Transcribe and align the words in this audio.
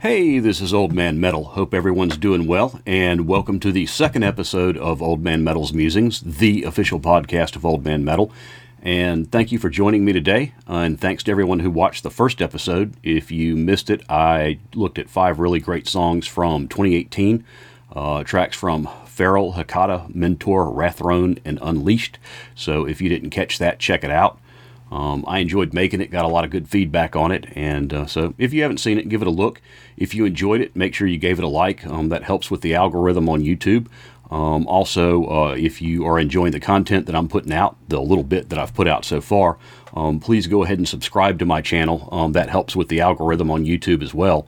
Hey, 0.00 0.38
this 0.38 0.60
is 0.60 0.72
Old 0.72 0.92
Man 0.92 1.18
Metal. 1.18 1.42
Hope 1.42 1.74
everyone's 1.74 2.16
doing 2.16 2.46
well, 2.46 2.80
and 2.86 3.26
welcome 3.26 3.58
to 3.58 3.72
the 3.72 3.86
second 3.86 4.22
episode 4.22 4.76
of 4.76 5.02
Old 5.02 5.24
Man 5.24 5.42
Metal's 5.42 5.72
Musings, 5.72 6.20
the 6.20 6.62
official 6.62 7.00
podcast 7.00 7.56
of 7.56 7.66
Old 7.66 7.84
Man 7.84 8.04
Metal. 8.04 8.30
And 8.80 9.28
thank 9.32 9.50
you 9.50 9.58
for 9.58 9.68
joining 9.68 10.04
me 10.04 10.12
today. 10.12 10.54
And 10.68 11.00
thanks 11.00 11.24
to 11.24 11.32
everyone 11.32 11.58
who 11.58 11.70
watched 11.72 12.04
the 12.04 12.12
first 12.12 12.40
episode. 12.40 12.94
If 13.02 13.32
you 13.32 13.56
missed 13.56 13.90
it, 13.90 14.04
I 14.08 14.60
looked 14.72 15.00
at 15.00 15.10
five 15.10 15.40
really 15.40 15.58
great 15.58 15.88
songs 15.88 16.28
from 16.28 16.68
2018, 16.68 17.44
uh, 17.92 18.22
tracks 18.22 18.56
from 18.56 18.88
Feral, 19.04 19.54
Hakata, 19.54 20.14
Mentor, 20.14 20.66
Wrathrone, 20.66 21.40
and 21.44 21.58
Unleashed. 21.60 22.18
So 22.54 22.86
if 22.86 23.00
you 23.00 23.08
didn't 23.08 23.30
catch 23.30 23.58
that, 23.58 23.80
check 23.80 24.04
it 24.04 24.12
out. 24.12 24.38
Um, 24.90 25.24
I 25.26 25.40
enjoyed 25.40 25.74
making 25.74 26.00
it, 26.00 26.10
got 26.10 26.24
a 26.24 26.28
lot 26.28 26.44
of 26.44 26.50
good 26.50 26.68
feedback 26.68 27.14
on 27.14 27.30
it, 27.30 27.46
and 27.54 27.92
uh, 27.92 28.06
so 28.06 28.34
if 28.38 28.54
you 28.54 28.62
haven't 28.62 28.78
seen 28.78 28.98
it, 28.98 29.08
give 29.08 29.20
it 29.20 29.28
a 29.28 29.30
look. 29.32 29.60
If 29.96 30.14
you 30.14 30.24
enjoyed 30.24 30.60
it, 30.60 30.74
make 30.74 30.94
sure 30.94 31.06
you 31.06 31.18
gave 31.18 31.38
it 31.38 31.44
a 31.44 31.48
like. 31.48 31.86
Um, 31.86 32.08
that 32.08 32.22
helps 32.22 32.50
with 32.50 32.62
the 32.62 32.74
algorithm 32.74 33.28
on 33.28 33.42
YouTube. 33.42 33.88
Um, 34.30 34.66
also, 34.66 35.24
uh, 35.26 35.54
if 35.58 35.80
you 35.80 36.06
are 36.06 36.18
enjoying 36.18 36.52
the 36.52 36.60
content 36.60 37.06
that 37.06 37.14
I'm 37.14 37.28
putting 37.28 37.52
out, 37.52 37.76
the 37.88 38.00
little 38.00 38.24
bit 38.24 38.50
that 38.50 38.58
I've 38.58 38.74
put 38.74 38.86
out 38.86 39.04
so 39.04 39.20
far, 39.20 39.58
um, 39.94 40.20
please 40.20 40.46
go 40.46 40.64
ahead 40.64 40.78
and 40.78 40.88
subscribe 40.88 41.38
to 41.38 41.46
my 41.46 41.62
channel. 41.62 42.08
Um, 42.12 42.32
that 42.32 42.50
helps 42.50 42.76
with 42.76 42.88
the 42.88 43.00
algorithm 43.00 43.50
on 43.50 43.64
YouTube 43.64 44.02
as 44.02 44.12
well. 44.14 44.46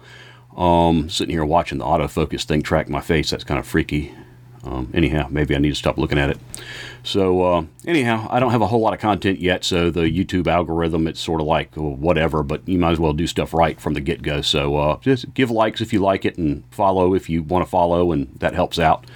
Um, 0.57 1.09
sitting 1.09 1.35
here 1.35 1.45
watching 1.45 1.79
the 1.79 1.85
autofocus 1.85 2.45
thing 2.45 2.63
track 2.63 2.89
my 2.89 3.01
face, 3.01 3.31
that's 3.31 3.45
kind 3.45 3.59
of 3.59 3.67
freaky. 3.67 4.15
Um, 4.63 4.91
anyhow, 4.93 5.27
maybe 5.31 5.57
I 5.57 5.59
need 5.59 5.71
to 5.71 5.75
stop 5.75 5.97
looking 5.97 6.19
at 6.19 6.31
it. 6.31 6.39
So, 7.03 7.43
uh, 7.43 7.65
anyhow, 7.87 8.27
I 8.31 8.41
don't 8.41 8.51
have 8.51 8.61
a 8.61 8.67
whole 8.67 8.81
lot 8.81 8.93
of 8.93 9.01
content 9.01 9.41
yet, 9.41 9.65
so 9.65 9.91
the 9.91 10.03
YouTube 10.03 10.47
algorithm, 10.47 11.07
it's 11.07 11.21
sort 11.21 11.41
of 11.41 11.47
like 11.47 11.75
whatever, 11.75 12.43
but 12.43 12.69
you 12.69 12.79
might 12.79 12.93
as 12.93 13.01
well 13.01 13.15
do 13.15 13.27
stuff 13.27 13.55
right 13.55 13.81
from 13.81 13.95
the 13.95 14.01
get 14.01 14.23
go. 14.23 14.43
So, 14.43 14.77
uh, 14.77 14.99
just 15.01 15.33
give 15.33 15.51
likes 15.51 15.81
if 15.81 15.93
you 15.93 16.01
like 16.01 16.25
it 16.25 16.37
and 16.37 16.65
follow 16.71 17.15
if 17.15 17.31
you 17.31 17.43
want 17.43 17.65
to 17.65 17.71
follow, 17.71 18.13
and 18.13 18.29
that 18.41 18.55
helps 18.55 18.79
out. 18.79 19.07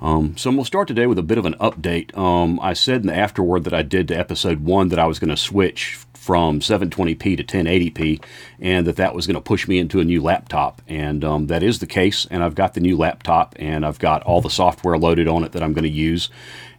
Um, 0.00 0.36
so 0.36 0.50
we'll 0.50 0.64
start 0.64 0.88
today 0.88 1.06
with 1.06 1.18
a 1.18 1.22
bit 1.22 1.36
of 1.36 1.44
an 1.44 1.54
update. 1.54 2.16
Um, 2.16 2.58
I 2.60 2.72
said 2.72 3.02
in 3.02 3.08
the 3.08 3.16
afterword 3.16 3.64
that 3.64 3.74
I 3.74 3.82
did 3.82 4.08
to 4.08 4.14
episode 4.14 4.60
one 4.60 4.88
that 4.88 4.98
I 4.98 5.06
was 5.06 5.18
going 5.18 5.28
to 5.28 5.36
switch 5.36 5.98
from 6.30 6.60
720p 6.60 7.36
to 7.38 7.42
1080p, 7.42 8.22
and 8.60 8.86
that 8.86 8.94
that 8.94 9.16
was 9.16 9.26
going 9.26 9.34
to 9.34 9.40
push 9.40 9.66
me 9.66 9.80
into 9.80 9.98
a 9.98 10.04
new 10.04 10.22
laptop, 10.22 10.80
and 10.86 11.24
um, 11.24 11.48
that 11.48 11.60
is 11.60 11.80
the 11.80 11.88
case. 11.88 12.24
And 12.30 12.44
I've 12.44 12.54
got 12.54 12.74
the 12.74 12.80
new 12.80 12.96
laptop, 12.96 13.56
and 13.58 13.84
I've 13.84 13.98
got 13.98 14.22
all 14.22 14.40
the 14.40 14.48
software 14.48 14.96
loaded 14.96 15.26
on 15.26 15.42
it 15.42 15.50
that 15.50 15.60
I'm 15.64 15.72
going 15.72 15.82
to 15.82 15.90
use, 15.90 16.30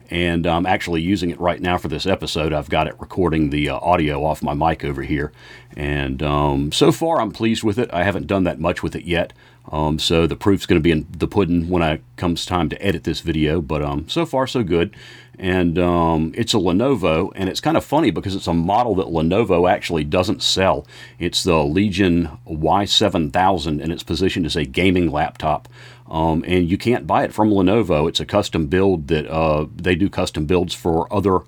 and 0.10 0.48
I'm 0.48 0.66
actually 0.66 1.02
using 1.02 1.32
it 1.32 1.40
right 1.42 1.60
now 1.60 1.78
for 1.78 1.90
this 1.90 2.06
episode. 2.06 2.54
I've 2.54 2.70
got 2.70 2.88
it 2.88 2.98
recording 2.98 3.50
the 3.50 3.68
uh, 3.68 3.80
audio 3.80 4.24
off 4.24 4.42
my 4.42 4.54
mic 4.54 4.86
over 4.86 5.02
here, 5.02 5.34
and 5.76 6.24
um, 6.24 6.72
so 6.72 6.94
far 6.94 7.20
I'm 7.20 7.34
pleased 7.34 7.62
with 7.62 7.78
it. 7.78 7.90
I 7.92 8.04
haven't 8.04 8.28
done 8.28 8.46
that 8.46 8.58
much 8.58 8.82
with 8.82 8.96
it 8.96 9.04
yet, 9.04 9.34
um, 9.70 10.00
so 10.00 10.28
the 10.28 10.36
proof's 10.36 10.66
going 10.66 10.80
to 10.80 10.84
be 10.84 10.92
in 10.92 11.08
the 11.12 11.28
pudding 11.28 11.70
when 11.70 11.82
it 11.82 12.02
comes 12.16 12.46
time 12.46 12.70
to 12.70 12.82
edit 12.82 13.04
this 13.04 13.22
video. 13.22 13.62
But 13.62 13.82
um, 13.82 14.08
so 14.10 14.26
far 14.26 14.48
so 14.48 14.64
good 14.64 14.96
and 15.42 15.80
um, 15.80 16.34
it's 16.38 16.54
a 16.54 16.58
Lenovo, 16.58 17.32
and 17.36 17.50
it's 17.50 17.60
kind 17.60 17.76
of 17.76 17.84
funny 17.84 18.12
because 18.12 18.36
it's 18.36 18.46
a 18.46 18.54
model 18.54 18.94
that 18.96 19.08
Lenovo 19.08 19.70
actually 19.70 20.04
doesn't 20.04 20.44
sell. 20.44 20.86
It's 21.18 21.44
the 21.44 21.64
Legion 21.64 22.30
Y7000, 22.48 23.82
and 23.82 23.92
it's 23.92 24.04
positioned 24.04 24.46
as 24.46 24.56
a 24.56 24.66
gaming 24.66 25.12
laptop. 25.12 25.68
Um, 26.12 26.44
and 26.46 26.70
you 26.70 26.78
can't 26.78 27.08
buy 27.08 27.24
it 27.24 27.34
from 27.34 27.52
Lenovo. 27.52 28.10
It's 28.10 28.20
a 28.20 28.26
custom 28.26 28.68
build 28.68 29.08
that 29.08 29.26
uh, 29.32 29.68
they 29.74 29.96
do 29.96 30.10
custom 30.10 30.46
builds 30.46 30.74
for 30.74 31.12
other 31.12 31.40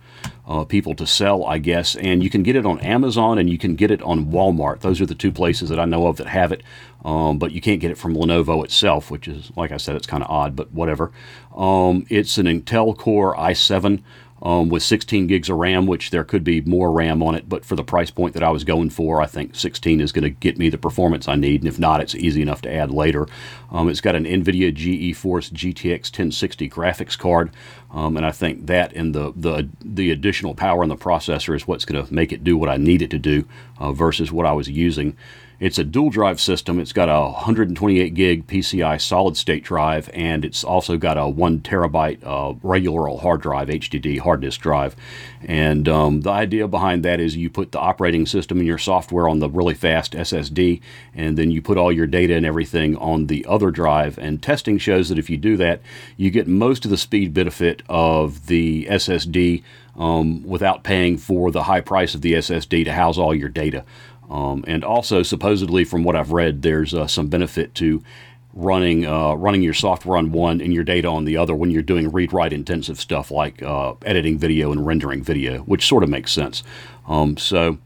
uh, 0.48 0.64
people 0.64 0.96
to 0.96 1.06
sell, 1.06 1.46
I 1.46 1.58
guess. 1.58 1.98
And 1.98 2.24
you 2.24 2.30
can 2.30 2.44
get 2.44 2.56
it 2.56 2.66
on 2.66 2.80
Amazon 2.80 3.38
and 3.38 3.50
you 3.50 3.58
can 3.58 3.76
get 3.76 3.92
it 3.92 4.02
on 4.04 4.28
Walmart. 4.28 4.80
Those 4.80 5.02
are 5.02 5.06
the 5.06 5.16
two 5.16 5.34
places 5.34 5.68
that 5.68 5.80
I 5.80 5.86
know 5.86 6.08
of 6.08 6.16
that 6.16 6.28
have 6.28 6.54
it. 6.54 6.64
Um, 7.04 7.40
but 7.40 7.52
you 7.52 7.60
can't 7.60 7.82
get 7.82 7.92
it 7.92 7.98
from 7.98 8.16
Lenovo 8.16 8.64
itself, 8.64 9.12
which 9.12 9.28
is, 9.28 9.52
like 9.58 9.74
I 9.74 9.78
said, 9.78 9.98
it's 9.98 10.08
kind 10.08 10.24
of 10.24 10.30
odd, 10.30 10.56
but 10.56 10.72
whatever. 10.72 11.12
Um, 11.54 12.06
it's 12.10 12.38
an 12.38 12.46
Intel 12.46 12.98
Core 12.98 13.36
i7 13.36 14.02
um, 14.44 14.68
with 14.68 14.84
16 14.84 15.28
gigs 15.28 15.50
of 15.50 15.56
RAM, 15.56 15.88
which 15.88 16.10
there 16.10 16.26
could 16.26 16.44
be 16.44 16.60
more 16.62 16.92
RAM 16.92 17.24
on 17.24 17.34
it, 17.34 17.48
but 17.48 17.64
for 17.64 17.78
the 17.78 17.84
price 17.84 18.12
point 18.12 18.34
that 18.34 18.44
I 18.44 18.50
was 18.50 18.66
going 18.66 18.90
for, 18.90 19.22
I 19.22 19.26
think 19.26 19.56
16 19.56 20.02
is 20.02 20.12
going 20.12 20.24
to 20.24 20.30
get 20.30 20.58
me 20.58 20.70
the 20.70 20.78
performance 20.78 21.30
I 21.30 21.36
need, 21.36 21.62
and 21.62 21.68
if 21.70 21.80
not, 21.80 22.02
it's 22.02 22.14
easy 22.14 22.42
enough 22.42 22.62
to 22.64 22.74
add 22.74 22.92
later. 22.92 23.26
Um, 23.72 23.88
it's 23.88 24.02
got 24.02 24.16
an 24.16 24.26
NVIDIA 24.26 24.76
GeForce 24.76 25.50
GTX 25.52 26.12
1060 26.12 26.70
graphics 26.70 27.18
card, 27.18 27.52
um, 27.90 28.18
and 28.18 28.26
I 28.26 28.32
think 28.32 28.68
that 28.68 28.92
and 28.94 29.16
the, 29.16 29.32
the 29.36 29.70
the 29.82 30.12
additional 30.12 30.56
power 30.56 30.84
in 30.84 30.90
the 30.90 30.98
processor 30.98 31.56
is 31.56 31.66
what's 31.66 31.86
going 31.86 32.06
to 32.06 32.14
make 32.14 32.34
it 32.34 32.44
do 32.44 32.58
what 32.58 32.70
I 32.70 32.76
need 32.76 33.02
it 33.02 33.12
to 33.12 33.20
do 33.20 33.46
uh, 33.80 33.94
versus 33.94 34.32
what 34.32 34.46
I 34.46 34.52
was 34.52 34.70
using. 34.70 35.16
It's 35.60 35.78
a 35.78 35.84
dual 35.84 36.10
drive 36.10 36.42
system. 36.42 36.80
It's 36.80 36.94
got 36.94 37.10
a 37.10 37.32
128 37.32 38.14
gig 38.14 38.48
PCI 38.48 39.00
solid 39.00 39.38
state 39.38 39.64
drive, 39.64 40.10
and 40.14 40.44
it's 40.44 40.64
also 40.64 40.98
got 40.98 41.18
a 41.18 41.28
one 41.28 41.60
terabyte 41.60 42.20
uh, 42.24 42.56
regular 42.64 43.08
old 43.08 43.22
hard 43.22 43.42
drive, 43.42 43.68
HDD 43.70 44.20
hard 44.20 44.42
disk 44.42 44.62
drive. 44.62 44.96
And 45.44 45.88
um, 45.88 46.22
the 46.22 46.32
idea 46.32 46.68
behind 46.68 47.04
that 47.06 47.20
is 47.20 47.36
you 47.36 47.50
put 47.50 47.72
the 47.72 47.80
operating 47.80 48.26
system 48.26 48.58
and 48.58 48.68
your 48.68 48.78
software 48.78 49.30
on 49.30 49.40
the 49.40 49.50
really 49.50 49.74
fast 49.74 50.14
SSD, 50.14 50.82
and 51.14 51.38
then 51.38 51.52
you 51.52 51.62
put 51.62 51.78
all 51.78 51.92
your 51.92 52.08
data 52.08 52.36
and 52.36 52.46
everything 52.46 52.98
on 52.98 53.28
the 53.28 53.46
other 53.48 53.72
drive. 53.72 54.18
And 54.18 54.42
testing 54.42 54.78
shows 54.78 55.10
that 55.10 55.20
if 55.20 55.30
you 55.30 55.38
do 55.38 55.56
that, 55.58 55.82
you 56.18 56.32
get 56.32 56.48
most 56.48 56.86
of 56.86 56.92
the 56.92 56.98
speed 56.98 57.34
benefit 57.34 57.84
of 57.88 58.48
the 58.48 58.86
SSD 58.86 59.64
um, 59.96 60.44
without 60.44 60.84
paying 60.84 61.18
for 61.18 61.52
the 61.52 61.64
high 61.64 61.82
price 61.82 62.16
of 62.16 62.22
the 62.22 62.34
SSD 62.34 62.86
to 62.86 62.94
house 62.94 63.18
all 63.18 63.36
your 63.36 63.50
data. 63.50 63.86
Um, 64.34 64.66
and 64.66 64.84
also, 64.84 65.22
supposedly, 65.22 65.84
from 65.84 66.04
what 66.04 66.16
I've 66.16 66.32
read, 66.32 66.64
there's 66.64 66.92
uh, 66.92 67.06
some 67.06 67.28
benefit 67.28 67.76
to 67.76 68.02
running 68.52 69.06
uh, 69.06 69.34
running 69.36 69.62
your 69.62 69.76
software 69.76 70.18
on 70.18 70.32
one 70.32 70.60
and 70.60 70.74
your 70.74 70.84
data 70.84 71.08
on 71.08 71.26
the 71.26 71.38
other 71.38 71.56
when 71.56 71.70
you're 71.70 71.82
doing 71.84 72.12
read 72.12 72.34
write 72.34 72.54
intensive 72.54 73.00
stuff 73.00 73.32
like 73.32 73.62
uh, 73.62 73.94
editing 74.06 74.40
video 74.40 74.72
and 74.72 74.88
rendering 74.88 75.24
video, 75.24 75.60
which 75.60 75.86
sort 75.86 76.04
of 76.04 76.10
makes 76.10 76.32
sense. 76.32 76.64
Um, 77.08 77.38
so, 77.38 77.78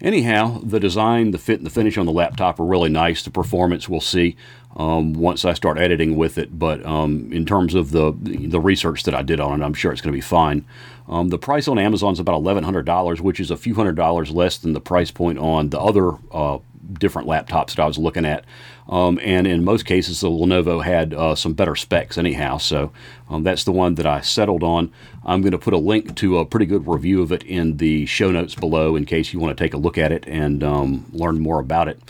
anyhow, 0.00 0.60
the 0.64 0.80
design, 0.80 1.30
the 1.30 1.38
fit, 1.38 1.58
and 1.58 1.66
the 1.66 1.70
finish 1.70 1.96
on 1.96 2.06
the 2.06 2.12
laptop 2.12 2.58
are 2.58 2.66
really 2.66 2.90
nice. 2.90 3.22
The 3.22 3.30
performance 3.30 3.88
we'll 3.88 4.00
see 4.00 4.36
um, 4.74 5.12
once 5.12 5.44
I 5.44 5.52
start 5.54 5.78
editing 5.78 6.16
with 6.16 6.36
it, 6.36 6.58
but 6.58 6.84
um, 6.84 7.32
in 7.32 7.46
terms 7.46 7.76
of 7.76 7.92
the 7.92 8.12
the 8.20 8.60
research 8.60 9.04
that 9.04 9.14
I 9.14 9.22
did 9.22 9.38
on 9.38 9.62
it, 9.62 9.64
I'm 9.64 9.74
sure 9.74 9.92
it's 9.92 10.00
going 10.00 10.12
to 10.12 10.16
be 10.16 10.20
fine. 10.20 10.64
Um, 11.08 11.28
the 11.28 11.38
price 11.38 11.68
on 11.68 11.78
Amazon 11.78 12.12
is 12.12 12.20
about 12.20 12.42
$1,100, 12.42 13.20
which 13.20 13.40
is 13.40 13.50
a 13.50 13.56
few 13.56 13.74
hundred 13.74 13.96
dollars 13.96 14.30
less 14.30 14.58
than 14.58 14.72
the 14.72 14.80
price 14.80 15.10
point 15.10 15.38
on 15.38 15.70
the 15.70 15.80
other 15.80 16.12
uh, 16.30 16.58
different 16.98 17.28
laptops 17.28 17.74
that 17.74 17.80
I 17.80 17.86
was 17.86 17.98
looking 17.98 18.24
at. 18.24 18.44
Um, 18.88 19.18
and 19.22 19.46
in 19.46 19.64
most 19.64 19.84
cases, 19.84 20.20
the 20.20 20.28
Lenovo 20.28 20.84
had 20.84 21.14
uh, 21.14 21.34
some 21.34 21.54
better 21.54 21.76
specs, 21.76 22.18
anyhow. 22.18 22.58
So 22.58 22.92
um, 23.28 23.44
that's 23.44 23.64
the 23.64 23.72
one 23.72 23.94
that 23.96 24.06
I 24.06 24.20
settled 24.20 24.62
on. 24.62 24.92
I'm 25.24 25.40
going 25.40 25.52
to 25.52 25.58
put 25.58 25.74
a 25.74 25.78
link 25.78 26.16
to 26.16 26.38
a 26.38 26.44
pretty 26.44 26.66
good 26.66 26.86
review 26.86 27.22
of 27.22 27.32
it 27.32 27.42
in 27.44 27.76
the 27.76 28.06
show 28.06 28.30
notes 28.30 28.54
below 28.54 28.96
in 28.96 29.04
case 29.04 29.32
you 29.32 29.40
want 29.40 29.56
to 29.56 29.64
take 29.64 29.74
a 29.74 29.78
look 29.78 29.98
at 29.98 30.12
it 30.12 30.24
and 30.26 30.62
um, 30.64 31.06
learn 31.12 31.40
more 31.40 31.60
about 31.60 31.88
it. 31.88 32.00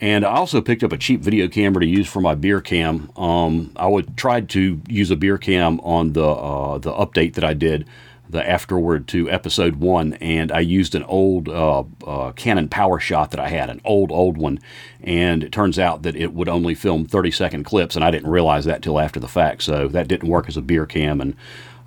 And 0.00 0.24
I 0.24 0.34
also 0.34 0.60
picked 0.60 0.82
up 0.82 0.90
a 0.90 0.98
cheap 0.98 1.20
video 1.20 1.46
camera 1.46 1.80
to 1.80 1.86
use 1.86 2.08
for 2.08 2.20
my 2.20 2.34
beer 2.34 2.60
cam. 2.60 3.12
Um, 3.16 3.70
I 3.76 3.86
would 3.86 4.16
tried 4.16 4.48
to 4.50 4.80
use 4.88 5.12
a 5.12 5.16
beer 5.16 5.38
cam 5.38 5.78
on 5.80 6.14
the 6.14 6.26
uh, 6.26 6.78
the 6.78 6.92
update 6.92 7.34
that 7.34 7.44
I 7.44 7.54
did 7.54 7.86
the 8.32 8.48
afterward 8.48 9.06
to 9.08 9.30
episode 9.30 9.76
one, 9.76 10.14
and 10.14 10.50
I 10.50 10.60
used 10.60 10.94
an 10.94 11.04
old 11.04 11.48
uh, 11.48 11.84
uh, 12.06 12.32
Canon 12.32 12.68
PowerShot 12.68 13.30
that 13.30 13.38
I 13.38 13.48
had, 13.48 13.70
an 13.70 13.80
old, 13.84 14.10
old 14.10 14.36
one, 14.36 14.58
and 15.02 15.44
it 15.44 15.52
turns 15.52 15.78
out 15.78 16.02
that 16.02 16.16
it 16.16 16.32
would 16.32 16.48
only 16.48 16.74
film 16.74 17.04
30 17.04 17.30
second 17.30 17.64
clips, 17.64 17.94
and 17.94 18.04
I 18.04 18.10
didn't 18.10 18.30
realize 18.30 18.64
that 18.64 18.82
till 18.82 18.98
after 18.98 19.20
the 19.20 19.28
fact, 19.28 19.62
so 19.62 19.86
that 19.88 20.08
didn't 20.08 20.28
work 20.28 20.48
as 20.48 20.56
a 20.56 20.62
beer 20.62 20.86
cam, 20.86 21.20
and 21.20 21.36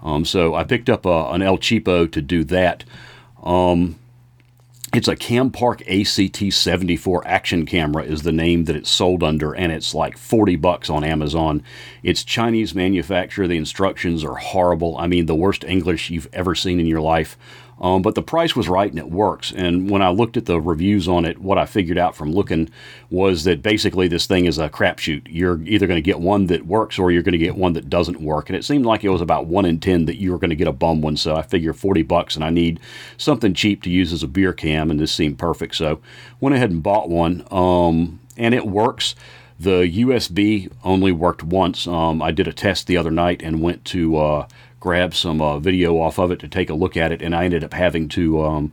um, 0.03 0.23
so 0.23 0.53
I 0.53 0.63
picked 0.63 0.89
up 0.89 1.05
a, 1.05 1.09
uh, 1.09 1.31
an 1.31 1.41
El 1.41 1.57
Cheapo 1.57 2.09
to 2.11 2.22
do 2.22 2.44
that. 2.45 2.84
Um, 3.44 3.95
it's 4.95 5.09
a 5.09 5.16
Campark 5.17 5.85
ACT74 5.88 7.23
action 7.25 7.66
camera 7.66 8.03
is 8.03 8.22
the 8.22 8.31
name 8.31 8.63
that 8.63 8.78
it's 8.78 8.89
sold 8.89 9.23
under 9.23 9.53
and 9.53 9.73
it's 9.73 9.93
like 9.93 10.17
40 10.17 10.55
bucks 10.55 10.90
on 10.90 11.03
Amazon. 11.03 11.64
It's 12.02 12.23
Chinese 12.23 12.73
manufacturer. 12.73 13.46
The 13.46 13.58
instructions 13.58 14.23
are 14.23 14.35
horrible. 14.35 14.97
I 14.97 15.08
mean 15.08 15.25
the 15.25 15.35
worst 15.35 15.66
English 15.66 16.09
you've 16.11 16.29
ever 16.31 16.55
seen 16.55 16.79
in 16.79 16.85
your 16.85 17.02
life. 17.02 17.37
Um, 17.79 18.01
but 18.01 18.16
the 18.16 18.22
price 18.22 18.55
was 18.55 18.69
right 18.69 18.89
and 18.89 18.99
it 18.99 19.09
works. 19.09 19.51
And 19.51 19.89
when 19.89 20.01
I 20.01 20.09
looked 20.09 20.37
at 20.37 20.45
the 20.45 20.61
reviews 20.61 21.07
on 21.07 21.25
it, 21.25 21.39
what 21.39 21.57
I 21.57 21.66
figured 21.66 21.97
out 21.97 22.16
from 22.16 22.31
looking 22.31 22.69
was 23.09 23.43
that 23.43 23.61
basically 23.61 24.07
this 24.07 24.25
thing 24.25 24.45
is 24.45 24.57
a 24.57 24.69
crapshoot. 24.69 25.23
You're 25.29 25.61
either 25.63 25.85
going 25.85 25.97
to 25.97 26.01
get 26.01 26.19
one 26.19 26.47
that 26.47 26.66
works 26.66 26.97
or 26.97 27.11
you're 27.11 27.22
going 27.22 27.33
to 27.33 27.37
get 27.37 27.57
one 27.57 27.73
that 27.73 27.89
doesn't 27.89 28.22
work. 28.22 28.49
And 28.49 28.55
it 28.55 28.63
seemed 28.63 28.85
like 28.85 29.03
it 29.03 29.09
was 29.09 29.22
about 29.22 29.47
one 29.47 29.66
in 29.66 29.79
10 29.79 30.05
that 30.05 30.19
you 30.19 30.31
were 30.31 30.39
going 30.39 30.51
to 30.51 30.55
get 30.55 30.67
a 30.67 30.73
bum 30.73 31.01
one. 31.01 31.17
So 31.17 31.35
I 31.35 31.41
figure 31.41 31.73
40 31.73 32.03
bucks 32.03 32.35
and 32.35 32.45
I 32.45 32.49
need 32.49 32.79
something 33.17 33.53
cheap 33.53 33.83
to 33.83 33.89
use 33.89 34.13
as 34.13 34.23
a 34.23 34.27
beer 34.27 34.53
cam. 34.53 34.89
And 34.89 34.99
this 34.99 35.11
seemed 35.11 35.37
perfect. 35.37 35.75
So 35.75 35.99
went 36.39 36.55
ahead 36.55 36.72
and 36.72 36.81
bought 36.81 37.09
one. 37.09 37.45
Um, 37.51 38.22
and 38.37 38.53
it 38.53 38.66
works. 38.66 39.16
The 39.59 39.81
USB 39.81 40.72
only 40.83 41.11
worked 41.11 41.43
once. 41.43 41.87
Um, 41.87 42.22
I 42.22 42.31
did 42.31 42.47
a 42.47 42.53
test 42.53 42.87
the 42.87 42.97
other 42.97 43.11
night 43.11 43.41
and 43.43 43.61
went 43.61 43.83
to. 43.85 44.17
Uh, 44.17 44.47
grab 44.85 45.16
some 45.16 45.41
uh, 45.41 45.58
video 45.58 45.97
off 45.97 46.20
of 46.20 46.29
it 46.29 46.37
to 46.37 46.47
take 46.47 46.70
a 46.70 46.76
look 46.76 46.96
at 46.96 47.11
it, 47.11 47.20
and 47.20 47.35
I 47.35 47.46
ended 47.46 47.64
up 47.64 47.73
having 47.73 48.08
to 48.09 48.43
um, 48.43 48.72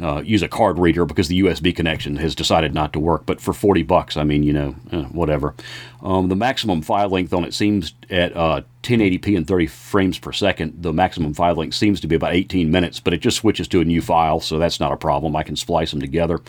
uh, 0.00 0.22
use 0.24 0.40
a 0.40 0.48
card 0.48 0.78
reader 0.78 1.04
because 1.04 1.28
the 1.28 1.42
USB 1.42 1.76
connection 1.76 2.16
has 2.16 2.34
decided 2.34 2.72
not 2.72 2.94
to 2.94 2.98
work. 2.98 3.26
But 3.26 3.38
for 3.38 3.52
40 3.52 3.82
bucks, 3.82 4.16
I 4.16 4.24
mean, 4.24 4.44
you 4.44 4.54
know, 4.54 4.74
eh, 4.92 5.02
whatever. 5.12 5.54
Um, 6.02 6.28
the 6.28 6.36
maximum 6.36 6.82
file 6.82 7.08
length 7.08 7.32
on 7.32 7.44
it 7.44 7.54
seems 7.54 7.94
at 8.10 8.36
uh, 8.36 8.62
1080p 8.82 9.36
and 9.36 9.46
30 9.46 9.66
frames 9.68 10.18
per 10.18 10.32
second. 10.32 10.82
The 10.82 10.92
maximum 10.92 11.34
file 11.34 11.54
length 11.54 11.74
seems 11.74 12.00
to 12.00 12.08
be 12.08 12.16
about 12.16 12.34
18 12.34 12.70
minutes, 12.70 12.98
but 12.98 13.14
it 13.14 13.20
just 13.20 13.36
switches 13.36 13.68
to 13.68 13.80
a 13.80 13.84
new 13.84 14.02
file, 14.02 14.40
so 14.40 14.58
that's 14.58 14.80
not 14.80 14.92
a 14.92 14.96
problem. 14.96 15.36
I 15.36 15.44
can 15.44 15.54
splice 15.54 15.92
them 15.92 16.00
together. 16.00 16.40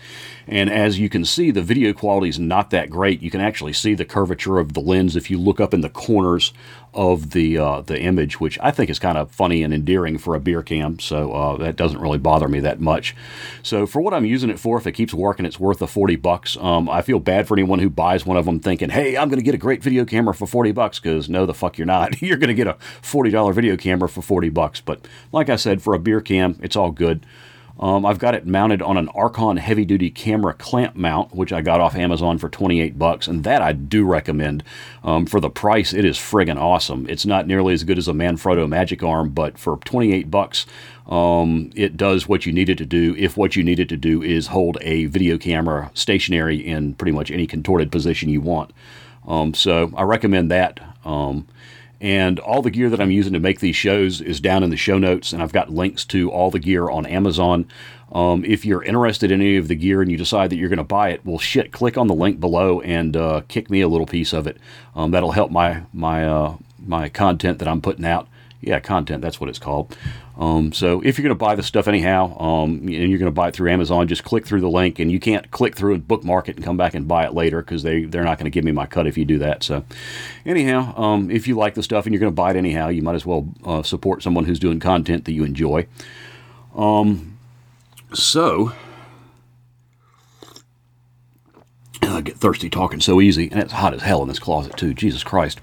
And 0.48 0.72
as 0.72 0.98
you 0.98 1.10
can 1.10 1.26
see, 1.26 1.52
the 1.52 1.62
video 1.62 1.94
quality 1.94 2.30
is 2.30 2.40
not 2.40 2.72
that 2.72 2.90
great. 2.90 3.22
You 3.22 3.30
can 3.30 3.42
actually 3.42 3.74
see 3.74 3.94
the 3.94 4.06
curvature 4.06 4.58
of 4.58 4.74
the 4.74 4.80
lens 4.80 5.16
if 5.16 5.30
you 5.30 5.38
look 5.38 5.60
up 5.60 5.74
in 5.74 5.82
the 5.82 5.90
corners 5.90 6.52
of 6.94 7.32
the 7.32 7.58
uh, 7.58 7.82
the 7.82 8.00
image, 8.00 8.40
which 8.40 8.60
I 8.62 8.70
think 8.72 8.90
is 8.90 9.00
kind 9.00 9.18
of 9.18 9.32
funny 9.32 9.64
and 9.64 9.74
endearing 9.74 10.18
for 10.18 10.36
a 10.36 10.40
beer 10.40 10.62
cam. 10.62 11.00
So 11.00 11.32
uh, 11.32 11.58
that 11.58 11.76
doesn't 11.76 12.00
really 12.00 12.20
bother 12.20 12.48
me 12.48 12.60
that 12.62 12.80
much. 12.80 13.16
So 13.64 13.88
for 13.88 14.02
what 14.02 14.14
I'm 14.14 14.26
using 14.26 14.50
it 14.50 14.60
for, 14.60 14.78
if 14.78 14.86
it 14.86 14.92
keeps 14.92 15.14
working, 15.14 15.46
it's 15.46 15.60
worth 15.60 15.80
the 15.80 15.88
40 15.88 16.18
bucks. 16.18 16.58
Um, 16.58 16.90
I 16.90 17.02
feel 17.02 17.20
bad 17.20 17.48
for 17.48 17.56
anyone 17.56 17.80
who 17.80 17.90
buys 17.90 18.26
one 18.26 18.38
of 18.38 18.46
them 18.46 18.60
thinking, 18.60 18.90
"Hey, 18.90 19.18
I'm 19.18 19.30
going 19.30 19.40
to 19.40 19.43
get 19.44 19.56
a 19.56 19.60
great 19.60 19.84
video 19.84 20.06
camera 20.06 20.34
for 20.34 20.48
40 20.48 20.72
bucks," 20.72 21.00
because 21.00 21.30
no, 21.30 21.46
the 21.46 21.54
fuck 21.54 21.78
you're 21.78 21.86
not. 21.86 22.22
you're 22.22 22.38
going 22.38 22.48
to 22.50 22.54
get 22.54 22.68
a 22.68 22.78
$40 23.02 23.54
video 23.54 23.78
camera 23.78 24.10
for 24.10 24.22
40 24.22 24.50
bucks. 24.50 24.82
But 24.82 25.08
like 25.32 25.50
I 25.50 25.56
said, 25.56 25.82
for 25.82 25.94
a 25.94 26.00
beer 26.00 26.22
cam, 26.22 26.58
it's 26.62 26.76
all 26.76 26.92
good. 26.92 27.26
Um, 27.80 28.06
I've 28.06 28.20
got 28.20 28.36
it 28.36 28.46
mounted 28.46 28.82
on 28.82 28.98
an 28.98 29.10
Archon 29.10 29.58
heavy 29.58 29.84
duty 29.84 30.12
camera 30.12 30.54
clamp 30.54 30.96
mount, 30.96 31.34
which 31.34 31.52
I 31.52 31.62
got 31.62 31.82
off 31.82 31.96
Amazon 31.96 32.38
for 32.38 32.48
28 32.48 33.00
bucks, 33.00 33.28
and 33.28 33.44
that 33.44 33.62
I 33.62 33.74
do 33.74 34.06
recommend. 34.06 34.64
Um, 35.04 35.26
for 35.26 35.40
the 35.40 35.50
price, 35.50 35.92
it 35.92 36.06
is 36.06 36.18
friggin' 36.18 36.62
awesome. 36.62 37.08
It's 37.10 37.26
not 37.26 37.48
nearly 37.48 37.74
as 37.74 37.84
good 37.84 37.98
as 37.98 38.08
a 38.08 38.14
Manfrotto 38.14 38.70
Magic 38.70 39.02
Arm, 39.02 39.30
but 39.30 39.58
for 39.58 39.78
28 39.78 40.30
bucks, 40.30 40.68
um, 41.08 41.72
it 41.76 41.98
does 41.98 42.28
what 42.28 42.46
you 42.46 42.54
need 42.54 42.70
it 42.70 42.78
to 42.78 42.86
do. 42.86 43.16
If 43.18 43.38
what 43.38 43.56
you 43.56 43.64
need 43.64 43.80
it 43.80 43.90
to 43.90 43.98
do 43.98 44.22
is 44.22 44.48
hold 44.48 44.78
a 44.82 45.06
video 45.06 45.38
camera 45.38 45.90
stationary 45.96 46.58
in 46.58 46.94
pretty 46.94 47.12
much 47.12 47.32
any 47.32 47.48
contorted 47.48 47.92
position 47.92 48.30
you 48.30 48.42
want. 48.42 48.72
Um, 49.28 49.54
so 49.54 49.92
I 49.96 50.04
recommend 50.04 50.52
that. 50.52 50.80
Um, 51.06 51.48
and 52.04 52.38
all 52.40 52.62
the 52.62 52.70
gear 52.70 52.90
that 52.90 53.00
I'm 53.00 53.12
using 53.12 53.32
to 53.32 53.40
make 53.40 53.62
these 53.62 53.78
shows 53.78 54.20
is 54.20 54.42
down 54.42 54.62
in 54.62 54.70
the 54.70 54.76
show 54.78 55.00
notes, 55.00 55.32
and 55.32 55.42
I've 55.42 55.54
got 55.54 55.70
links 55.70 56.04
to 56.08 56.30
all 56.30 56.52
the 56.52 56.60
gear 56.60 56.90
on 56.90 57.06
Amazon. 57.06 57.66
Um, 58.12 58.44
if 58.44 58.66
you're 58.66 58.84
interested 58.84 59.32
in 59.32 59.40
any 59.40 59.56
of 59.56 59.70
the 59.70 59.76
gear 59.76 60.02
and 60.02 60.12
you 60.12 60.18
decide 60.18 60.50
that 60.50 60.58
you're 60.58 60.68
going 60.70 60.78
to 60.78 60.84
buy 60.84 61.10
it, 61.12 61.26
well, 61.26 61.40
shit, 61.40 61.72
click 61.72 61.98
on 61.98 62.08
the 62.08 62.14
link 62.14 62.42
below 62.42 62.82
and 62.82 63.16
uh, 63.16 63.42
kick 63.48 63.70
me 63.70 63.80
a 63.80 63.88
little 63.88 64.06
piece 64.06 64.34
of 64.34 64.48
it. 64.48 64.58
Um, 64.96 65.12
that'll 65.12 65.32
help 65.32 65.50
my 65.50 65.84
my 65.94 66.28
uh, 66.28 66.58
my 66.86 67.08
content 67.08 67.60
that 67.60 67.70
I'm 67.70 67.82
putting 67.82 68.06
out. 68.06 68.28
Yeah, 68.60 68.80
content. 68.82 69.22
That's 69.22 69.40
what 69.40 69.50
it's 69.50 69.60
called. 69.60 69.98
Um, 70.36 70.74
so 70.74 71.00
if 71.02 71.18
you're 71.18 71.24
going 71.24 71.36
to 71.36 71.36
buy 71.36 71.56
the 71.56 71.62
stuff 71.62 71.88
anyhow, 71.88 72.38
um, 72.40 72.80
and 72.80 72.90
you're 72.90 73.20
going 73.20 73.26
to 73.26 73.32
buy 73.32 73.50
it 73.50 73.54
through 73.54 73.72
Amazon, 73.72 74.08
just 74.08 74.24
click 74.24 74.48
through 74.48 74.62
the 74.62 74.70
link, 74.70 74.98
and 75.00 75.12
you 75.12 75.20
can't 75.20 75.52
click 75.52 75.76
through 75.76 75.94
and 75.94 76.08
bookmark 76.08 76.50
it 76.50 76.56
and 76.56 76.66
come 76.66 76.76
back 76.76 76.96
and 76.96 77.08
buy 77.08 77.26
it 77.26 77.34
later 77.34 77.62
because 77.62 77.84
they 77.84 78.06
they're 78.06 78.24
not 78.24 78.40
going 78.40 78.46
to 78.46 78.52
give 78.52 78.64
me 78.64 78.72
my 78.72 78.88
cut 78.88 79.06
if 79.06 79.18
you 79.18 79.26
do 79.26 79.38
that. 79.40 79.64
So 79.64 79.86
anyhow, 80.46 80.96
um, 80.98 81.30
if 81.30 81.48
you 81.48 81.56
like 81.56 81.76
the 81.76 81.84
stuff 81.84 82.06
and 82.06 82.14
you're 82.14 82.20
going 82.20 82.32
to 82.32 82.36
buy 82.36 82.50
it 82.52 82.56
anyhow, 82.56 82.90
you 82.90 83.04
might 83.04 83.16
as 83.16 83.26
well 83.26 83.48
uh, 83.64 83.84
support 83.84 84.24
someone 84.24 84.46
who's 84.46 84.60
doing 84.60 84.80
content 84.80 85.26
that 85.26 85.34
you 85.34 85.44
enjoy. 85.44 85.88
Um, 86.76 87.38
so. 88.14 88.74
I 92.02 92.22
get 92.22 92.38
thirsty 92.38 92.70
talking 92.70 93.00
so 93.00 93.22
easy, 93.22 93.50
and 93.50 93.60
it's 93.60 93.74
hot 93.74 93.94
as 93.94 94.02
hell 94.04 94.22
in 94.22 94.28
this 94.28 94.38
closet 94.38 94.78
too. 94.78 94.94
Jesus 94.94 95.24
Christ. 95.24 95.60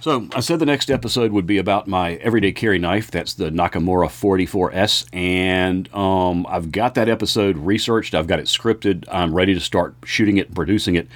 So 0.00 0.26
I 0.34 0.40
said 0.40 0.58
the 0.60 0.66
next 0.66 0.90
episode 0.90 1.30
would 1.32 1.46
be 1.46 1.58
about 1.58 1.86
my 1.86 2.14
everyday 2.14 2.52
carry 2.52 2.78
knife. 2.78 3.10
That's 3.10 3.34
the 3.34 3.50
Nakamura 3.50 4.08
44S, 4.08 5.06
and 5.12 5.92
um, 5.94 6.46
I've 6.48 6.72
got 6.72 6.94
that 6.94 7.10
episode 7.10 7.58
researched. 7.58 8.14
I've 8.14 8.26
got 8.26 8.38
it 8.38 8.46
scripted. 8.46 9.04
I'm 9.12 9.34
ready 9.34 9.52
to 9.52 9.60
start 9.60 9.94
shooting 10.04 10.38
it 10.38 10.54
producing 10.54 10.94
it. 10.94 11.06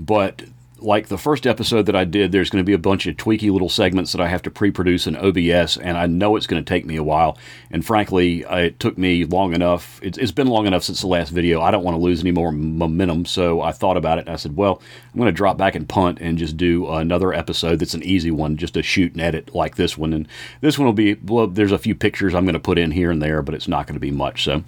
But 0.00 0.42
like 0.82 1.08
the 1.08 1.18
first 1.18 1.46
episode 1.46 1.86
that 1.86 1.96
I 1.96 2.04
did, 2.04 2.32
there's 2.32 2.50
going 2.50 2.62
to 2.62 2.66
be 2.66 2.72
a 2.72 2.78
bunch 2.78 3.06
of 3.06 3.16
tweaky 3.16 3.50
little 3.50 3.68
segments 3.68 4.12
that 4.12 4.20
I 4.20 4.28
have 4.28 4.42
to 4.42 4.50
pre-produce 4.50 5.06
in 5.06 5.16
OBS, 5.16 5.76
and 5.76 5.96
I 5.96 6.06
know 6.06 6.36
it's 6.36 6.46
going 6.46 6.62
to 6.62 6.68
take 6.68 6.84
me 6.84 6.96
a 6.96 7.02
while. 7.02 7.38
And 7.70 7.84
frankly, 7.84 8.44
uh, 8.44 8.56
it 8.56 8.80
took 8.80 8.98
me 8.98 9.24
long 9.24 9.54
enough. 9.54 10.00
It's, 10.02 10.18
it's 10.18 10.32
been 10.32 10.48
long 10.48 10.66
enough 10.66 10.82
since 10.82 11.00
the 11.00 11.06
last 11.06 11.30
video. 11.30 11.60
I 11.60 11.70
don't 11.70 11.84
want 11.84 11.96
to 11.96 12.02
lose 12.02 12.20
any 12.20 12.32
more 12.32 12.52
momentum, 12.52 13.24
so 13.24 13.60
I 13.60 13.72
thought 13.72 13.96
about 13.96 14.18
it. 14.18 14.28
I 14.28 14.36
said, 14.36 14.56
well, 14.56 14.82
I'm 15.12 15.18
going 15.18 15.26
to 15.26 15.32
drop 15.32 15.56
back 15.56 15.74
and 15.74 15.88
punt 15.88 16.18
and 16.20 16.38
just 16.38 16.56
do 16.56 16.88
another 16.90 17.32
episode 17.32 17.78
that's 17.78 17.94
an 17.94 18.02
easy 18.02 18.30
one, 18.30 18.56
just 18.56 18.74
to 18.74 18.82
shoot 18.82 19.12
and 19.12 19.20
edit 19.20 19.54
like 19.54 19.76
this 19.76 19.96
one. 19.96 20.12
And 20.12 20.28
this 20.60 20.78
one 20.78 20.86
will 20.86 20.92
be 20.92 21.14
well. 21.14 21.46
There's 21.46 21.72
a 21.72 21.78
few 21.78 21.94
pictures 21.94 22.34
I'm 22.34 22.44
going 22.44 22.54
to 22.54 22.60
put 22.60 22.78
in 22.78 22.90
here 22.90 23.10
and 23.10 23.22
there, 23.22 23.42
but 23.42 23.54
it's 23.54 23.68
not 23.68 23.86
going 23.86 23.94
to 23.94 24.00
be 24.00 24.10
much. 24.10 24.44
So, 24.44 24.64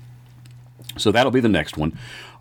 so 0.97 1.11
that'll 1.13 1.33
be 1.33 1.41
the 1.41 1.49
next 1.49 1.77
one. 1.77 1.99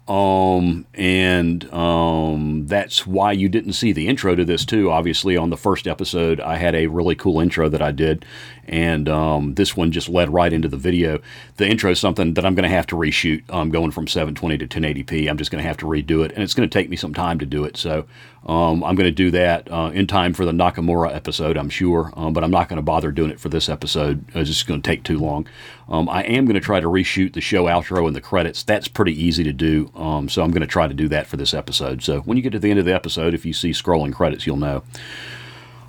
Um, 0.07 0.85
and 0.94 1.71
um, 1.73 2.67
that's 2.67 3.07
why 3.07 3.31
you 3.31 3.47
didn't 3.47 3.73
see 3.73 3.94
the 3.94 4.07
intro 4.07 4.35
to 4.35 4.44
this 4.44 4.65
too. 4.65 4.91
Obviously, 4.91 5.38
on 5.38 5.50
the 5.50 5.57
first 5.57 5.88
episode, 5.88 6.41
I 6.41 6.57
had 6.57 6.75
a 6.75 6.88
really 6.88 7.15
cool 7.15 7.39
intro 7.39 7.69
that 7.69 7.81
I 7.81 7.91
did, 7.91 8.25
and 8.68 9.10
um, 9.10 9.56
this 9.56 9.75
one 9.75 9.92
just 9.92 10.10
led 10.10 10.30
right 10.31 10.54
into 10.54 10.68
the 10.68 10.77
video. 10.77 11.19
The 11.57 11.68
intro 11.68 11.92
is 11.92 12.00
something 12.00 12.33
that 12.36 12.45
I'm 12.45 12.56
going 12.56 12.69
to 12.69 12.75
have 12.75 12.88
to 12.88 12.95
reshoot. 12.95 13.44
I'm 13.50 13.69
going 13.69 13.92
from 13.92 14.07
720 14.07 14.57
to 14.57 14.68
1080p. 14.68 15.30
I'm 15.30 15.38
just 15.38 15.51
going 15.51 15.62
to 15.62 15.68
have 15.68 15.77
to 15.77 15.86
redo 15.86 16.24
it, 16.24 16.31
and 16.31 16.44
it's 16.44 16.54
going 16.54 16.68
to 16.68 16.74
take 16.74 16.89
me 16.89 16.95
some 16.95 17.13
time 17.13 17.39
to 17.39 17.45
do 17.45 17.63
it. 17.63 17.77
So 17.77 18.06
um, 18.45 18.83
I'm 18.83 18.95
going 18.95 19.07
to 19.07 19.12
do 19.12 19.31
that 19.31 19.71
uh, 19.71 19.92
in 19.94 20.07
time 20.07 20.33
for 20.33 20.45
the 20.45 20.51
Nakamura 20.51 21.13
episode, 21.15 21.57
I'm 21.57 21.69
sure, 21.69 22.12
um, 22.15 22.33
but 22.33 22.44
I'm 22.44 22.51
not 22.51 22.68
going 22.68 22.77
to 22.77 22.83
bother 22.83 23.12
doing 23.12 23.31
it 23.31 23.39
for 23.39 23.50
this 23.50 23.69
episode. 23.69 24.25
It's 24.33 24.50
just 24.50 24.68
going 24.68 24.81
to 24.81 24.89
take 24.89 25.04
too 25.04 25.18
long. 25.18 25.48
Um, 25.88 26.09
I 26.09 26.24
am 26.24 26.45
going 26.45 26.56
to 26.56 26.62
try 26.62 26.80
to 26.80 26.88
reshoot 26.88 27.33
the 27.33 27.42
show 27.42 27.66
outro 27.66 28.06
and 28.07 28.16
the 28.16 28.21
credits. 28.21 28.63
That's 28.63 28.88
pretty 28.88 29.21
easy 29.21 29.44
to 29.44 29.54
do, 29.54 29.92
um, 29.95 30.27
so 30.27 30.44
I'm 30.44 30.51
going 30.51 30.62
to 30.62 30.68
try 30.68 30.88
to 30.88 30.94
do 30.94 31.07
that 31.09 31.27
for 31.27 31.38
this 31.38 31.54
episode. 31.54 32.04
So 32.04 32.21
when 32.21 32.38
you 32.38 32.44
get 32.44 32.51
to 32.51 32.59
the 32.59 32.69
end 32.69 32.80
of 32.80 32.86
the 32.86 32.94
episode, 32.94 33.33
if 33.33 33.45
you 33.45 33.54
see 33.54 33.71
scrolling 33.71 34.13
credits, 34.13 34.45
you'll 34.45 34.57
know. 34.57 34.83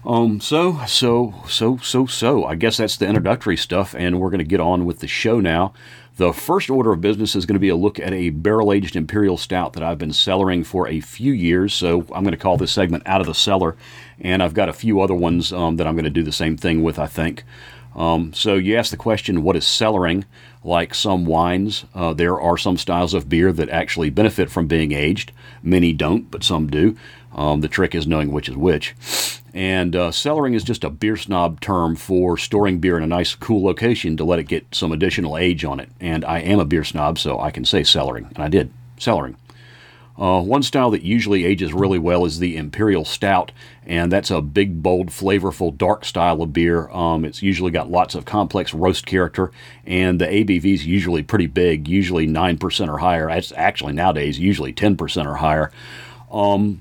Um, 0.06 0.38
so, 0.40 0.84
so, 0.86 1.34
so, 1.48 1.78
so, 1.78 2.04
so, 2.04 2.44
I 2.44 2.56
guess 2.56 2.76
that's 2.76 2.96
the 2.98 3.06
introductory 3.06 3.56
stuff, 3.56 3.94
and 3.94 4.20
we're 4.20 4.28
going 4.28 4.38
to 4.38 4.44
get 4.44 4.60
on 4.60 4.84
with 4.84 4.98
the 4.98 5.08
show 5.08 5.40
now. 5.40 5.72
The 6.16 6.32
first 6.32 6.70
order 6.70 6.92
of 6.92 7.00
business 7.00 7.34
is 7.34 7.44
going 7.44 7.54
to 7.54 7.60
be 7.60 7.70
a 7.70 7.76
look 7.76 7.98
at 7.98 8.12
a 8.12 8.30
barrel 8.30 8.72
aged 8.72 8.94
imperial 8.94 9.36
stout 9.36 9.72
that 9.72 9.82
I've 9.82 9.98
been 9.98 10.10
cellaring 10.10 10.64
for 10.64 10.86
a 10.86 11.00
few 11.00 11.32
years. 11.32 11.74
So 11.74 12.02
I'm 12.14 12.22
going 12.22 12.30
to 12.30 12.36
call 12.36 12.56
this 12.56 12.70
segment 12.70 13.02
Out 13.04 13.20
of 13.20 13.26
the 13.26 13.34
Cellar. 13.34 13.76
And 14.20 14.40
I've 14.40 14.54
got 14.54 14.68
a 14.68 14.72
few 14.72 15.00
other 15.00 15.14
ones 15.14 15.52
um, 15.52 15.76
that 15.76 15.88
I'm 15.88 15.96
going 15.96 16.04
to 16.04 16.10
do 16.10 16.22
the 16.22 16.30
same 16.30 16.56
thing 16.56 16.84
with, 16.84 17.00
I 17.00 17.08
think. 17.08 17.42
Um, 17.96 18.32
so 18.32 18.54
you 18.54 18.76
ask 18.76 18.92
the 18.92 18.96
question, 18.96 19.42
what 19.42 19.56
is 19.56 19.64
cellaring? 19.64 20.24
Like 20.62 20.94
some 20.94 21.26
wines, 21.26 21.84
uh, 21.94 22.14
there 22.14 22.40
are 22.40 22.56
some 22.56 22.76
styles 22.76 23.12
of 23.12 23.28
beer 23.28 23.52
that 23.52 23.68
actually 23.68 24.10
benefit 24.10 24.50
from 24.50 24.66
being 24.66 24.92
aged. 24.92 25.32
Many 25.62 25.92
don't, 25.92 26.30
but 26.30 26.44
some 26.44 26.68
do. 26.68 26.96
Um, 27.34 27.60
the 27.60 27.68
trick 27.68 27.94
is 27.94 28.06
knowing 28.06 28.30
which 28.30 28.48
is 28.48 28.56
which. 28.56 28.94
And 29.52 29.94
uh, 29.94 30.10
cellaring 30.10 30.54
is 30.54 30.64
just 30.64 30.84
a 30.84 30.90
beer 30.90 31.16
snob 31.16 31.60
term 31.60 31.94
for 31.94 32.36
storing 32.36 32.80
beer 32.80 32.96
in 32.96 33.02
a 33.02 33.06
nice, 33.06 33.34
cool 33.34 33.64
location 33.64 34.16
to 34.16 34.24
let 34.24 34.38
it 34.38 34.48
get 34.48 34.66
some 34.74 34.92
additional 34.92 35.38
age 35.38 35.64
on 35.64 35.78
it. 35.78 35.90
And 36.00 36.24
I 36.24 36.40
am 36.40 36.58
a 36.58 36.64
beer 36.64 36.84
snob, 36.84 37.18
so 37.18 37.38
I 37.38 37.50
can 37.50 37.64
say 37.64 37.82
cellaring, 37.82 38.28
and 38.34 38.38
I 38.38 38.48
did 38.48 38.72
cellaring. 38.98 39.36
Uh, 40.16 40.40
one 40.40 40.62
style 40.62 40.90
that 40.90 41.02
usually 41.02 41.44
ages 41.44 41.72
really 41.72 41.98
well 41.98 42.24
is 42.24 42.38
the 42.38 42.56
Imperial 42.56 43.04
Stout, 43.04 43.50
and 43.84 44.12
that's 44.12 44.30
a 44.30 44.40
big, 44.40 44.80
bold, 44.80 45.08
flavorful, 45.08 45.76
dark 45.76 46.04
style 46.04 46.40
of 46.40 46.52
beer. 46.52 46.88
Um, 46.90 47.24
it's 47.24 47.42
usually 47.42 47.72
got 47.72 47.90
lots 47.90 48.14
of 48.14 48.24
complex 48.24 48.72
roast 48.72 49.06
character, 49.06 49.50
and 49.84 50.20
the 50.20 50.26
ABV 50.26 50.64
is 50.72 50.86
usually 50.86 51.24
pretty 51.24 51.46
big, 51.46 51.88
usually 51.88 52.28
9% 52.28 52.88
or 52.88 52.98
higher. 52.98 53.28
It's 53.28 53.52
actually 53.56 53.92
nowadays 53.92 54.38
usually 54.38 54.72
10% 54.72 55.26
or 55.26 55.34
higher. 55.34 55.72
Um, 56.30 56.80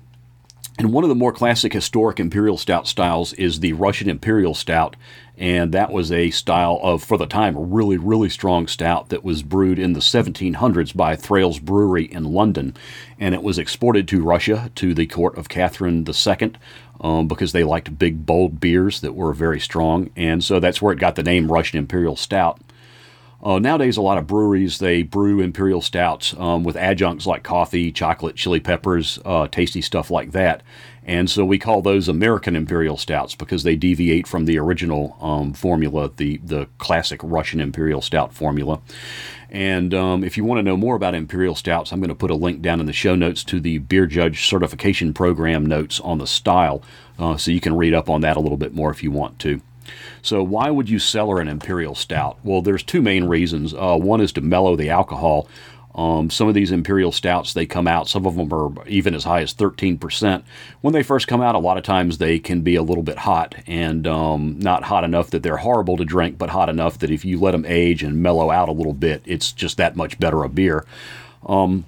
and 0.80 0.92
one 0.92 1.04
of 1.04 1.10
the 1.10 1.16
more 1.16 1.32
classic 1.32 1.72
historic 1.74 2.20
imperial 2.20 2.58
stout 2.58 2.88
styles 2.88 3.34
is 3.34 3.60
the 3.60 3.74
Russian 3.74 4.10
imperial 4.10 4.56
stout, 4.56 4.96
and 5.38 5.72
that 5.72 5.92
was 5.92 6.12
a 6.12 6.32
style 6.32 6.80
of, 6.82 7.04
for 7.04 7.18
the 7.18 7.28
time, 7.28 7.56
a 7.56 7.62
really, 7.62 7.98
really 7.98 8.30
strong 8.30 8.68
stout 8.68 9.10
that 9.10 9.24
was 9.24 9.44
brewed 9.44 9.78
in 9.78 9.94
the 9.94 10.00
1700s 10.00 10.96
by 10.96 11.16
Thrale's 11.16 11.60
Brewery 11.60 12.06
in 12.06 12.26
London, 12.26 12.76
and 13.20 13.36
it 13.36 13.44
was 13.44 13.60
exported 13.60 14.08
to 14.08 14.24
Russia 14.24 14.72
to 14.76 14.96
the 14.96 15.06
court 15.06 15.38
of 15.38 15.48
Catherine 15.48 16.06
II 16.08 16.54
um, 17.02 17.28
because 17.28 17.52
they 17.52 17.64
liked 17.64 18.00
big, 18.00 18.26
bold 18.26 18.60
beers 18.60 19.02
that 19.02 19.14
were 19.14 19.34
very 19.34 19.60
strong, 19.60 20.10
and 20.16 20.44
so 20.44 20.60
that's 20.60 20.82
where 20.82 20.94
it 20.94 21.00
got 21.00 21.16
the 21.16 21.24
name 21.24 21.52
Russian 21.52 21.78
Imperial 21.78 22.16
Stout. 22.16 22.60
Uh, 23.44 23.60
nowadays, 23.60 23.98
a 23.98 24.02
lot 24.02 24.18
of 24.18 24.26
breweries 24.26 24.80
they 24.80 25.04
brew 25.04 25.42
imperial 25.42 25.82
stouts 25.82 26.34
um, 26.38 26.64
with 26.64 26.78
adjuncts 26.78 27.28
like 27.28 27.44
coffee, 27.44 27.92
chocolate, 27.92 28.38
chili 28.38 28.62
peppers, 28.62 29.20
uh, 29.26 29.48
tasty 29.50 29.82
stuff 29.82 30.10
like 30.10 30.32
that. 30.32 30.64
And 31.06 31.30
so 31.30 31.44
we 31.44 31.60
call 31.60 31.82
those 31.82 32.08
American 32.08 32.56
imperial 32.56 32.96
stouts 32.96 33.36
because 33.36 33.64
they 33.64 33.76
deviate 33.76 34.26
from 34.28 34.46
the 34.46 34.58
original 34.58 35.18
um, 35.20 35.52
formula, 35.52 36.10
the 36.16 36.38
the 36.38 36.70
classic 36.78 37.20
Russian 37.22 37.60
imperial 37.60 38.02
stout 38.02 38.34
formula. 38.34 38.80
And 39.50 39.94
um, 39.94 40.24
if 40.24 40.38
you 40.38 40.46
want 40.46 40.60
to 40.60 40.64
know 40.64 40.78
more 40.78 40.96
about 40.96 41.14
imperial 41.14 41.56
stouts, 41.56 41.92
I'm 41.92 42.00
going 42.00 42.08
to 42.08 42.16
put 42.16 42.32
a 42.32 42.36
link 42.36 42.62
down 42.62 42.80
in 42.80 42.86
the 42.86 42.94
show 42.94 43.14
notes 43.14 43.44
to 43.44 43.60
the 43.60 43.80
Beer 43.80 44.08
Judge 44.08 44.48
Certification 44.48 45.14
Program 45.14 45.66
notes 45.66 46.00
on 46.00 46.18
the 46.18 46.26
style, 46.26 46.82
uh, 47.20 47.36
so 47.36 47.52
you 47.52 47.60
can 47.60 47.76
read 47.76 47.94
up 47.94 48.10
on 48.10 48.22
that 48.22 48.38
a 48.38 48.40
little 48.40 48.58
bit 48.58 48.74
more 48.74 48.90
if 48.90 49.04
you 49.04 49.12
want 49.12 49.38
to. 49.40 49.62
So, 50.22 50.44
why 50.44 50.70
would 50.70 50.90
you 50.90 51.00
cellar 51.00 51.40
an 51.40 51.48
imperial 51.48 51.96
stout? 51.96 52.38
Well, 52.44 52.62
there's 52.62 52.84
two 52.84 53.02
main 53.02 53.26
reasons. 53.26 53.74
Uh, 53.74 53.98
one 53.98 54.22
is 54.22 54.32
to 54.34 54.42
mellow 54.42 54.76
the 54.76 54.90
alcohol. 54.90 55.48
Um, 55.96 56.32
some 56.32 56.48
of 56.48 56.56
these 56.56 56.72
imperial 56.72 57.12
stouts, 57.12 57.54
they 57.54 57.68
come 57.68 57.88
out, 57.88 58.08
some 58.08 58.26
of 58.26 58.36
them 58.36 58.52
are 58.52 58.72
even 58.88 59.14
as 59.14 59.26
high 59.26 59.42
as 59.42 59.54
13%. 59.54 60.44
When 60.82 60.94
they 60.94 61.04
first 61.04 61.28
come 61.28 61.42
out, 61.42 61.54
a 61.54 61.60
lot 61.60 61.78
of 61.78 61.84
times 61.84 62.18
they 62.18 62.40
can 62.40 62.62
be 62.62 62.76
a 62.76 62.82
little 62.82 63.04
bit 63.04 63.20
hot 63.20 63.56
and 63.68 64.08
um, 64.08 64.58
not 64.60 64.84
hot 64.84 65.04
enough 65.04 65.30
that 65.30 65.44
they're 65.44 65.58
horrible 65.58 65.98
to 65.98 66.06
drink, 66.06 66.38
but 66.38 66.50
hot 66.50 66.68
enough 66.68 66.98
that 67.00 67.12
if 67.12 67.24
you 67.24 67.40
let 67.40 67.52
them 67.52 67.66
age 67.68 68.02
and 68.02 68.24
mellow 68.24 68.50
out 68.50 68.70
a 68.70 68.74
little 68.74 68.94
bit, 68.94 69.22
it's 69.26 69.52
just 69.52 69.78
that 69.78 69.96
much 69.96 70.20
better 70.20 70.44
a 70.44 70.50
beer. 70.50 70.84
Um, 71.46 71.86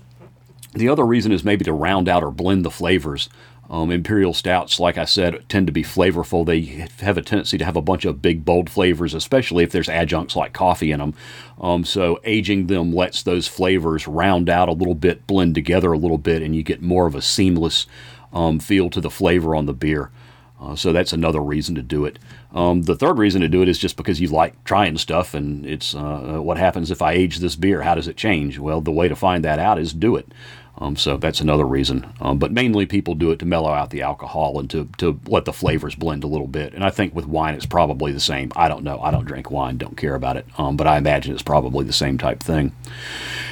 the 0.74 0.90
other 0.90 1.06
reason 1.06 1.32
is 1.32 1.44
maybe 1.44 1.66
to 1.66 1.74
round 1.74 2.08
out 2.08 2.24
or 2.24 2.32
blend 2.32 2.64
the 2.64 2.72
flavors. 2.72 3.30
Um, 3.70 3.92
imperial 3.92 4.34
stouts, 4.34 4.80
like 4.80 4.98
I 4.98 5.06
said, 5.06 5.44
tend 5.50 5.66
to 5.68 5.74
be 5.74 5.84
flavorful. 5.84 6.46
They 6.46 6.88
have 7.04 7.18
a 7.18 7.22
tendency 7.22 7.58
to 7.58 7.66
have 7.66 7.76
a 7.76 7.82
bunch 7.82 8.06
of 8.06 8.22
big, 8.22 8.46
bold 8.46 8.70
flavors, 8.70 9.14
especially 9.14 9.64
if 9.64 9.72
there's 9.72 9.90
adjuncts 9.90 10.36
like 10.36 10.54
coffee 10.54 10.92
in 10.92 11.00
them. 11.00 11.16
Um, 11.60 11.84
so 11.84 12.20
aging 12.24 12.68
them 12.68 12.94
lets 12.94 13.24
those 13.24 13.48
flavors 13.48 14.08
round 14.08 14.50
out 14.50 14.70
a 14.70 14.74
little 14.74 14.94
bit, 14.94 15.26
blend 15.26 15.56
together 15.56 15.94
a 15.94 15.98
little 15.98 16.20
bit, 16.20 16.44
and 16.44 16.56
you 16.56 16.62
get 16.62 16.82
more 16.82 17.08
of 17.08 17.16
a 17.16 17.22
seamless 17.22 17.88
um, 18.32 18.60
feel 18.60 18.90
to 18.92 19.02
the 19.02 19.10
flavor 19.10 19.56
on 19.56 19.66
the 19.66 19.74
beer. 19.74 20.12
Uh, 20.60 20.76
so 20.76 20.94
that's 20.94 21.12
another 21.12 21.42
reason 21.42 21.76
to 21.76 21.82
do 21.82 22.06
it. 22.06 22.18
Um, 22.54 22.84
the 22.84 22.96
third 22.96 23.18
reason 23.18 23.42
to 23.42 23.50
do 23.50 23.62
it 23.62 23.68
is 23.68 23.78
just 23.78 23.98
because 23.98 24.22
you 24.22 24.30
like 24.30 24.64
trying 24.64 24.98
stuff, 24.98 25.34
and 25.34 25.66
it's 25.66 25.94
uh, 25.94 26.38
what 26.40 26.58
happens 26.58 26.92
if 26.92 27.02
I 27.02 27.14
age 27.14 27.40
this 27.40 27.56
beer? 27.56 27.82
How 27.82 27.96
does 27.96 28.08
it 28.08 28.16
change? 28.16 28.58
Well, 28.58 28.80
the 28.80 28.92
way 28.92 29.08
to 29.08 29.16
find 29.16 29.44
that 29.44 29.60
out 29.60 29.80
is 29.80 29.92
do 29.92 30.16
it. 30.16 30.32
Um, 30.78 30.96
so 30.96 31.18
that's 31.18 31.42
another 31.42 31.66
reason. 31.66 32.06
Um, 32.20 32.38
but 32.38 32.52
mainly 32.52 32.86
people 32.86 33.16
do 33.16 33.32
it 33.32 33.40
to 33.40 33.46
mellow 33.46 33.72
out 33.72 33.90
the 33.90 34.02
alcohol 34.02 34.60
and 34.60 34.70
to, 34.72 34.90
to 34.98 35.20
let 35.28 35.46
the 35.46 35.54
flavors 35.54 35.96
blend 35.96 36.24
a 36.24 36.28
little 36.28 36.48
bit. 36.48 36.74
And 36.74 36.84
I 36.84 36.90
think 36.90 37.16
with 37.16 37.26
wine, 37.26 37.56
it's 37.56 37.66
probably 37.66 38.12
the 38.12 38.20
same. 38.20 38.52
I 38.56 38.68
don't 38.68 38.84
know. 38.84 39.00
I 39.02 39.12
don't 39.12 39.26
drink 39.26 39.50
wine, 39.50 39.78
don't 39.78 39.98
care 39.98 40.16
about 40.16 40.38
it. 40.38 40.46
Um, 40.58 40.76
but 40.76 40.88
I 40.88 40.98
imagine 40.98 41.34
it's 41.34 41.42
probably 41.42 41.86
the 41.86 41.94
same 41.94 42.18
type 42.18 42.42
thing. 42.42 42.74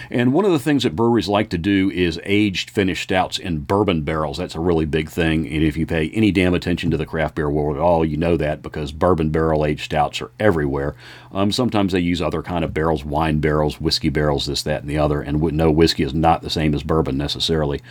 And 0.10 0.32
one 0.34 0.46
of 0.46 0.52
the 0.52 0.60
things 0.60 0.84
that 0.84 0.96
breweries 0.96 1.28
like 1.28 1.50
to 1.50 1.58
do 1.58 1.90
is 1.90 2.20
aged 2.24 2.70
finished 2.70 3.04
stouts 3.04 3.40
in 3.40 3.62
bourbon 3.62 4.04
barrels. 4.04 4.38
That's 4.38 4.54
a 4.54 4.60
really 4.60 4.86
big 4.86 5.10
thing. 5.10 5.48
And 5.48 5.64
if 5.64 5.76
you 5.76 5.88
pay 5.88 6.10
any 6.10 6.30
damn 6.30 6.54
attention 6.54 6.92
to 6.92 6.98
the 6.98 7.06
craft 7.06 7.36
beer 7.36 7.50
world 7.50 7.78
at 7.78 7.82
all, 7.82 8.06
you 8.06 8.18
know 8.18 8.38
that 8.38 8.62
because 8.62 8.92
bourbon 8.92 9.32
barrel 9.32 9.66
aged 9.66 9.86
stouts 9.86 10.22
are 10.22 10.30
everywhere. 10.40 10.96
Um, 11.34 11.52
sometimes 11.52 11.92
they 11.92 12.00
use 12.00 12.22
other 12.22 12.44
kind 12.44 12.64
of 12.64 12.74
barrels, 12.74 13.04
wine 13.04 13.40
barrels, 13.40 13.82
whiskey 13.82 14.10
barrels, 14.10 14.46
this, 14.46 14.62
that, 14.64 14.82
and 14.82 14.90
the 14.90 15.00
other. 15.00 15.22
And 15.22 15.42
no, 15.42 15.72
whiskey 15.72 16.04
is 16.04 16.14
not 16.14 16.42
the 16.42 16.50
same 16.50 16.76
as 16.76 16.84
bourbon 16.84 17.18
necessarily. 17.18 17.82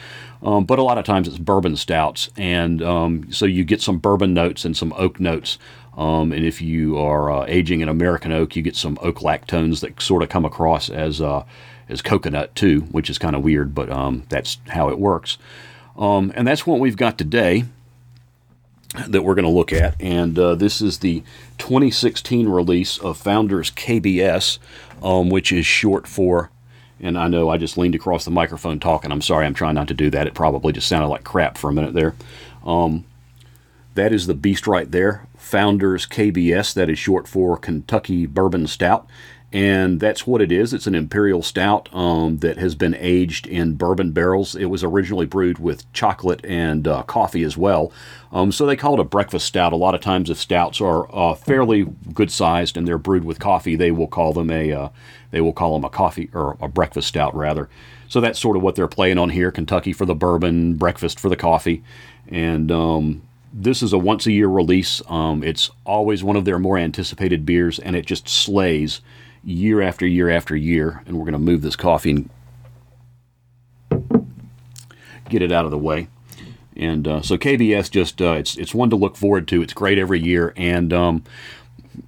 Um, 0.43 0.65
but 0.65 0.79
a 0.79 0.83
lot 0.83 0.99
of 0.99 1.05
times 1.05 1.27
it's 1.27 1.39
bourbon 1.39 1.77
stouts. 1.77 2.31
And 2.37 2.83
um, 2.83 3.33
so 3.33 3.45
you 3.45 3.65
get 3.65 3.83
some 3.83 3.99
bourbon 3.99 4.33
notes 4.33 4.65
and 4.65 4.77
some 4.77 4.93
oak 4.97 5.19
notes. 5.19 5.59
Um, 5.97 6.33
and 6.33 6.45
if 6.45 6.63
you 6.63 6.97
are 6.97 7.31
uh, 7.31 7.45
aging 7.49 7.83
an 7.83 7.89
American 7.89 8.33
oak, 8.33 8.57
you 8.57 8.63
get 8.63 8.77
some 8.77 8.99
oak 9.03 9.19
lactones 9.19 9.81
that 9.81 10.01
sort 10.01 10.23
of 10.23 10.29
come 10.29 10.45
across 10.45 10.89
as 10.89 11.21
uh, 11.21 11.45
as 11.89 12.01
coconut 12.01 12.55
too, 12.55 12.83
which 12.93 13.11
is 13.11 13.19
kind 13.19 13.37
of 13.37 13.43
weird, 13.43 13.75
but 13.75 13.91
um, 13.91 14.23
that's 14.29 14.59
how 14.69 14.89
it 14.89 14.99
works. 14.99 15.37
Um, 15.97 16.33
and 16.35 16.47
that's 16.47 16.67
what 16.67 16.81
we've 16.81 16.97
got 16.97 17.19
today 17.19 17.65
that 19.09 19.23
we're 19.23 19.35
going 19.35 19.45
to 19.45 19.51
look 19.51 19.73
at. 19.73 20.01
And 20.01 20.39
uh, 20.39 20.55
this 20.55 20.81
is 20.81 20.99
the 20.99 21.23
2016 21.59 22.49
release 22.49 22.99
of 22.99 23.17
Founders 23.19 23.71
KBS, 23.71 24.59
um, 25.03 25.31
which 25.31 25.53
is 25.53 25.67
short 25.67 26.07
for. 26.07 26.51
And 27.01 27.19
I 27.19 27.27
know 27.29 27.49
I 27.49 27.57
just 27.57 27.79
leaned 27.79 27.95
across 27.95 28.25
the 28.25 28.31
microphone 28.31 28.79
talking. 28.79 29.11
I'm 29.11 29.23
sorry, 29.23 29.47
I'm 29.47 29.55
trying 29.55 29.75
not 29.75 29.89
to 29.89 29.95
do 29.95 30.11
that. 30.11 30.27
It 30.27 30.35
probably 30.35 30.73
just 30.73 30.89
sounded 30.89 31.09
like 31.09 31.25
crap 31.25 31.59
for 31.59 31.71
a 31.71 31.73
minute 31.73 31.95
there. 31.95 32.15
Um, 32.65 33.05
that 33.95 34.13
is 34.13 34.27
the 34.27 34.35
beast 34.35 34.67
right 34.67 34.91
there. 34.91 35.27
Founders 35.37 36.07
KBS, 36.07 36.73
that 36.75 36.89
is 36.89 36.99
short 36.99 37.27
for 37.27 37.57
Kentucky 37.57 38.27
Bourbon 38.27 38.67
Stout 38.67 39.07
and 39.53 40.01
that's 40.01 40.27
what 40.27 40.41
it 40.41 40.51
is. 40.51 40.73
It's 40.73 40.87
an 40.87 40.95
imperial 40.95 41.43
stout 41.43 41.91
um, 41.95 42.39
that 42.39 42.57
has 42.57 42.75
been 42.75 42.95
aged 42.95 43.47
in 43.47 43.75
bourbon 43.75 44.13
barrels. 44.13 44.57
It 44.57 44.67
was 44.67 44.83
originally 44.83 45.27
brewed 45.27 45.59
with 45.59 45.91
chocolate 45.93 46.41
and 46.45 46.89
uh, 46.89 47.03
coffee 47.03 47.43
as 47.43 47.57
well. 47.57 47.93
Um, 48.33 48.51
so 48.51 48.65
they 48.65 48.77
call 48.77 48.95
it 48.95 49.01
a 49.01 49.05
breakfast 49.05 49.47
stout. 49.47 49.75
A 49.75 49.77
lot 49.77 49.95
of 49.95 50.01
times, 50.01 50.31
if 50.31 50.39
stouts 50.39 50.81
are 50.81 51.07
uh, 51.15 51.35
fairly 51.35 51.85
good 52.15 52.31
sized 52.31 52.79
and 52.79 52.89
they're 52.89 52.97
brewed 52.97 53.25
with 53.25 53.39
coffee, 53.39 53.77
they 53.77 53.91
will 53.91 54.07
call 54.07 54.33
them 54.33 54.51
a 54.51 54.73
uh, 54.73 54.89
they 55.33 55.43
will 55.43 55.53
call 55.53 55.75
them 55.75 55.85
a 55.85 55.91
coffee 55.91 56.31
or 56.33 56.57
a 56.61 56.69
breakfast 56.69 57.09
stout 57.09 57.35
rather. 57.35 57.69
So 58.09 58.21
that's 58.21 58.39
sort 58.39 58.57
of 58.57 58.63
what 58.63 58.75
they're 58.75 58.89
playing 58.89 59.19
on 59.19 59.31
here: 59.31 59.51
Kentucky 59.51 59.93
for 59.93 60.07
the 60.07 60.15
bourbon, 60.15 60.77
breakfast 60.77 61.21
for 61.21 61.29
the 61.29 61.37
coffee, 61.37 61.83
and 62.27 62.73
um, 62.73 63.23
this 63.53 63.83
is 63.83 63.93
a 63.93 63.99
once 63.99 64.27
a 64.27 64.33
year 64.33 64.49
release. 64.49 65.03
Um, 65.09 65.45
it's 65.45 65.71
always 65.85 66.25
one 66.25 66.37
of 66.37 66.47
their 66.47 66.59
more 66.59 66.79
anticipated 66.79 67.45
beers, 67.45 67.79
and 67.79 67.95
it 67.95 68.07
just 68.07 68.27
slays 68.29 69.03
year 69.45 69.81
after 69.81 70.07
year 70.07 70.31
after 70.31 70.57
year. 70.57 71.03
And 71.07 71.17
we're 71.17 71.25
going 71.25 71.33
to 71.33 71.39
move 71.39 71.63
this 71.63 71.77
coffee 71.77 72.11
and 72.11 72.31
get 75.29 75.43
it 75.43 75.53
out 75.53 75.65
of 75.65 75.71
the 75.71 75.79
way. 75.79 76.09
And 76.77 77.07
uh, 77.07 77.23
so 77.23 77.37
KBS 77.37 77.91
just 77.91 78.23
uh, 78.23 78.33
it's 78.33 78.57
it's 78.57 78.75
one 78.75 78.91
to 78.91 78.97
look 78.97 79.17
forward 79.17 79.47
to. 79.49 79.63
It's 79.63 79.75
great 79.75 79.99
every 79.99 80.21
year, 80.21 80.55
and 80.57 80.93
um, 80.93 81.25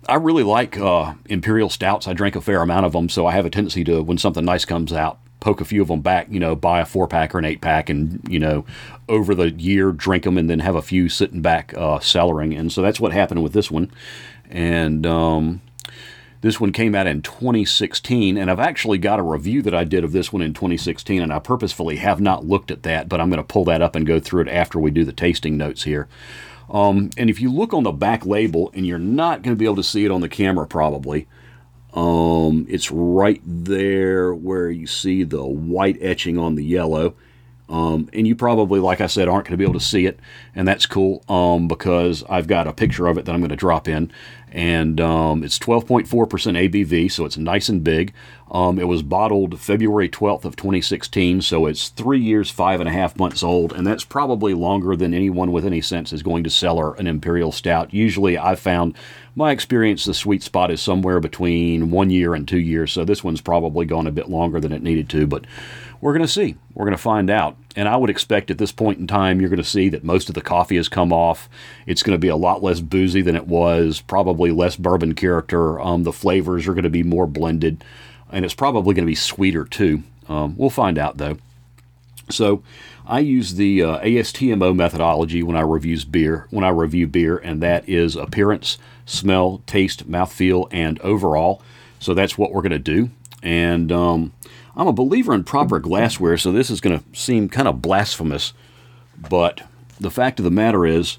I 0.08 0.14
really 0.14 0.42
like 0.42 0.78
uh, 0.78 1.14
imperial 1.26 1.68
stouts. 1.68 2.08
I 2.08 2.14
drink 2.14 2.34
a 2.34 2.40
fair 2.40 2.62
amount 2.62 2.86
of 2.86 2.92
them, 2.92 3.08
so 3.08 3.26
I 3.26 3.32
have 3.32 3.44
a 3.44 3.50
tendency 3.50 3.84
to 3.84 4.02
when 4.02 4.16
something 4.16 4.44
nice 4.44 4.64
comes 4.64 4.92
out, 4.92 5.18
poke 5.40 5.60
a 5.60 5.66
few 5.66 5.82
of 5.82 5.88
them 5.88 6.00
back. 6.00 6.28
You 6.30 6.40
know, 6.40 6.56
buy 6.56 6.80
a 6.80 6.86
four 6.86 7.06
pack 7.06 7.34
or 7.34 7.38
an 7.38 7.44
eight 7.44 7.60
pack, 7.60 7.90
and 7.90 8.26
you 8.28 8.38
know, 8.38 8.64
over 9.06 9.34
the 9.34 9.50
year 9.50 9.92
drink 9.92 10.24
them, 10.24 10.38
and 10.38 10.48
then 10.48 10.60
have 10.60 10.76
a 10.76 10.82
few 10.82 11.10
sitting 11.10 11.42
back 11.42 11.74
uh, 11.76 11.98
cellaring. 11.98 12.58
And 12.58 12.72
so 12.72 12.80
that's 12.80 13.00
what 13.00 13.12
happened 13.12 13.42
with 13.42 13.52
this 13.52 13.70
one. 13.70 13.90
And 14.48 15.04
um, 15.04 15.60
this 16.44 16.60
one 16.60 16.72
came 16.72 16.94
out 16.94 17.06
in 17.06 17.22
2016, 17.22 18.36
and 18.36 18.50
I've 18.50 18.60
actually 18.60 18.98
got 18.98 19.18
a 19.18 19.22
review 19.22 19.62
that 19.62 19.74
I 19.74 19.82
did 19.84 20.04
of 20.04 20.12
this 20.12 20.30
one 20.30 20.42
in 20.42 20.52
2016, 20.52 21.22
and 21.22 21.32
I 21.32 21.38
purposefully 21.38 21.96
have 21.96 22.20
not 22.20 22.44
looked 22.44 22.70
at 22.70 22.82
that, 22.82 23.08
but 23.08 23.18
I'm 23.18 23.30
going 23.30 23.38
to 23.38 23.42
pull 23.42 23.64
that 23.64 23.80
up 23.80 23.96
and 23.96 24.06
go 24.06 24.20
through 24.20 24.42
it 24.42 24.48
after 24.48 24.78
we 24.78 24.90
do 24.90 25.06
the 25.06 25.12
tasting 25.14 25.56
notes 25.56 25.84
here. 25.84 26.06
Um, 26.68 27.08
and 27.16 27.30
if 27.30 27.40
you 27.40 27.50
look 27.50 27.72
on 27.72 27.84
the 27.84 27.92
back 27.92 28.26
label, 28.26 28.70
and 28.74 28.86
you're 28.86 28.98
not 28.98 29.40
going 29.40 29.56
to 29.56 29.58
be 29.58 29.64
able 29.64 29.76
to 29.76 29.82
see 29.82 30.04
it 30.04 30.10
on 30.10 30.20
the 30.20 30.28
camera 30.28 30.66
probably, 30.66 31.26
um, 31.94 32.66
it's 32.68 32.90
right 32.90 33.40
there 33.46 34.34
where 34.34 34.68
you 34.68 34.86
see 34.86 35.22
the 35.22 35.46
white 35.46 35.96
etching 36.02 36.36
on 36.36 36.56
the 36.56 36.64
yellow. 36.64 37.14
Um, 37.68 38.10
and 38.12 38.26
you 38.26 38.36
probably, 38.36 38.78
like 38.78 39.00
I 39.00 39.06
said, 39.06 39.26
aren't 39.26 39.46
going 39.46 39.54
to 39.54 39.56
be 39.56 39.64
able 39.64 39.78
to 39.78 39.84
see 39.84 40.04
it, 40.04 40.20
and 40.54 40.68
that's 40.68 40.84
cool 40.84 41.24
um, 41.30 41.66
because 41.66 42.22
I've 42.28 42.46
got 42.46 42.66
a 42.66 42.74
picture 42.74 43.06
of 43.06 43.16
it 43.16 43.24
that 43.24 43.32
I'm 43.32 43.40
going 43.40 43.48
to 43.48 43.56
drop 43.56 43.88
in, 43.88 44.12
and 44.52 45.00
um, 45.00 45.42
it's 45.42 45.58
12.4% 45.58 46.06
ABV, 46.06 47.10
so 47.10 47.24
it's 47.24 47.38
nice 47.38 47.68
and 47.68 47.82
big. 47.82 48.12
Um, 48.50 48.78
it 48.78 48.86
was 48.86 49.02
bottled 49.02 49.58
February 49.58 50.08
12th 50.08 50.44
of 50.44 50.56
2016, 50.56 51.40
so 51.40 51.66
it's 51.66 51.88
three 51.88 52.20
years, 52.20 52.50
five 52.50 52.80
and 52.80 52.88
a 52.88 52.92
half 52.92 53.18
months 53.18 53.42
old, 53.42 53.72
and 53.72 53.86
that's 53.86 54.04
probably 54.04 54.52
longer 54.52 54.94
than 54.94 55.14
anyone 55.14 55.50
with 55.50 55.64
any 55.64 55.80
sense 55.80 56.12
is 56.12 56.22
going 56.22 56.44
to 56.44 56.50
cellar 56.50 56.94
an 56.94 57.06
imperial 57.06 57.50
stout. 57.50 57.92
Usually, 57.94 58.36
I've 58.36 58.60
found 58.60 58.94
my 59.34 59.50
experience 59.50 60.04
the 60.04 60.14
sweet 60.14 60.42
spot 60.42 60.70
is 60.70 60.80
somewhere 60.80 61.18
between 61.18 61.90
one 61.90 62.10
year 62.10 62.34
and 62.34 62.46
two 62.46 62.60
years, 62.60 62.92
so 62.92 63.04
this 63.04 63.24
one's 63.24 63.40
probably 63.40 63.86
gone 63.86 64.06
a 64.06 64.12
bit 64.12 64.28
longer 64.28 64.60
than 64.60 64.72
it 64.72 64.82
needed 64.82 65.08
to, 65.08 65.26
but 65.26 65.46
we're 66.04 66.12
going 66.12 66.20
to 66.20 66.28
see. 66.28 66.54
We're 66.74 66.84
going 66.84 66.94
to 66.94 67.02
find 67.02 67.30
out. 67.30 67.56
And 67.76 67.88
I 67.88 67.96
would 67.96 68.10
expect 68.10 68.50
at 68.50 68.58
this 68.58 68.72
point 68.72 68.98
in 68.98 69.06
time, 69.06 69.40
you're 69.40 69.48
going 69.48 69.56
to 69.56 69.64
see 69.64 69.88
that 69.88 70.04
most 70.04 70.28
of 70.28 70.34
the 70.34 70.42
coffee 70.42 70.76
has 70.76 70.86
come 70.86 71.14
off. 71.14 71.48
It's 71.86 72.02
going 72.02 72.14
to 72.14 72.20
be 72.20 72.28
a 72.28 72.36
lot 72.36 72.62
less 72.62 72.80
boozy 72.80 73.22
than 73.22 73.34
it 73.34 73.46
was, 73.46 74.02
probably 74.02 74.50
less 74.50 74.76
bourbon 74.76 75.14
character. 75.14 75.80
Um, 75.80 76.02
the 76.02 76.12
flavors 76.12 76.68
are 76.68 76.74
going 76.74 76.84
to 76.84 76.90
be 76.90 77.02
more 77.02 77.26
blended, 77.26 77.82
and 78.30 78.44
it's 78.44 78.52
probably 78.52 78.92
going 78.92 79.06
to 79.06 79.10
be 79.10 79.14
sweeter 79.14 79.64
too. 79.64 80.02
Um, 80.28 80.54
we'll 80.58 80.68
find 80.68 80.98
out 80.98 81.16
though. 81.16 81.38
So, 82.28 82.62
I 83.06 83.20
use 83.20 83.54
the 83.54 83.82
uh, 83.82 83.98
ASTMO 84.00 84.76
methodology 84.76 85.42
when 85.42 85.56
I 85.56 85.62
reviews 85.62 86.04
beer. 86.04 86.48
When 86.50 86.64
I 86.64 86.68
review 86.68 87.06
beer, 87.06 87.38
and 87.38 87.62
that 87.62 87.88
is 87.88 88.14
appearance, 88.14 88.76
smell, 89.06 89.62
taste, 89.66 90.06
mouthfeel, 90.06 90.68
and 90.70 91.00
overall. 91.00 91.62
So 91.98 92.12
that's 92.12 92.36
what 92.36 92.52
we're 92.52 92.60
going 92.60 92.72
to 92.72 92.78
do. 92.78 93.10
And 93.42 93.90
um, 93.90 94.32
I'm 94.76 94.88
a 94.88 94.92
believer 94.92 95.32
in 95.34 95.44
proper 95.44 95.78
glassware, 95.78 96.36
so 96.36 96.50
this 96.50 96.68
is 96.68 96.80
going 96.80 96.98
to 96.98 97.04
seem 97.18 97.48
kind 97.48 97.68
of 97.68 97.80
blasphemous, 97.80 98.52
but 99.28 99.62
the 100.00 100.10
fact 100.10 100.40
of 100.40 100.44
the 100.44 100.50
matter 100.50 100.84
is, 100.84 101.18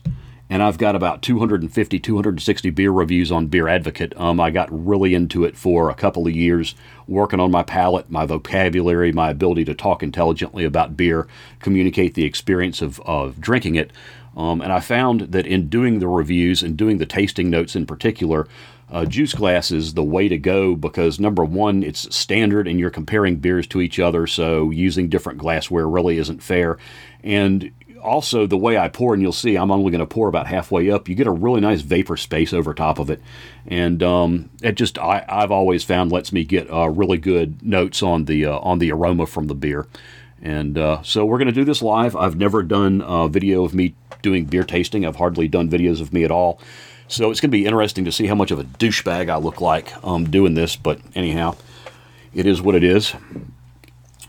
and 0.50 0.62
I've 0.62 0.78
got 0.78 0.96
about 0.96 1.22
250, 1.22 2.00
260 2.00 2.70
beer 2.72 2.92
reviews 2.92 3.32
on 3.32 3.48
Beer 3.48 3.70
Advocate. 3.70 4.16
Um, 4.18 4.40
I 4.42 4.52
got 4.52 4.68
really 4.72 5.16
into 5.16 5.46
it 5.46 5.58
for 5.58 5.90
a 5.90 5.96
couple 5.96 6.28
of 6.28 6.36
years, 6.36 6.76
working 7.08 7.40
on 7.40 7.50
my 7.50 7.64
palate, 7.64 8.12
my 8.12 8.26
vocabulary, 8.26 9.14
my 9.14 9.30
ability 9.30 9.64
to 9.66 9.74
talk 9.74 10.04
intelligently 10.04 10.66
about 10.66 10.98
beer, 10.98 11.26
communicate 11.62 12.14
the 12.14 12.26
experience 12.26 12.82
of, 12.82 13.00
of 13.02 13.40
drinking 13.40 13.76
it. 13.76 13.92
Um, 14.36 14.62
and 14.62 14.74
I 14.74 14.82
found 14.82 15.22
that 15.32 15.48
in 15.48 15.70
doing 15.70 16.00
the 16.00 16.10
reviews 16.10 16.62
and 16.62 16.76
doing 16.76 16.98
the 16.98 17.06
tasting 17.06 17.50
notes 17.50 17.76
in 17.76 17.86
particular, 17.86 18.48
uh, 18.92 19.06
juice 19.06 19.34
glass 19.34 19.72
is 19.72 19.94
the 19.94 20.04
way 20.04 20.28
to 20.28 20.38
go 20.38 20.76
because 20.76 21.20
number 21.20 21.44
one, 21.44 21.84
it's 21.84 22.16
standard 22.16 22.68
and 22.68 22.80
you're 22.80 22.90
comparing 22.90 23.38
beers 23.38 23.68
to 23.68 23.82
each 23.82 24.00
other, 24.00 24.28
so 24.28 24.70
using 24.70 25.10
different 25.10 25.40
glassware 25.40 25.88
really 25.88 26.18
isn't 26.18 26.44
fair. 26.44 26.78
And 27.24 27.72
also, 28.04 28.46
the 28.46 28.58
way 28.58 28.78
I 28.78 28.88
pour, 28.88 29.14
and 29.14 29.22
you'll 29.22 29.32
see 29.32 29.56
I'm 29.56 29.72
only 29.72 29.90
going 29.90 30.00
to 30.00 30.06
pour 30.06 30.28
about 30.28 30.46
halfway 30.46 30.92
up, 30.92 31.10
you 31.10 31.16
get 31.16 31.26
a 31.26 31.32
really 31.32 31.60
nice 31.60 31.82
vapor 31.82 32.18
space 32.18 32.54
over 32.54 32.74
top 32.74 33.00
of 33.00 33.10
it. 33.10 33.20
And 33.66 34.04
um, 34.04 34.52
it 34.62 34.76
just, 34.76 35.00
I, 35.00 35.26
have 35.28 35.52
always 35.52 35.84
found 35.84 36.12
lets 36.12 36.32
me 36.32 36.44
get 36.44 36.72
uh, 36.72 36.90
really 36.90 37.18
good 37.18 37.64
notes 37.64 38.04
on 38.04 38.26
the, 38.26 38.46
uh, 38.46 38.60
on 38.60 38.78
the 38.78 38.92
aroma 38.92 39.26
from 39.26 39.48
the 39.48 39.56
beer. 39.56 39.88
And 40.42 40.78
uh, 40.78 41.02
so 41.02 41.26
we're 41.26 41.40
going 41.40 41.48
to 41.48 41.54
do 41.54 41.66
this 41.66 41.82
live. 41.82 42.16
I've 42.16 42.36
never 42.36 42.62
done 42.62 43.02
a 43.04 43.28
video 43.28 43.66
of 43.66 43.74
me 43.74 43.96
doing 44.22 44.46
beer 44.46 44.64
tasting. 44.64 45.06
I've 45.06 45.16
hardly 45.16 45.48
done 45.48 45.70
videos 45.70 46.02
of 46.02 46.14
me 46.14 46.24
at 46.24 46.32
all. 46.32 46.60
So 47.08 47.30
it's 47.30 47.40
going 47.40 47.52
to 47.52 47.58
be 47.58 47.66
interesting 47.66 48.06
to 48.06 48.12
see 48.12 48.26
how 48.26 48.36
much 48.36 48.52
of 48.52 48.60
a 48.60 48.64
douchebag 48.64 49.30
I 49.30 49.38
look 49.38 49.62
like 49.62 49.94
um, 50.04 50.30
doing 50.30 50.56
this. 50.56 50.76
But 50.76 51.00
anyhow, 51.14 51.56
it 52.34 52.46
is 52.46 52.62
what 52.62 52.76
it 52.76 52.84
is. 52.84 53.14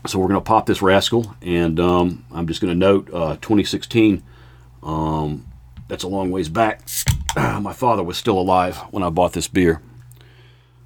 So 0.05 0.19
we're 0.19 0.27
going 0.27 0.39
to 0.39 0.45
pop 0.45 0.67
this 0.67 0.81
rascal, 0.81 1.35
and 1.41 1.79
um, 1.79 2.25
I'm 2.31 2.47
just 2.47 2.61
going 2.61 2.71
to 2.71 2.77
note 2.77 3.09
uh, 3.11 3.35
2016. 3.35 4.23
Um, 4.83 5.45
that's 5.87 6.03
a 6.03 6.07
long 6.07 6.31
ways 6.31 6.47
back. 6.49 6.81
my 7.35 7.73
father 7.73 8.03
was 8.03 8.17
still 8.17 8.39
alive 8.39 8.77
when 8.91 9.03
I 9.03 9.09
bought 9.09 9.33
this 9.33 9.47
beer, 9.49 9.81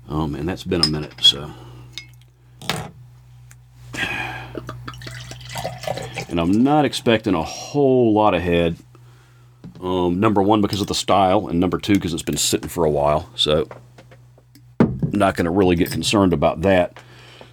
um, 0.08 0.34
and 0.34 0.50
that's 0.50 0.64
been 0.64 0.82
a 0.82 0.88
minute. 0.88 1.14
So, 1.22 1.52
and 6.30 6.40
I'm 6.40 6.64
not 6.64 6.86
expecting 6.86 7.36
a 7.36 7.44
whole 7.44 8.14
lot 8.14 8.34
of 8.34 8.42
head. 8.42 8.78
Um, 9.82 10.20
number 10.20 10.42
one 10.42 10.62
because 10.62 10.82
of 10.82 10.88
the 10.88 10.96
style, 10.96 11.48
and 11.48 11.60
number 11.60 11.80
two 11.80 11.96
because 11.96 12.14
it's 12.14 12.24
been 12.24 12.38
sitting 12.38 12.70
for 12.70 12.86
a 12.86 12.90
while. 12.90 13.30
So, 13.36 13.68
I'm 14.80 15.10
not 15.12 15.36
going 15.36 15.46
to 15.46 15.52
really 15.52 15.76
get 15.76 15.92
concerned 15.92 16.34
about 16.34 16.62
that. 16.62 16.98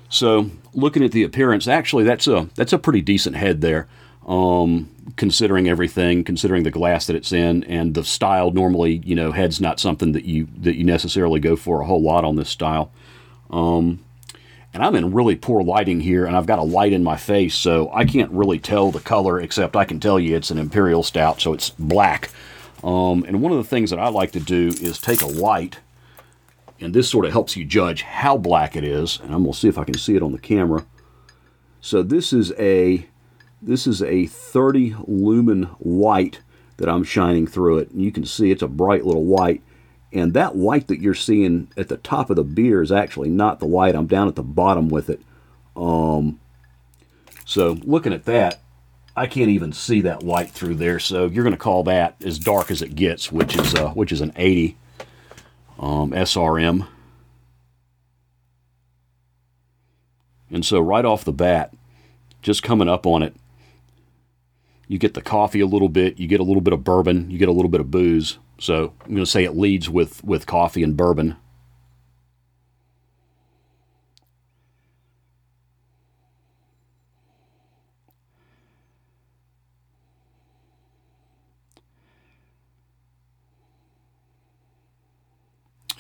So 0.08 0.50
looking 0.74 1.04
at 1.04 1.12
the 1.12 1.22
appearance, 1.22 1.68
actually 1.68 2.04
that's 2.04 2.26
a 2.26 2.48
that's 2.54 2.72
a 2.72 2.78
pretty 2.78 3.00
decent 3.00 3.36
head 3.36 3.60
there. 3.60 3.88
Um, 4.26 4.90
considering 5.16 5.68
everything, 5.68 6.22
considering 6.22 6.62
the 6.62 6.70
glass 6.70 7.06
that 7.06 7.16
it's 7.16 7.32
in, 7.32 7.64
and 7.64 7.94
the 7.94 8.04
style. 8.04 8.50
Normally, 8.50 9.00
you 9.04 9.14
know, 9.14 9.32
head's 9.32 9.60
not 9.60 9.80
something 9.80 10.12
that 10.12 10.24
you 10.24 10.48
that 10.58 10.76
you 10.76 10.84
necessarily 10.84 11.40
go 11.40 11.56
for 11.56 11.80
a 11.80 11.86
whole 11.86 12.02
lot 12.02 12.24
on 12.24 12.36
this 12.36 12.50
style. 12.50 12.92
Um, 13.50 14.00
and 14.74 14.84
I'm 14.84 14.94
in 14.94 15.12
really 15.12 15.36
poor 15.36 15.62
lighting 15.62 16.00
here, 16.00 16.26
and 16.26 16.36
I've 16.36 16.46
got 16.46 16.58
a 16.58 16.64
light 16.64 16.92
in 16.92 17.02
my 17.02 17.16
face, 17.16 17.54
so 17.54 17.90
I 17.92 18.04
can't 18.04 18.30
really 18.30 18.58
tell 18.58 18.90
the 18.90 19.00
color. 19.00 19.40
Except 19.40 19.76
I 19.76 19.84
can 19.84 20.00
tell 20.00 20.18
you 20.18 20.36
it's 20.36 20.50
an 20.50 20.58
imperial 20.58 21.02
stout, 21.02 21.40
so 21.40 21.52
it's 21.52 21.70
black. 21.70 22.30
Um, 22.84 23.24
and 23.24 23.42
one 23.42 23.52
of 23.52 23.58
the 23.58 23.64
things 23.64 23.90
that 23.90 23.98
I 23.98 24.08
like 24.08 24.32
to 24.32 24.40
do 24.40 24.68
is 24.68 25.00
take 25.00 25.20
a 25.20 25.26
light 25.26 25.80
and 26.80 26.94
this 26.94 27.10
sort 27.10 27.24
of 27.24 27.32
helps 27.32 27.56
you 27.56 27.64
judge 27.64 28.02
how 28.02 28.36
black 28.36 28.76
it 28.76 28.84
is. 28.84 29.18
And 29.20 29.34
I'm 29.34 29.42
going 29.42 29.52
to 29.52 29.58
see 29.58 29.68
if 29.68 29.78
I 29.78 29.84
can 29.84 29.98
see 29.98 30.16
it 30.16 30.22
on 30.22 30.32
the 30.32 30.38
camera. 30.38 30.86
So 31.80 32.02
this 32.02 32.32
is 32.32 32.52
a 32.58 33.06
this 33.60 33.88
is 33.88 34.02
a 34.02 34.26
30 34.26 34.94
lumen 35.06 35.64
white 35.78 36.40
that 36.76 36.88
I'm 36.88 37.02
shining 37.02 37.46
through 37.46 37.78
it. 37.78 37.90
And 37.90 38.00
you 38.00 38.12
can 38.12 38.24
see 38.24 38.52
it's 38.52 38.62
a 38.62 38.68
bright 38.68 39.04
little 39.04 39.24
white. 39.24 39.62
And 40.12 40.32
that 40.32 40.56
white 40.56 40.88
that 40.88 41.00
you're 41.00 41.14
seeing 41.14 41.70
at 41.76 41.88
the 41.88 41.98
top 41.98 42.30
of 42.30 42.36
the 42.36 42.44
beer 42.44 42.82
is 42.82 42.90
actually 42.90 43.28
not 43.28 43.60
the 43.60 43.66
white. 43.66 43.94
I'm 43.94 44.06
down 44.06 44.28
at 44.28 44.36
the 44.36 44.42
bottom 44.42 44.88
with 44.88 45.10
it. 45.10 45.20
Um, 45.76 46.40
so 47.44 47.78
looking 47.82 48.12
at 48.12 48.24
that, 48.24 48.60
I 49.14 49.26
can't 49.26 49.50
even 49.50 49.72
see 49.72 50.00
that 50.02 50.22
white 50.22 50.50
through 50.50 50.76
there. 50.76 50.98
So 50.98 51.26
you're 51.26 51.44
going 51.44 51.54
to 51.54 51.58
call 51.58 51.82
that 51.84 52.16
as 52.24 52.38
dark 52.38 52.70
as 52.70 52.82
it 52.82 52.94
gets, 52.94 53.32
which 53.32 53.56
is 53.56 53.74
uh, 53.74 53.90
which 53.90 54.12
is 54.12 54.20
an 54.20 54.32
80 54.36 54.76
um, 55.78 56.12
SRM. 56.12 56.86
And 60.50 60.64
so 60.64 60.80
right 60.80 61.04
off 61.04 61.24
the 61.24 61.32
bat, 61.32 61.74
just 62.42 62.62
coming 62.62 62.88
up 62.88 63.06
on 63.06 63.22
it, 63.22 63.34
you 64.88 64.98
get 64.98 65.14
the 65.14 65.22
coffee 65.22 65.60
a 65.60 65.66
little 65.66 65.88
bit, 65.88 66.18
you 66.18 66.26
get 66.26 66.40
a 66.40 66.44
little 66.44 66.62
bit 66.62 66.72
of 66.72 66.82
bourbon, 66.82 67.30
you 67.30 67.38
get 67.38 67.48
a 67.48 67.52
little 67.52 67.70
bit 67.70 67.80
of 67.80 67.90
booze. 67.90 68.38
So 68.58 68.94
I'm 69.04 69.12
going 69.12 69.24
to 69.24 69.26
say 69.26 69.44
it 69.44 69.56
leads 69.56 69.88
with, 69.88 70.24
with 70.24 70.46
coffee 70.46 70.82
and 70.82 70.96
bourbon. 70.96 71.36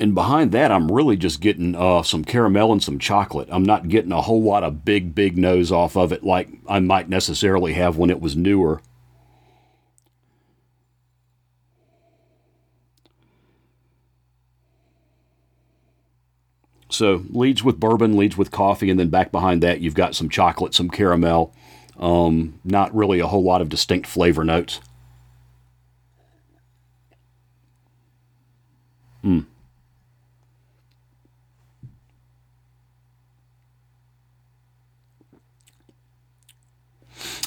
And 0.00 0.14
behind 0.14 0.52
that, 0.52 0.70
I'm 0.70 0.90
really 0.92 1.16
just 1.16 1.40
getting 1.40 1.74
uh, 1.74 2.02
some 2.04 2.24
caramel 2.24 2.70
and 2.70 2.82
some 2.82 3.00
chocolate. 3.00 3.48
I'm 3.50 3.64
not 3.64 3.88
getting 3.88 4.12
a 4.12 4.22
whole 4.22 4.42
lot 4.42 4.62
of 4.62 4.84
big, 4.84 5.14
big 5.14 5.36
nose 5.36 5.72
off 5.72 5.96
of 5.96 6.12
it 6.12 6.22
like 6.22 6.48
I 6.68 6.78
might 6.78 7.08
necessarily 7.08 7.72
have 7.72 7.96
when 7.96 8.10
it 8.10 8.20
was 8.20 8.36
newer. 8.36 8.80
So 16.90 17.24
leads 17.28 17.62
with 17.62 17.80
bourbon, 17.80 18.16
leads 18.16 18.36
with 18.36 18.50
coffee, 18.50 18.90
and 18.90 18.98
then 18.98 19.08
back 19.08 19.30
behind 19.32 19.62
that, 19.62 19.80
you've 19.80 19.94
got 19.94 20.14
some 20.14 20.28
chocolate, 20.28 20.74
some 20.74 20.88
caramel. 20.88 21.54
Um, 21.98 22.60
not 22.64 22.94
really 22.94 23.18
a 23.18 23.26
whole 23.26 23.42
lot 23.42 23.60
of 23.60 23.68
distinct 23.68 24.06
flavor 24.06 24.44
notes. 24.44 24.80
Hmm. 29.22 29.40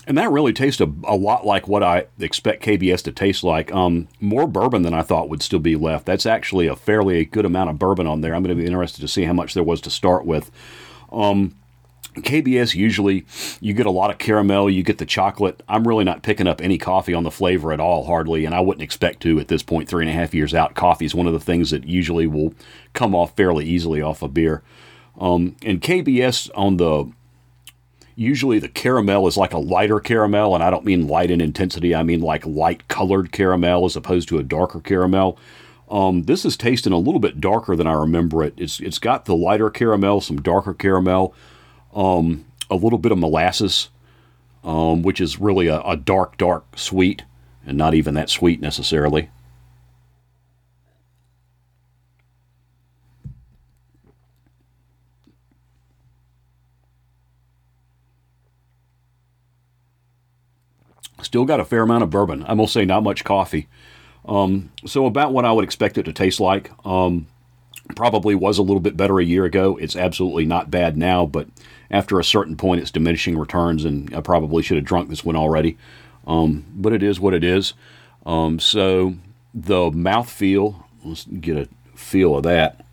And 0.07 0.17
that 0.17 0.31
really 0.31 0.51
tastes 0.51 0.81
a, 0.81 0.91
a, 1.03 1.15
lot 1.15 1.45
like 1.45 1.67
what 1.67 1.83
I 1.83 2.05
expect 2.19 2.63
KBS 2.63 3.03
to 3.03 3.11
taste 3.11 3.43
like. 3.43 3.71
Um, 3.71 4.07
more 4.19 4.47
bourbon 4.47 4.81
than 4.81 4.95
I 4.95 5.03
thought 5.03 5.29
would 5.29 5.43
still 5.43 5.59
be 5.59 5.75
left. 5.75 6.07
That's 6.07 6.25
actually 6.25 6.65
a 6.67 6.75
fairly 6.75 7.25
good 7.25 7.45
amount 7.45 7.69
of 7.69 7.77
bourbon 7.77 8.07
on 8.07 8.21
there. 8.21 8.33
I'm 8.33 8.41
going 8.41 8.55
to 8.55 8.61
be 8.61 8.65
interested 8.65 9.01
to 9.01 9.07
see 9.07 9.25
how 9.25 9.33
much 9.33 9.53
there 9.53 9.63
was 9.63 9.79
to 9.81 9.91
start 9.91 10.25
with. 10.25 10.49
Um, 11.11 11.55
KBS 12.15 12.75
usually 12.75 13.25
you 13.61 13.73
get 13.73 13.85
a 13.85 13.91
lot 13.91 14.11
of 14.11 14.17
caramel, 14.17 14.69
you 14.69 14.83
get 14.83 14.97
the 14.97 15.05
chocolate. 15.05 15.63
I'm 15.69 15.87
really 15.87 16.03
not 16.03 16.23
picking 16.23 16.47
up 16.47 16.61
any 16.61 16.77
coffee 16.77 17.13
on 17.13 17.23
the 17.23 17.31
flavor 17.31 17.71
at 17.71 17.79
all, 17.79 18.05
hardly, 18.05 18.43
and 18.43 18.53
I 18.53 18.59
wouldn't 18.59 18.83
expect 18.83 19.21
to 19.21 19.39
at 19.39 19.47
this 19.47 19.63
point, 19.63 19.87
three 19.87 20.03
and 20.03 20.09
a 20.09 20.13
half 20.13 20.33
years 20.33 20.53
out. 20.53 20.75
Coffee 20.75 21.05
is 21.05 21.15
one 21.15 21.27
of 21.27 21.33
the 21.33 21.39
things 21.39 21.71
that 21.71 21.85
usually 21.85 22.27
will 22.27 22.53
come 22.93 23.15
off 23.15 23.35
fairly 23.35 23.65
easily 23.65 24.01
off 24.01 24.21
a 24.21 24.27
beer. 24.27 24.61
Um, 25.19 25.55
and 25.63 25.81
KBS 25.81 26.49
on 26.55 26.77
the 26.77 27.11
usually 28.15 28.60
the 28.60 28.67
caramel 28.67 29.28
is 29.28 29.38
like 29.38 29.54
a 29.54 29.58
lighter 29.58 30.00
caramel, 30.00 30.54
and 30.56 30.63
I 30.63 30.69
don't 30.69 30.86
mean 30.86 31.08
light 31.08 31.32
in 31.32 31.41
intensity, 31.41 31.95
I 31.95 32.04
mean 32.04 32.21
like 32.21 32.45
light 32.45 32.88
colored 32.88 33.32
caramel 33.32 33.86
as 33.86 33.95
opposed 33.95 34.28
to 34.30 34.38
a 34.38 34.43
darker 34.43 34.80
caramel. 34.80 35.38
Um, 35.89 36.24
this 36.24 36.45
is 36.45 36.56
tasting 36.56 36.93
a 36.93 36.97
little 36.97 37.19
bit 37.19 37.41
darker 37.41 37.76
than 37.76 37.88
I 37.88 37.93
remember 37.93 38.43
it. 38.43 38.54
It's 38.58 38.80
it's 38.80 39.00
got 39.00 39.26
the 39.26 39.36
lighter 39.36 39.69
caramel, 39.69 40.21
some 40.21 40.41
darker 40.41 40.74
caramel, 40.74 41.34
um, 41.93 42.45
a 42.69 42.76
little 42.76 43.00
bit 43.00 43.12
of 43.12 43.17
molasses, 43.17 43.89
um, 44.63 45.02
which 45.02 45.19
is 45.19 45.39
really 45.39 45.67
a, 45.67 45.82
a 45.82 45.97
dark, 45.97 46.38
dark 46.38 46.78
sweet, 46.78 47.24
and 47.65 47.78
not 47.78 47.93
even 47.93 48.13
that 48.13 48.30
sweet 48.30 48.62
necessarily. 48.62 49.30
Still 61.32 61.46
got 61.46 61.62
a 61.62 61.65
fair 61.65 61.84
amount 61.84 62.04
of 62.04 62.10
bourbon. 62.10 62.44
I 62.44 62.52
will 62.52 62.67
say 62.67 62.84
not 62.84 63.04
much 63.04 63.24
coffee. 63.24 63.70
Um, 64.26 64.70
so 64.86 65.06
about 65.06 65.32
what 65.32 65.46
I 65.46 65.54
would 65.54 65.63
expect 65.63 65.98
it 65.98 66.04
to 66.04 66.12
taste 66.12 66.41
like. 66.41 66.70
Um, 66.86 67.28
probably 67.96 68.36
was 68.36 68.58
a 68.58 68.62
little 68.62 68.82
bit 68.82 68.98
better 68.98 69.17
a 69.17 69.24
year 69.24 69.46
ago. 69.46 69.78
It's 69.78 69.96
absolutely 69.96 70.46
not 70.46 70.70
bad 70.70 70.98
now, 70.98 71.26
but 71.26 71.48
after 71.89 72.20
a 72.20 72.24
certain 72.26 72.58
point, 72.58 72.82
it's 72.82 72.91
diminishing 72.91 73.38
returns, 73.38 73.86
and 73.86 74.13
I 74.13 74.20
probably 74.20 74.62
should 74.62 74.76
have 74.76 74.84
drunk 74.84 75.10
this 75.10 75.24
one 75.24 75.38
already. 75.38 75.78
Um, 76.28 76.65
but 76.76 76.91
it 76.91 77.02
is 77.02 77.17
what 77.17 77.34
it 77.34 77.46
is. 77.46 77.76
Um, 78.26 78.60
so 78.60 79.15
the 79.54 79.89
mouth 79.89 80.30
feel, 80.30 80.86
let's 81.06 81.24
get 81.24 81.56
a 81.56 81.70
feel 81.96 82.36
of 82.36 82.44
that. 82.44 82.86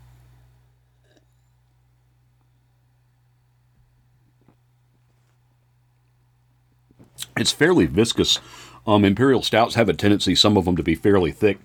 It's 7.39 7.51
fairly 7.51 7.85
viscous. 7.85 8.39
Um, 8.85 9.05
Imperial 9.05 9.41
stouts 9.41 9.75
have 9.75 9.89
a 9.89 9.93
tendency, 9.93 10.35
some 10.35 10.57
of 10.57 10.65
them, 10.65 10.75
to 10.75 10.83
be 10.83 10.95
fairly 10.95 11.31
thick. 11.31 11.59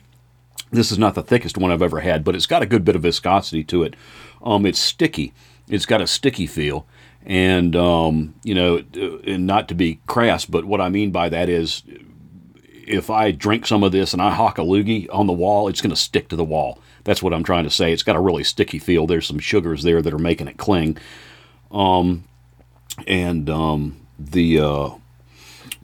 This 0.70 0.92
is 0.92 0.98
not 0.98 1.14
the 1.14 1.22
thickest 1.22 1.58
one 1.58 1.70
I've 1.70 1.82
ever 1.82 2.00
had, 2.00 2.24
but 2.24 2.34
it's 2.36 2.46
got 2.46 2.62
a 2.62 2.66
good 2.66 2.84
bit 2.84 2.96
of 2.96 3.02
viscosity 3.02 3.64
to 3.64 3.82
it. 3.82 3.94
Um, 4.42 4.66
it's 4.66 4.78
sticky. 4.78 5.32
It's 5.68 5.86
got 5.86 6.00
a 6.00 6.06
sticky 6.06 6.46
feel, 6.46 6.86
and 7.24 7.74
um, 7.74 8.34
you 8.44 8.54
know, 8.54 8.84
and 9.26 9.46
not 9.46 9.68
to 9.68 9.74
be 9.74 10.00
crass, 10.06 10.44
but 10.44 10.64
what 10.64 10.80
I 10.80 10.88
mean 10.88 11.10
by 11.10 11.28
that 11.28 11.48
is, 11.48 11.82
if 12.86 13.08
I 13.08 13.30
drink 13.30 13.66
some 13.66 13.82
of 13.82 13.92
this 13.92 14.12
and 14.12 14.20
I 14.20 14.30
hawk 14.30 14.58
a 14.58 14.62
loogie 14.62 15.08
on 15.10 15.26
the 15.26 15.32
wall, 15.32 15.68
it's 15.68 15.80
going 15.80 15.94
to 15.94 15.96
stick 15.96 16.28
to 16.28 16.36
the 16.36 16.44
wall. 16.44 16.78
That's 17.04 17.22
what 17.22 17.32
I'm 17.32 17.44
trying 17.44 17.64
to 17.64 17.70
say. 17.70 17.92
It's 17.92 18.02
got 18.02 18.16
a 18.16 18.20
really 18.20 18.44
sticky 18.44 18.78
feel. 18.78 19.06
There's 19.06 19.26
some 19.26 19.38
sugars 19.38 19.82
there 19.82 20.02
that 20.02 20.12
are 20.12 20.18
making 20.18 20.48
it 20.48 20.58
cling. 20.58 20.98
Um, 21.70 22.24
and 23.06 23.48
um, 23.48 24.06
the 24.18 24.60
uh, 24.60 24.90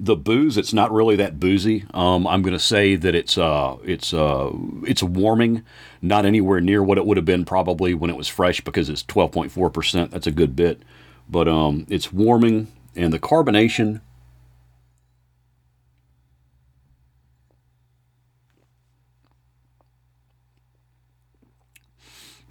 the 0.03 0.17
booze, 0.17 0.57
it's 0.57 0.73
not 0.73 0.91
really 0.91 1.15
that 1.17 1.39
boozy. 1.39 1.85
Um, 1.93 2.27
I'm 2.27 2.41
going 2.41 2.55
to 2.55 2.59
say 2.59 2.97
that 2.97 3.15
it's 3.15 3.37
uh, 3.37 3.77
it's 3.85 4.15
uh, 4.15 4.51
it's 4.85 5.03
warming, 5.03 5.63
not 6.01 6.25
anywhere 6.25 6.61
near 6.61 6.83
what 6.83 6.97
it 6.97 7.05
would 7.05 7.19
have 7.19 7.27
been 7.27 7.45
probably 7.45 7.93
when 7.93 8.09
it 8.09 8.17
was 8.17 8.27
fresh 8.27 8.63
because 8.63 8.89
it's 8.89 9.03
12.4 9.05 9.73
percent. 9.73 10.11
That's 10.11 10.27
a 10.27 10.33
good 10.33 10.57
bit, 10.57 10.83
but 11.29 11.47
um, 11.47 11.87
it's 11.91 12.13
warming 12.13 12.69
and 12.97 13.13
the 13.13 13.19
carbonation. 13.19 14.01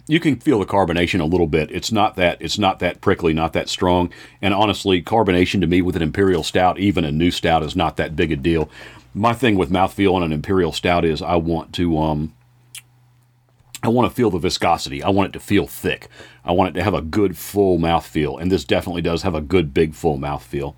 You 0.06 0.20
can 0.20 0.40
feel 0.40 0.58
the 0.58 0.66
carbonation 0.66 1.20
a 1.20 1.24
little 1.24 1.46
bit. 1.46 1.70
It's 1.70 1.92
not 1.92 2.16
that 2.16 2.40
it's 2.40 2.58
not 2.58 2.78
that 2.80 3.00
prickly, 3.00 3.32
not 3.32 3.52
that 3.52 3.68
strong. 3.68 4.12
And 4.42 4.52
honestly, 4.52 5.02
carbonation 5.02 5.60
to 5.60 5.66
me 5.66 5.82
with 5.82 5.96
an 5.96 6.02
imperial 6.02 6.42
stout, 6.42 6.78
even 6.78 7.04
a 7.04 7.12
new 7.12 7.30
stout, 7.30 7.62
is 7.62 7.76
not 7.76 7.96
that 7.96 8.16
big 8.16 8.32
a 8.32 8.36
deal. 8.36 8.68
My 9.14 9.32
thing 9.32 9.56
with 9.56 9.70
mouthfeel 9.70 10.14
on 10.14 10.22
an 10.22 10.32
imperial 10.32 10.72
stout 10.72 11.04
is 11.04 11.22
I 11.22 11.36
want 11.36 11.72
to 11.74 11.98
um, 11.98 12.34
I 13.82 13.88
want 13.88 14.10
to 14.10 14.14
feel 14.14 14.30
the 14.30 14.38
viscosity. 14.38 15.02
I 15.02 15.08
want 15.08 15.30
it 15.30 15.32
to 15.38 15.40
feel 15.40 15.66
thick. 15.66 16.08
I 16.44 16.52
want 16.52 16.70
it 16.70 16.78
to 16.78 16.84
have 16.84 16.94
a 16.94 17.02
good 17.02 17.36
full 17.36 17.78
mouthfeel, 17.78 18.40
and 18.40 18.50
this 18.50 18.64
definitely 18.64 19.02
does 19.02 19.22
have 19.22 19.34
a 19.34 19.40
good 19.40 19.72
big 19.72 19.94
full 19.94 20.18
mouthfeel. 20.18 20.74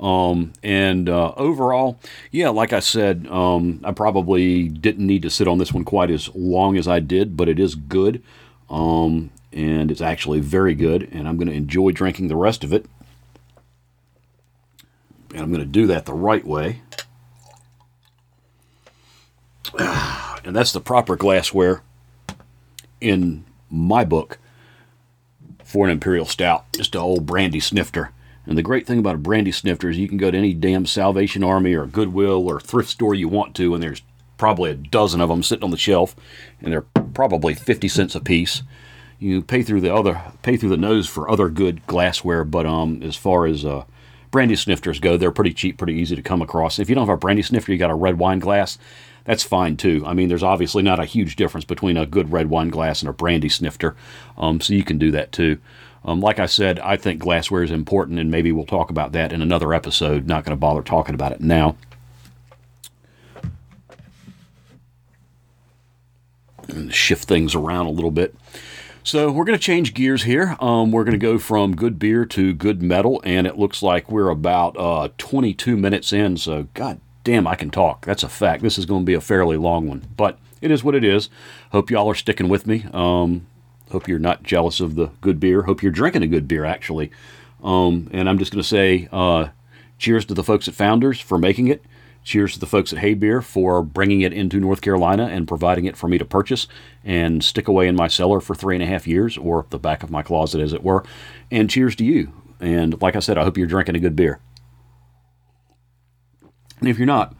Um, 0.00 0.52
and 0.62 1.08
uh, 1.08 1.32
overall, 1.36 2.00
yeah, 2.30 2.48
like 2.48 2.72
I 2.72 2.80
said, 2.80 3.26
um, 3.28 3.80
I 3.84 3.92
probably 3.92 4.68
didn't 4.68 5.06
need 5.06 5.22
to 5.22 5.30
sit 5.30 5.46
on 5.46 5.58
this 5.58 5.72
one 5.72 5.84
quite 5.84 6.10
as 6.10 6.34
long 6.34 6.76
as 6.76 6.88
I 6.88 6.98
did, 6.98 7.36
but 7.36 7.48
it 7.48 7.60
is 7.60 7.74
good. 7.74 8.22
Um, 8.72 9.30
and 9.52 9.90
it's 9.90 10.00
actually 10.00 10.40
very 10.40 10.74
good, 10.74 11.08
and 11.12 11.28
I'm 11.28 11.36
going 11.36 11.48
to 11.48 11.54
enjoy 11.54 11.92
drinking 11.92 12.28
the 12.28 12.36
rest 12.36 12.64
of 12.64 12.72
it. 12.72 12.86
And 15.30 15.40
I'm 15.40 15.52
going 15.52 15.60
to 15.60 15.66
do 15.66 15.86
that 15.86 16.06
the 16.06 16.14
right 16.14 16.44
way. 16.44 16.82
And 20.44 20.56
that's 20.56 20.72
the 20.72 20.80
proper 20.80 21.14
glassware 21.14 21.82
in 23.00 23.44
my 23.70 24.04
book 24.04 24.38
for 25.62 25.86
an 25.86 25.92
imperial 25.92 26.24
stout, 26.24 26.64
just 26.74 26.96
an 26.96 27.00
old 27.00 27.26
brandy 27.26 27.60
snifter. 27.60 28.10
And 28.44 28.58
the 28.58 28.62
great 28.62 28.84
thing 28.84 28.98
about 28.98 29.14
a 29.14 29.18
brandy 29.18 29.52
snifter 29.52 29.88
is 29.88 29.98
you 29.98 30.08
can 30.08 30.18
go 30.18 30.32
to 30.32 30.36
any 30.36 30.52
damn 30.52 30.84
Salvation 30.84 31.44
Army 31.44 31.74
or 31.74 31.86
Goodwill 31.86 32.48
or 32.48 32.58
thrift 32.60 32.90
store 32.90 33.14
you 33.14 33.28
want 33.28 33.54
to, 33.54 33.72
and 33.72 33.80
there's 33.80 34.02
probably 34.36 34.72
a 34.72 34.74
dozen 34.74 35.20
of 35.20 35.28
them 35.28 35.44
sitting 35.44 35.62
on 35.62 35.70
the 35.70 35.76
shelf, 35.76 36.16
and 36.60 36.72
they're 36.72 36.86
probably 37.14 37.54
50 37.54 37.88
cents 37.88 38.14
a 38.14 38.20
piece. 38.20 38.62
You 39.18 39.42
pay 39.42 39.62
through 39.62 39.82
the 39.82 39.94
other 39.94 40.20
pay 40.42 40.56
through 40.56 40.70
the 40.70 40.76
nose 40.76 41.08
for 41.08 41.30
other 41.30 41.48
good 41.48 41.86
glassware, 41.86 42.44
but 42.44 42.66
um, 42.66 43.02
as 43.02 43.16
far 43.16 43.46
as 43.46 43.64
uh, 43.64 43.84
brandy 44.32 44.56
snifters 44.56 44.98
go, 44.98 45.16
they're 45.16 45.30
pretty 45.30 45.52
cheap, 45.52 45.78
pretty 45.78 45.94
easy 45.94 46.16
to 46.16 46.22
come 46.22 46.42
across. 46.42 46.78
If 46.78 46.88
you 46.88 46.94
don't 46.94 47.06
have 47.06 47.14
a 47.14 47.18
brandy 47.18 47.42
snifter, 47.42 47.72
you 47.72 47.78
got 47.78 47.90
a 47.90 47.94
red 47.94 48.18
wine 48.18 48.40
glass. 48.40 48.78
That's 49.24 49.44
fine 49.44 49.76
too. 49.76 50.02
I 50.04 50.14
mean, 50.14 50.28
there's 50.28 50.42
obviously 50.42 50.82
not 50.82 50.98
a 50.98 51.04
huge 51.04 51.36
difference 51.36 51.64
between 51.64 51.96
a 51.96 52.06
good 52.06 52.32
red 52.32 52.50
wine 52.50 52.70
glass 52.70 53.00
and 53.00 53.08
a 53.08 53.12
brandy 53.12 53.48
snifter, 53.48 53.94
um, 54.36 54.60
so 54.60 54.74
you 54.74 54.82
can 54.82 54.98
do 54.98 55.12
that 55.12 55.30
too. 55.30 55.58
Um, 56.04 56.20
like 56.20 56.40
I 56.40 56.46
said, 56.46 56.80
I 56.80 56.96
think 56.96 57.20
glassware 57.20 57.62
is 57.62 57.70
important, 57.70 58.18
and 58.18 58.30
maybe 58.30 58.50
we'll 58.50 58.66
talk 58.66 58.90
about 58.90 59.12
that 59.12 59.32
in 59.32 59.40
another 59.40 59.72
episode. 59.72 60.26
Not 60.26 60.44
going 60.44 60.56
to 60.56 60.60
bother 60.60 60.82
talking 60.82 61.14
about 61.14 61.30
it 61.30 61.40
now. 61.40 61.76
And 66.68 66.92
shift 66.92 67.28
things 67.28 67.54
around 67.54 67.86
a 67.86 67.90
little 67.90 68.10
bit. 68.10 68.34
So 69.04 69.32
we're 69.32 69.44
going 69.44 69.58
to 69.58 69.64
change 69.64 69.94
gears 69.94 70.22
here. 70.22 70.56
Um, 70.60 70.92
we're 70.92 71.02
going 71.02 71.18
to 71.18 71.18
go 71.18 71.36
from 71.38 71.74
good 71.74 71.98
beer 71.98 72.24
to 72.26 72.54
good 72.54 72.82
metal, 72.82 73.20
and 73.24 73.48
it 73.48 73.58
looks 73.58 73.82
like 73.82 74.10
we're 74.10 74.28
about 74.28 74.76
uh, 74.78 75.08
22 75.18 75.76
minutes 75.76 76.12
in. 76.12 76.36
So, 76.36 76.68
god 76.74 77.00
damn, 77.24 77.46
I 77.46 77.56
can 77.56 77.70
talk. 77.70 78.06
That's 78.06 78.22
a 78.22 78.28
fact. 78.28 78.62
This 78.62 78.78
is 78.78 78.86
going 78.86 79.02
to 79.02 79.06
be 79.06 79.14
a 79.14 79.20
fairly 79.20 79.56
long 79.56 79.88
one, 79.88 80.04
but 80.16 80.38
it 80.60 80.70
is 80.70 80.84
what 80.84 80.94
it 80.94 81.02
is. 81.02 81.28
Hope 81.72 81.90
y'all 81.90 82.08
are 82.08 82.14
sticking 82.14 82.48
with 82.48 82.66
me. 82.66 82.86
Um, 82.92 83.46
hope 83.90 84.06
you're 84.06 84.20
not 84.20 84.44
jealous 84.44 84.78
of 84.78 84.94
the 84.94 85.06
good 85.20 85.40
beer. 85.40 85.62
Hope 85.62 85.82
you're 85.82 85.90
drinking 85.90 86.22
a 86.22 86.28
good 86.28 86.46
beer, 86.46 86.64
actually. 86.64 87.10
Um, 87.62 88.08
and 88.12 88.28
I'm 88.28 88.38
just 88.38 88.52
going 88.52 88.62
to 88.62 88.68
say 88.68 89.08
uh, 89.10 89.48
cheers 89.98 90.24
to 90.26 90.34
the 90.34 90.44
folks 90.44 90.68
at 90.68 90.74
Founders 90.74 91.20
for 91.20 91.38
making 91.38 91.66
it. 91.68 91.84
Cheers 92.24 92.54
to 92.54 92.60
the 92.60 92.66
folks 92.66 92.92
at 92.92 93.00
Hey 93.00 93.14
Beer 93.14 93.42
for 93.42 93.82
bringing 93.82 94.20
it 94.20 94.32
into 94.32 94.60
North 94.60 94.80
Carolina 94.80 95.26
and 95.26 95.48
providing 95.48 95.86
it 95.86 95.96
for 95.96 96.06
me 96.08 96.18
to 96.18 96.24
purchase 96.24 96.68
and 97.04 97.42
stick 97.42 97.66
away 97.66 97.88
in 97.88 97.96
my 97.96 98.06
cellar 98.06 98.40
for 98.40 98.54
three 98.54 98.76
and 98.76 98.82
a 98.82 98.86
half 98.86 99.06
years, 99.08 99.36
or 99.36 99.66
the 99.70 99.78
back 99.78 100.02
of 100.02 100.10
my 100.10 100.22
closet, 100.22 100.60
as 100.60 100.72
it 100.72 100.84
were. 100.84 101.04
And 101.50 101.68
cheers 101.68 101.96
to 101.96 102.04
you. 102.04 102.32
And 102.60 103.00
like 103.02 103.16
I 103.16 103.18
said, 103.18 103.38
I 103.38 103.42
hope 103.42 103.58
you're 103.58 103.66
drinking 103.66 103.96
a 103.96 104.00
good 104.00 104.14
beer. 104.14 104.38
And 106.78 106.88
if 106.88 106.96
you're 106.96 107.06
not, 107.06 107.34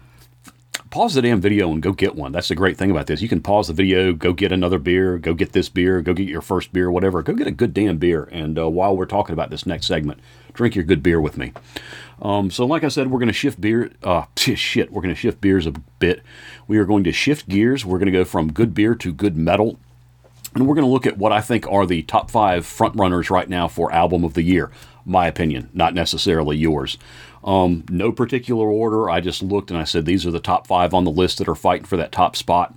pause 0.92 1.14
the 1.14 1.22
damn 1.22 1.40
video 1.40 1.72
and 1.72 1.82
go 1.82 1.92
get 1.92 2.14
one. 2.14 2.32
That's 2.32 2.48
the 2.48 2.54
great 2.54 2.76
thing 2.76 2.90
about 2.90 3.06
this. 3.06 3.22
You 3.22 3.28
can 3.28 3.40
pause 3.40 3.66
the 3.66 3.72
video, 3.72 4.12
go 4.12 4.34
get 4.34 4.52
another 4.52 4.78
beer, 4.78 5.18
go 5.18 5.32
get 5.32 5.52
this 5.52 5.70
beer, 5.70 6.02
go 6.02 6.12
get 6.12 6.28
your 6.28 6.42
first 6.42 6.70
beer, 6.70 6.90
whatever. 6.90 7.22
Go 7.22 7.32
get 7.32 7.46
a 7.46 7.50
good 7.50 7.72
damn 7.72 7.96
beer. 7.96 8.28
And 8.30 8.58
uh, 8.58 8.68
while 8.68 8.94
we're 8.94 9.06
talking 9.06 9.32
about 9.32 9.48
this 9.48 9.64
next 9.64 9.86
segment, 9.86 10.20
drink 10.52 10.74
your 10.74 10.84
good 10.84 11.02
beer 11.02 11.18
with 11.18 11.38
me. 11.38 11.54
Um, 12.20 12.50
so, 12.50 12.66
like 12.66 12.84
I 12.84 12.88
said, 12.88 13.10
we're 13.10 13.18
going 13.18 13.28
to 13.28 13.32
shift 13.32 13.58
beer. 13.58 13.90
Uh, 14.02 14.26
shit, 14.36 14.92
we're 14.92 15.00
going 15.00 15.14
to 15.14 15.20
shift 15.20 15.40
beers 15.40 15.66
a 15.66 15.72
bit. 15.98 16.22
We 16.68 16.76
are 16.76 16.84
going 16.84 17.04
to 17.04 17.12
shift 17.12 17.48
gears. 17.48 17.86
We're 17.86 17.98
going 17.98 18.06
to 18.06 18.12
go 18.12 18.24
from 18.24 18.52
good 18.52 18.74
beer 18.74 18.94
to 18.96 19.12
good 19.14 19.36
metal. 19.36 19.78
And 20.54 20.68
we're 20.68 20.74
going 20.74 20.86
to 20.86 20.92
look 20.92 21.06
at 21.06 21.16
what 21.16 21.32
I 21.32 21.40
think 21.40 21.66
are 21.72 21.86
the 21.86 22.02
top 22.02 22.30
five 22.30 22.66
front 22.66 22.96
runners 22.96 23.30
right 23.30 23.48
now 23.48 23.66
for 23.66 23.90
album 23.90 24.24
of 24.24 24.34
the 24.34 24.42
year. 24.42 24.70
My 25.06 25.26
opinion, 25.26 25.70
not 25.72 25.94
necessarily 25.94 26.58
yours. 26.58 26.98
Um, 27.44 27.84
no 27.90 28.12
particular 28.12 28.66
order. 28.66 29.10
I 29.10 29.20
just 29.20 29.42
looked 29.42 29.70
and 29.70 29.78
I 29.78 29.84
said 29.84 30.04
these 30.04 30.24
are 30.26 30.30
the 30.30 30.40
top 30.40 30.66
five 30.66 30.94
on 30.94 31.04
the 31.04 31.10
list 31.10 31.38
that 31.38 31.48
are 31.48 31.54
fighting 31.54 31.86
for 31.86 31.96
that 31.96 32.12
top 32.12 32.36
spot. 32.36 32.74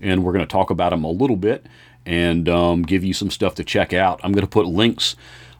And 0.00 0.24
we're 0.24 0.32
going 0.32 0.44
to 0.44 0.50
talk 0.50 0.70
about 0.70 0.90
them 0.90 1.04
a 1.04 1.10
little 1.10 1.36
bit 1.36 1.66
and 2.06 2.48
um, 2.48 2.82
give 2.82 3.04
you 3.04 3.12
some 3.12 3.30
stuff 3.30 3.54
to 3.56 3.64
check 3.64 3.92
out. 3.92 4.20
I'm 4.22 4.32
going 4.32 4.44
to 4.44 4.50
put 4.50 4.66
links 4.66 5.14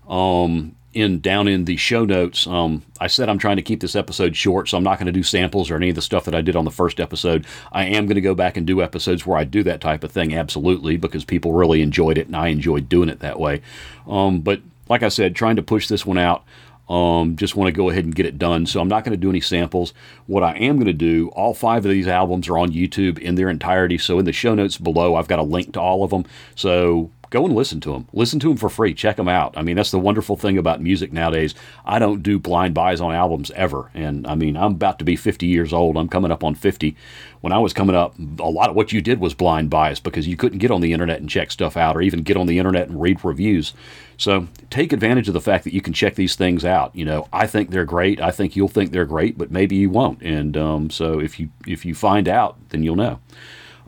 um, 0.08 0.74
in 0.94 1.20
down 1.20 1.46
in 1.46 1.66
the 1.66 1.76
show 1.76 2.04
notes. 2.04 2.46
Um, 2.46 2.82
I 3.00 3.06
said 3.06 3.28
I'm 3.28 3.38
trying 3.38 3.56
to 3.56 3.62
keep 3.62 3.80
this 3.80 3.94
episode 3.94 4.34
short, 4.34 4.68
so 4.68 4.78
I'm 4.78 4.84
not 4.84 4.98
going 4.98 5.06
to 5.06 5.12
do 5.12 5.22
samples 5.22 5.70
or 5.70 5.76
any 5.76 5.90
of 5.90 5.94
the 5.94 6.02
stuff 6.02 6.24
that 6.24 6.34
I 6.34 6.40
did 6.40 6.56
on 6.56 6.64
the 6.64 6.70
first 6.70 6.98
episode. 6.98 7.46
I 7.70 7.84
am 7.84 8.06
going 8.06 8.14
to 8.14 8.20
go 8.20 8.34
back 8.34 8.56
and 8.56 8.66
do 8.66 8.82
episodes 8.82 9.26
where 9.26 9.38
I 9.38 9.44
do 9.44 9.62
that 9.64 9.80
type 9.80 10.02
of 10.02 10.10
thing, 10.10 10.34
absolutely, 10.34 10.96
because 10.96 11.24
people 11.24 11.52
really 11.52 11.82
enjoyed 11.82 12.18
it 12.18 12.26
and 12.26 12.36
I 12.36 12.48
enjoyed 12.48 12.88
doing 12.88 13.08
it 13.08 13.20
that 13.20 13.38
way. 13.38 13.60
Um, 14.06 14.40
but 14.40 14.60
like 14.88 15.02
I 15.02 15.08
said, 15.08 15.36
trying 15.36 15.56
to 15.56 15.62
push 15.62 15.86
this 15.88 16.06
one 16.06 16.18
out. 16.18 16.44
Um, 16.88 17.36
just 17.36 17.54
want 17.54 17.68
to 17.68 17.72
go 17.72 17.90
ahead 17.90 18.04
and 18.04 18.14
get 18.14 18.26
it 18.26 18.38
done. 18.38 18.66
So 18.66 18.80
I'm 18.80 18.88
not 18.88 19.04
going 19.04 19.12
to 19.12 19.20
do 19.20 19.30
any 19.30 19.40
samples. 19.40 19.92
What 20.26 20.42
I 20.42 20.52
am 20.54 20.76
going 20.76 20.86
to 20.86 20.92
do, 20.92 21.28
all 21.34 21.54
five 21.54 21.84
of 21.84 21.90
these 21.90 22.08
albums 22.08 22.48
are 22.48 22.58
on 22.58 22.70
YouTube 22.70 23.18
in 23.18 23.34
their 23.34 23.50
entirety. 23.50 23.98
So 23.98 24.18
in 24.18 24.24
the 24.24 24.32
show 24.32 24.54
notes 24.54 24.78
below, 24.78 25.14
I've 25.14 25.28
got 25.28 25.38
a 25.38 25.42
link 25.42 25.74
to 25.74 25.80
all 25.80 26.02
of 26.02 26.10
them. 26.10 26.24
So 26.54 27.10
go 27.30 27.44
and 27.44 27.54
listen 27.54 27.80
to 27.80 27.92
them. 27.92 28.08
Listen 28.12 28.40
to 28.40 28.48
them 28.48 28.56
for 28.56 28.68
free. 28.68 28.94
Check 28.94 29.16
them 29.16 29.28
out. 29.28 29.56
I 29.56 29.62
mean, 29.62 29.76
that's 29.76 29.90
the 29.90 29.98
wonderful 29.98 30.36
thing 30.36 30.58
about 30.58 30.80
music 30.80 31.12
nowadays. 31.12 31.54
I 31.84 31.98
don't 31.98 32.22
do 32.22 32.38
blind 32.38 32.74
buys 32.74 33.00
on 33.00 33.14
albums 33.14 33.50
ever. 33.52 33.90
And 33.94 34.26
I 34.26 34.34
mean, 34.34 34.56
I'm 34.56 34.72
about 34.72 34.98
to 35.00 35.04
be 35.04 35.16
50 35.16 35.46
years 35.46 35.72
old. 35.72 35.96
I'm 35.96 36.08
coming 36.08 36.30
up 36.30 36.42
on 36.44 36.54
50. 36.54 36.96
When 37.40 37.52
I 37.52 37.58
was 37.58 37.72
coming 37.72 37.94
up, 37.94 38.14
a 38.38 38.48
lot 38.48 38.70
of 38.70 38.76
what 38.76 38.92
you 38.92 39.00
did 39.00 39.20
was 39.20 39.34
blind 39.34 39.70
buys 39.70 40.00
because 40.00 40.26
you 40.26 40.36
couldn't 40.36 40.58
get 40.58 40.70
on 40.70 40.80
the 40.80 40.92
internet 40.92 41.20
and 41.20 41.28
check 41.28 41.50
stuff 41.50 41.76
out 41.76 41.96
or 41.96 42.02
even 42.02 42.22
get 42.22 42.36
on 42.36 42.46
the 42.46 42.58
internet 42.58 42.88
and 42.88 43.00
read 43.00 43.24
reviews. 43.24 43.74
So 44.16 44.48
take 44.70 44.92
advantage 44.92 45.28
of 45.28 45.34
the 45.34 45.40
fact 45.40 45.64
that 45.64 45.72
you 45.72 45.80
can 45.80 45.92
check 45.92 46.16
these 46.16 46.34
things 46.34 46.64
out. 46.64 46.94
You 46.94 47.04
know, 47.04 47.28
I 47.32 47.46
think 47.46 47.70
they're 47.70 47.84
great. 47.84 48.20
I 48.20 48.32
think 48.32 48.56
you'll 48.56 48.68
think 48.68 48.90
they're 48.90 49.04
great, 49.04 49.38
but 49.38 49.52
maybe 49.52 49.76
you 49.76 49.90
won't. 49.90 50.20
And 50.22 50.56
um, 50.56 50.90
so 50.90 51.20
if 51.20 51.38
you 51.38 51.50
if 51.66 51.84
you 51.84 51.94
find 51.94 52.28
out, 52.28 52.56
then 52.70 52.82
you'll 52.82 52.96
know. 52.96 53.20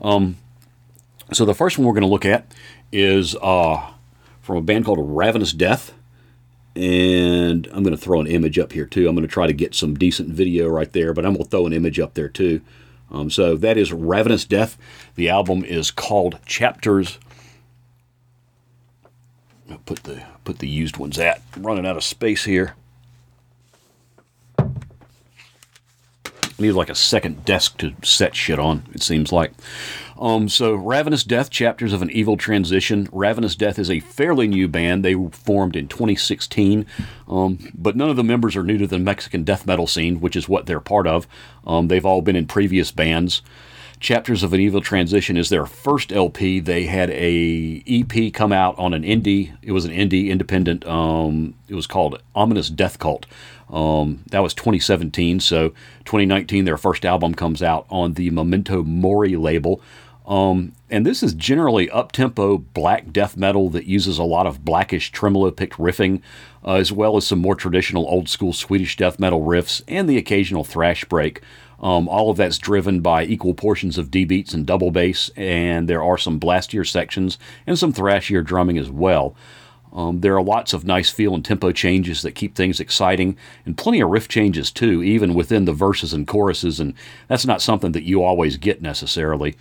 Um, 0.01 0.37
so 1.33 1.45
the 1.45 1.53
first 1.53 1.77
one 1.77 1.85
we're 1.85 1.93
going 1.93 2.01
to 2.01 2.07
look 2.07 2.25
at 2.25 2.45
is 2.91 3.35
uh, 3.41 3.91
from 4.41 4.57
a 4.57 4.61
band 4.61 4.85
called 4.85 4.99
Ravenous 5.01 5.53
Death. 5.53 5.93
And 6.75 7.67
I'm 7.67 7.83
going 7.83 7.95
to 7.95 8.01
throw 8.01 8.21
an 8.21 8.27
image 8.27 8.57
up 8.57 8.71
here 8.71 8.85
too. 8.85 9.07
I'm 9.07 9.15
going 9.15 9.27
to 9.27 9.33
try 9.33 9.45
to 9.45 9.53
get 9.53 9.75
some 9.75 9.95
decent 9.95 10.29
video 10.29 10.69
right 10.69 10.91
there, 10.91 11.13
but 11.13 11.25
I'm 11.25 11.33
going 11.33 11.43
to 11.43 11.49
throw 11.49 11.65
an 11.65 11.73
image 11.73 11.99
up 11.99 12.13
there 12.13 12.29
too. 12.29 12.61
Um, 13.11 13.29
so 13.29 13.57
that 13.57 13.77
is 13.77 13.91
Ravenous 13.91 14.45
Death. 14.45 14.77
The 15.15 15.29
album 15.29 15.65
is 15.65 15.91
called 15.91 16.39
Chapters. 16.45 17.19
I'll 19.69 19.79
put 19.79 20.03
the 20.03 20.23
put 20.43 20.59
the 20.59 20.67
used 20.67 20.97
ones 20.97 21.19
at. 21.19 21.41
I'm 21.55 21.65
running 21.65 21.85
out 21.85 21.97
of 21.97 22.03
space 22.03 22.45
here. 22.45 22.75
I 24.57 24.69
need 26.57 26.71
like 26.71 26.89
a 26.89 26.95
second 26.95 27.43
desk 27.43 27.77
to 27.79 27.93
set 28.03 28.35
shit 28.35 28.59
on. 28.59 28.83
It 28.93 29.01
seems 29.01 29.31
like. 29.31 29.51
Um, 30.21 30.49
so, 30.49 30.75
Ravenous 30.75 31.23
Death, 31.23 31.49
Chapters 31.49 31.93
of 31.93 32.03
an 32.03 32.11
Evil 32.11 32.37
Transition. 32.37 33.09
Ravenous 33.11 33.55
Death 33.55 33.79
is 33.79 33.89
a 33.89 34.01
fairly 34.01 34.47
new 34.47 34.67
band. 34.67 35.03
They 35.03 35.15
formed 35.31 35.75
in 35.75 35.87
2016, 35.87 36.85
um, 37.27 37.57
but 37.73 37.95
none 37.95 38.11
of 38.11 38.17
the 38.17 38.23
members 38.23 38.55
are 38.55 38.63
new 38.63 38.77
to 38.77 38.85
the 38.85 38.99
Mexican 38.99 39.43
death 39.43 39.65
metal 39.65 39.87
scene, 39.87 40.21
which 40.21 40.35
is 40.35 40.47
what 40.47 40.67
they're 40.67 40.79
part 40.79 41.07
of. 41.07 41.25
Um, 41.65 41.87
they've 41.87 42.05
all 42.05 42.21
been 42.21 42.35
in 42.35 42.45
previous 42.45 42.91
bands. 42.91 43.41
Chapters 43.99 44.43
of 44.43 44.53
an 44.53 44.59
Evil 44.59 44.81
Transition 44.81 45.37
is 45.37 45.49
their 45.49 45.65
first 45.65 46.11
LP. 46.11 46.59
They 46.59 46.85
had 46.85 47.09
a 47.09 47.83
EP 47.87 48.31
come 48.31 48.51
out 48.51 48.77
on 48.77 48.93
an 48.93 49.03
indie. 49.03 49.55
It 49.63 49.71
was 49.71 49.85
an 49.85 49.91
indie 49.91 50.29
independent. 50.29 50.85
Um, 50.85 51.55
it 51.67 51.73
was 51.73 51.87
called 51.87 52.21
Ominous 52.35 52.69
Death 52.69 52.99
Cult. 52.99 53.25
Um, 53.71 54.23
that 54.31 54.39
was 54.39 54.53
2017. 54.53 55.39
So 55.39 55.69
2019, 56.05 56.65
their 56.65 56.77
first 56.77 57.05
album 57.05 57.33
comes 57.33 57.63
out 57.63 57.85
on 57.89 58.13
the 58.13 58.29
Memento 58.29 58.83
Mori 58.83 59.35
label. 59.35 59.81
Um, 60.25 60.73
and 60.89 61.05
this 61.05 61.23
is 61.23 61.33
generally 61.33 61.89
up 61.89 62.11
tempo 62.11 62.57
black 62.59 63.11
death 63.11 63.35
metal 63.35 63.69
that 63.71 63.85
uses 63.85 64.17
a 64.17 64.23
lot 64.23 64.45
of 64.45 64.63
blackish 64.63 65.11
tremolo 65.11 65.51
picked 65.51 65.77
riffing, 65.77 66.21
uh, 66.65 66.75
as 66.75 66.91
well 66.91 67.17
as 67.17 67.25
some 67.25 67.39
more 67.39 67.55
traditional 67.55 68.07
old 68.07 68.29
school 68.29 68.53
Swedish 68.53 68.95
death 68.95 69.19
metal 69.19 69.41
riffs 69.41 69.81
and 69.87 70.07
the 70.09 70.17
occasional 70.17 70.63
thrash 70.63 71.05
break. 71.05 71.41
Um, 71.79 72.07
all 72.07 72.29
of 72.29 72.37
that's 72.37 72.59
driven 72.59 73.01
by 73.01 73.25
equal 73.25 73.55
portions 73.55 73.97
of 73.97 74.11
D 74.11 74.23
beats 74.23 74.53
and 74.53 74.67
double 74.67 74.91
bass, 74.91 75.31
and 75.35 75.89
there 75.89 76.03
are 76.03 76.17
some 76.17 76.37
blastier 76.37 76.83
sections 76.83 77.39
and 77.65 77.77
some 77.77 77.91
thrashier 77.91 78.45
drumming 78.45 78.77
as 78.77 78.91
well. 78.91 79.35
Um, 79.91 80.21
there 80.21 80.35
are 80.37 80.43
lots 80.43 80.73
of 80.73 80.85
nice 80.85 81.09
feel 81.09 81.33
and 81.33 81.43
tempo 81.43 81.71
changes 81.71 82.21
that 82.21 82.33
keep 82.33 82.55
things 82.55 82.79
exciting, 82.79 83.35
and 83.65 83.77
plenty 83.77 83.99
of 83.99 84.09
riff 84.09 84.27
changes 84.27 84.71
too, 84.71 85.01
even 85.01 85.33
within 85.33 85.65
the 85.65 85.73
verses 85.73 86.13
and 86.13 86.27
choruses, 86.27 86.79
and 86.79 86.93
that's 87.27 87.45
not 87.45 87.61
something 87.61 87.91
that 87.93 88.03
you 88.03 88.23
always 88.23 88.57
get 88.57 88.81
necessarily. 88.81 89.55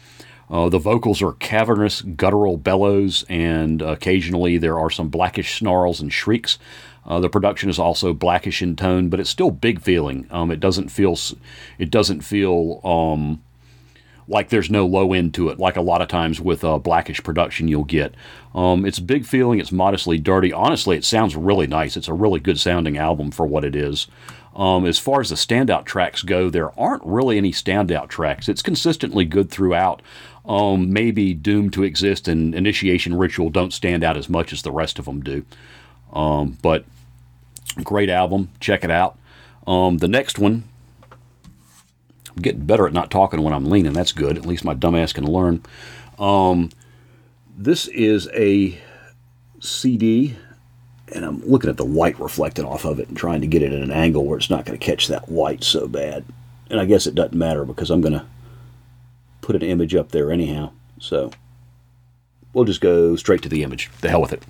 Uh, 0.51 0.69
the 0.69 0.79
vocals 0.79 1.23
are 1.23 1.33
cavernous, 1.35 2.03
guttural 2.03 2.57
bellows, 2.57 3.25
and 3.29 3.81
occasionally 3.81 4.59
there 4.59 4.79
are 4.79 4.91
some 4.91 5.09
blackish 5.09 5.59
snarls 5.59 6.01
and 6.01 6.13
shrieks. 6.13 6.59
Uh, 7.07 7.21
the 7.21 7.29
production 7.29 7.71
is 7.71 7.79
also 7.79 8.13
blackish 8.13 8.61
in 8.61 8.77
tone, 8.77 9.09
but 9.09 9.21
it's 9.21 9.31
still 9.31 9.51
big 9.51 9.81
feeling. 9.81 10.27
Um, 10.31 10.51
it 10.51 10.61
doesn't 10.61 10.89
feel 10.89 11.17
it 11.79 11.91
doesn't 11.91 12.21
feel 12.23 12.81
um, 12.85 13.43
like 14.29 14.49
there's 14.49 14.71
no 14.71 14.87
low 14.87 15.13
end 15.13 15.35
to 15.35 15.49
it, 15.49 15.59
like 15.59 15.77
a 15.77 15.83
lot 15.83 16.03
of 16.03 16.09
times 16.09 16.41
with 16.41 16.63
uh, 16.63 16.79
blackish 16.79 17.23
production 17.23 17.69
you'll 17.69 17.85
get. 17.85 18.15
Um, 18.55 18.85
it's 18.85 18.99
big 18.99 19.25
feeling, 19.25 19.61
it's 19.61 19.73
modestly 19.73 20.19
dirty. 20.19 20.53
Honestly, 20.53 20.97
it 20.97 21.05
sounds 21.05 21.37
really 21.37 21.67
nice. 21.67 21.97
It's 21.97 22.09
a 22.09 22.15
really 22.15 22.41
good 22.41 22.59
sounding 22.61 22.99
album 22.99 23.31
for 23.31 23.47
what 23.47 23.65
it 23.65 23.75
is. 23.75 24.07
Um, 24.55 24.85
as 24.85 24.99
far 24.99 25.21
as 25.21 25.31
the 25.31 25.37
standout 25.37 25.85
tracks 25.85 26.23
go, 26.23 26.51
there 26.51 26.79
aren't 26.79 27.05
really 27.05 27.39
any 27.39 27.53
standout 27.53 28.09
tracks. 28.09 28.49
It's 28.49 28.63
consistently 28.63 29.25
good 29.25 29.51
throughout. 29.51 30.03
Um, 30.51 30.93
maybe 30.93 31.33
Doomed 31.33 31.73
to 31.75 31.85
Exist 31.85 32.27
and 32.27 32.57
Initiation 32.57 33.17
Ritual 33.17 33.51
don't 33.51 33.73
stand 33.73 34.03
out 34.03 34.17
as 34.17 34.29
much 34.29 34.53
as 34.53 34.63
the 34.63 34.73
rest 34.73 34.99
of 34.99 35.05
them 35.05 35.23
do. 35.23 35.45
Um, 36.13 36.59
but 36.61 36.85
great 37.85 38.11
album. 38.11 38.51
Check 38.59 38.83
it 38.83 38.91
out. 38.91 39.17
Um, 39.65 39.99
the 39.99 40.09
next 40.09 40.41
one 40.41 40.65
I'm 42.31 42.43
getting 42.43 42.67
better 42.67 42.85
at 42.89 42.93
not 42.93 43.13
talking 43.13 43.43
when 43.43 43.55
I'm 43.55 43.71
leaning. 43.71 43.93
That's 43.93 44.11
good. 44.11 44.37
At 44.37 44.45
least 44.45 44.65
my 44.65 44.75
dumbass 44.75 45.15
can 45.15 45.25
learn. 45.25 45.63
Um, 46.19 46.71
this 47.57 47.87
is 47.87 48.29
a 48.35 48.77
CD, 49.61 50.37
and 51.15 51.25
I'm 51.25 51.43
looking 51.49 51.71
at 51.71 51.77
the 51.77 51.85
white 51.85 52.19
reflecting 52.19 52.65
off 52.65 52.85
of 52.85 52.99
it 52.99 53.07
and 53.07 53.17
trying 53.17 53.41
to 53.43 53.47
get 53.47 53.63
it 53.63 53.73
at 53.73 53.83
an 53.83 53.93
angle 53.93 54.25
where 54.25 54.37
it's 54.39 54.51
not 54.51 54.65
going 54.65 54.77
to 54.77 54.85
catch 54.85 55.07
that 55.07 55.29
white 55.29 55.63
so 55.63 55.87
bad. 55.87 56.25
And 56.69 56.81
I 56.81 56.87
guess 56.87 57.07
it 57.07 57.15
doesn't 57.15 57.39
matter 57.39 57.65
because 57.65 57.91
I'm 57.91 58.01
going 58.01 58.15
to 58.15 58.27
put 59.40 59.57
an 59.57 59.62
image 59.62 59.94
up 59.94 60.11
there 60.12 60.31
anyhow. 60.31 60.72
So 60.98 61.31
we'll 62.53 62.64
just 62.64 62.81
go 62.81 63.16
straight 63.16 63.42
to 63.42 63.48
the 63.48 63.62
image. 63.62 63.90
The 64.00 64.11
hell 64.11 64.20
with 64.20 64.33
it. 64.33 64.44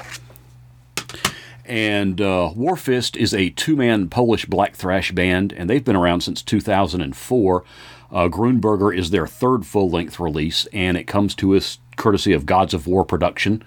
And 1.65 2.21
uh, 2.21 2.51
Warfist 2.57 3.17
is 3.17 3.33
a 3.33 3.51
two 3.51 3.77
man 3.77 4.09
Polish 4.09 4.45
black 4.47 4.75
thrash 4.75 5.13
band, 5.13 5.53
and 5.53 5.71
they've 5.71 5.85
been 5.85 5.97
around 5.97 6.23
since 6.23 6.43
2004. 6.43 7.65
Uh, 8.13 8.29
Grunberger 8.29 8.97
is 8.97 9.11
their 9.11 9.29
third 9.29 9.65
full 9.65 9.89
length 9.89 10.19
release, 10.19 10.67
and 10.73 10.97
it 10.97 11.05
comes 11.05 11.35
to 11.37 11.55
us 11.55 11.79
courtesy 11.97 12.33
of 12.33 12.45
Gods 12.45 12.75
of 12.75 12.89
War 12.89 13.05
production. 13.05 13.63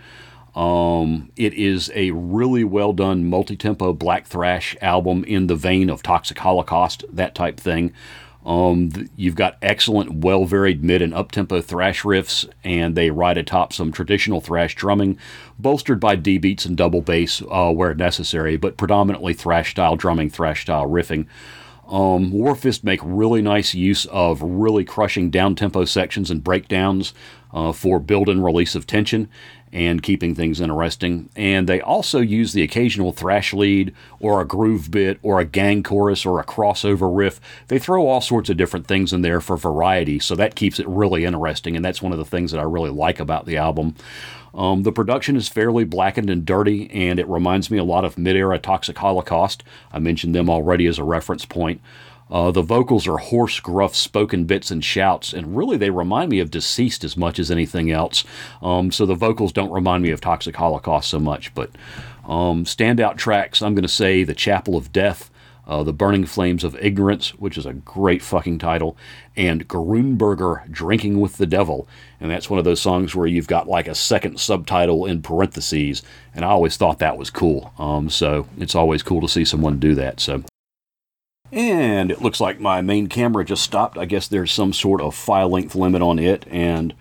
Um, 0.53 1.31
it 1.35 1.53
is 1.53 1.91
a 1.95 2.11
really 2.11 2.63
well 2.63 2.93
done 2.93 3.29
multi 3.29 3.55
tempo 3.55 3.93
black 3.93 4.27
thrash 4.27 4.75
album 4.81 5.23
in 5.23 5.47
the 5.47 5.55
vein 5.55 5.89
of 5.89 6.03
Toxic 6.03 6.37
Holocaust, 6.39 7.05
that 7.09 7.33
type 7.33 7.59
thing. 7.59 7.93
Um, 8.45 8.91
you've 9.15 9.35
got 9.35 9.57
excellent, 9.61 10.15
well 10.23 10.45
varied 10.45 10.83
mid 10.83 11.01
and 11.01 11.13
up 11.13 11.31
tempo 11.31 11.61
thrash 11.61 12.01
riffs, 12.01 12.47
and 12.63 12.95
they 12.95 13.09
ride 13.09 13.37
atop 13.37 13.71
some 13.71 13.91
traditional 13.91 14.41
thrash 14.41 14.75
drumming, 14.75 15.17
bolstered 15.57 15.99
by 15.99 16.15
D 16.15 16.37
beats 16.37 16.65
and 16.65 16.75
double 16.75 17.01
bass 17.01 17.41
uh, 17.49 17.71
where 17.71 17.93
necessary, 17.93 18.57
but 18.57 18.77
predominantly 18.77 19.33
thrash 19.33 19.71
style 19.71 19.95
drumming, 19.95 20.29
thrash 20.29 20.63
style 20.63 20.87
riffing. 20.87 21.27
Um, 21.87 22.31
Warfist 22.31 22.83
make 22.83 23.01
really 23.03 23.41
nice 23.41 23.73
use 23.73 24.05
of 24.05 24.41
really 24.41 24.85
crushing 24.85 25.29
down 25.29 25.55
tempo 25.55 25.85
sections 25.85 26.31
and 26.31 26.43
breakdowns 26.43 27.13
uh, 27.53 27.71
for 27.71 27.99
build 27.99 28.29
and 28.29 28.43
release 28.43 28.73
of 28.73 28.87
tension, 28.87 29.29
and 29.73 30.03
keeping 30.03 30.35
things 30.35 30.61
interesting. 30.61 31.29
And 31.35 31.67
they 31.67 31.81
also 31.81 32.19
use 32.19 32.53
the 32.53 32.61
occasional 32.61 33.11
thrash 33.11 33.53
lead 33.53 33.93
or 34.19 34.39
a 34.39 34.45
groove 34.45 34.91
bit 34.91 35.17
or 35.23 35.39
a 35.39 35.45
gang 35.45 35.81
chorus 35.81 36.27
or 36.27 36.39
a 36.39 36.45
crossover 36.45 37.13
riff. 37.13 37.41
They 37.67 37.79
throw 37.79 38.07
all 38.07 38.21
sorts 38.21 38.51
of 38.51 38.57
different 38.57 38.85
things 38.85 39.11
in 39.11 39.23
there 39.23 39.41
for 39.41 39.57
variety, 39.57 40.19
so 40.19 40.35
that 40.35 40.55
keeps 40.55 40.79
it 40.79 40.87
really 40.87 41.25
interesting. 41.25 41.75
And 41.75 41.83
that's 41.83 42.03
one 42.03 42.11
of 42.11 42.19
the 42.19 42.25
things 42.25 42.51
that 42.51 42.59
I 42.59 42.63
really 42.63 42.91
like 42.91 43.19
about 43.19 43.47
the 43.47 43.57
album. 43.57 43.95
Um, 44.53 44.83
the 44.83 44.91
production 44.91 45.35
is 45.35 45.49
fairly 45.49 45.83
blackened 45.83 46.29
and 46.29 46.45
dirty, 46.45 46.91
and 46.91 47.19
it 47.19 47.27
reminds 47.27 47.71
me 47.71 47.79
a 47.79 47.83
lot 47.83 48.05
of 48.05 48.19
mid 48.19 48.35
era 48.35 48.59
Toxic 48.59 48.97
Holocaust. 48.99 49.63
I 49.91 49.97
mentioned 49.97 50.35
them 50.35 50.51
already 50.51 50.85
as 50.85 50.99
a 50.99 51.03
reference 51.03 51.45
point. 51.45 51.81
Uh, 52.33 52.49
the 52.49 52.63
vocals 52.63 53.07
are 53.07 53.17
hoarse, 53.17 53.59
gruff, 53.59 53.95
spoken 53.95 54.45
bits 54.45 54.71
and 54.71 54.83
shouts, 54.83 55.33
and 55.33 55.55
really 55.55 55.77
they 55.77 55.91
remind 55.91 56.31
me 56.31 56.39
of 56.39 56.49
Deceased 56.49 57.03
as 57.03 57.15
much 57.15 57.37
as 57.37 57.51
anything 57.51 57.91
else. 57.91 58.23
Um, 58.59 58.91
so 58.91 59.05
the 59.05 59.13
vocals 59.13 59.53
don't 59.53 59.71
remind 59.71 60.01
me 60.01 60.09
of 60.09 60.19
Toxic 60.19 60.55
Holocaust 60.55 61.11
so 61.11 61.19
much, 61.19 61.53
but 61.53 61.69
um, 62.25 62.65
standout 62.65 63.17
tracks, 63.17 63.61
I'm 63.61 63.75
going 63.75 63.83
to 63.83 63.87
say 63.87 64.23
The 64.23 64.33
Chapel 64.33 64.75
of 64.75 64.91
Death, 64.91 65.29
uh, 65.67 65.83
The 65.83 65.93
Burning 65.93 66.25
Flames 66.25 66.63
of 66.63 66.75
Ignorance, 66.77 67.35
which 67.35 67.55
is 67.55 67.67
a 67.67 67.73
great 67.73 68.23
fucking 68.23 68.57
title, 68.57 68.97
and 69.37 69.67
Grunberger 69.67 70.69
Drinking 70.71 71.19
with 71.19 71.37
the 71.37 71.45
Devil. 71.45 71.87
And 72.19 72.31
that's 72.31 72.49
one 72.49 72.57
of 72.57 72.65
those 72.65 72.81
songs 72.81 73.13
where 73.13 73.27
you've 73.27 73.47
got 73.47 73.67
like 73.67 73.87
a 73.87 73.93
second 73.93 74.39
subtitle 74.39 75.05
in 75.05 75.21
parentheses, 75.21 76.01
and 76.33 76.43
I 76.43 76.49
always 76.49 76.77
thought 76.77 76.97
that 76.97 77.15
was 77.15 77.29
cool. 77.29 77.73
Um, 77.77 78.09
so 78.09 78.47
it's 78.57 78.73
always 78.73 79.03
cool 79.03 79.21
to 79.21 79.29
see 79.29 79.45
someone 79.45 79.77
do 79.77 79.93
that. 79.93 80.19
So 80.19 80.43
and 81.53 82.09
it 82.09 82.21
looks 82.21 82.41
like 82.41 82.59
my 82.59 82.81
main 82.81 83.07
camera 83.07 83.45
just 83.45 83.61
stopped. 83.61 83.95
I 83.95 84.05
guess 84.05 84.27
there's 84.27 84.51
some 84.51 84.73
sort 84.73 85.01
of 85.01 85.13
file 85.13 85.49
length 85.49 85.75
limit 85.75 86.01
on 86.01 86.17
it, 86.17 86.45
and 86.49 86.95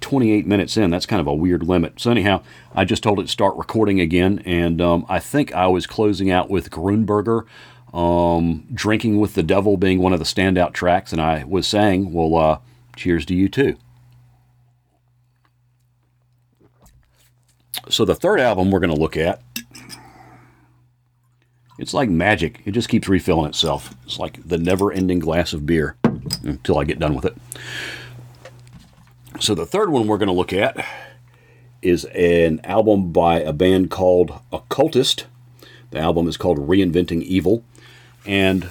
28 0.00 0.46
minutes 0.46 0.76
in, 0.76 0.90
that's 0.90 1.06
kind 1.06 1.20
of 1.20 1.28
a 1.28 1.34
weird 1.34 1.62
limit. 1.62 2.00
So, 2.00 2.10
anyhow, 2.10 2.42
I 2.74 2.84
just 2.84 3.04
told 3.04 3.20
it 3.20 3.22
to 3.22 3.28
start 3.28 3.56
recording 3.56 4.00
again, 4.00 4.42
and 4.44 4.80
um, 4.80 5.06
I 5.08 5.20
think 5.20 5.54
I 5.54 5.68
was 5.68 5.86
closing 5.86 6.28
out 6.28 6.50
with 6.50 6.70
Grunberger, 6.70 7.44
um, 7.94 8.66
Drinking 8.74 9.20
with 9.20 9.34
the 9.34 9.44
Devil 9.44 9.76
being 9.76 10.00
one 10.00 10.12
of 10.12 10.18
the 10.18 10.24
standout 10.24 10.72
tracks, 10.72 11.12
and 11.12 11.20
I 11.20 11.44
was 11.44 11.66
saying, 11.68 12.12
well, 12.12 12.36
uh, 12.36 12.58
cheers 12.96 13.24
to 13.26 13.34
you 13.34 13.48
too. 13.48 13.76
So, 17.88 18.04
the 18.04 18.16
third 18.16 18.40
album 18.40 18.72
we're 18.72 18.80
going 18.80 18.94
to 18.94 19.00
look 19.00 19.16
at 19.16 19.40
it's 21.78 21.94
like 21.94 22.10
magic. 22.10 22.60
It 22.64 22.72
just 22.72 22.88
keeps 22.88 23.08
refilling 23.08 23.48
itself. 23.48 23.94
It's 24.04 24.18
like 24.18 24.46
the 24.46 24.58
never 24.58 24.92
ending 24.92 25.20
glass 25.20 25.52
of 25.52 25.64
beer 25.64 25.96
until 26.42 26.78
I 26.78 26.84
get 26.84 26.98
done 26.98 27.14
with 27.14 27.24
it. 27.24 27.36
So, 29.40 29.54
the 29.54 29.66
third 29.66 29.90
one 29.90 30.06
we're 30.06 30.18
going 30.18 30.28
to 30.28 30.32
look 30.32 30.52
at 30.52 30.84
is 31.80 32.04
an 32.06 32.60
album 32.64 33.12
by 33.12 33.40
a 33.40 33.52
band 33.52 33.90
called 33.90 34.40
Okkultist. 34.52 35.24
The 35.90 35.98
album 35.98 36.26
is 36.26 36.36
called 36.36 36.58
Reinventing 36.68 37.22
Evil. 37.22 37.62
And 38.26 38.68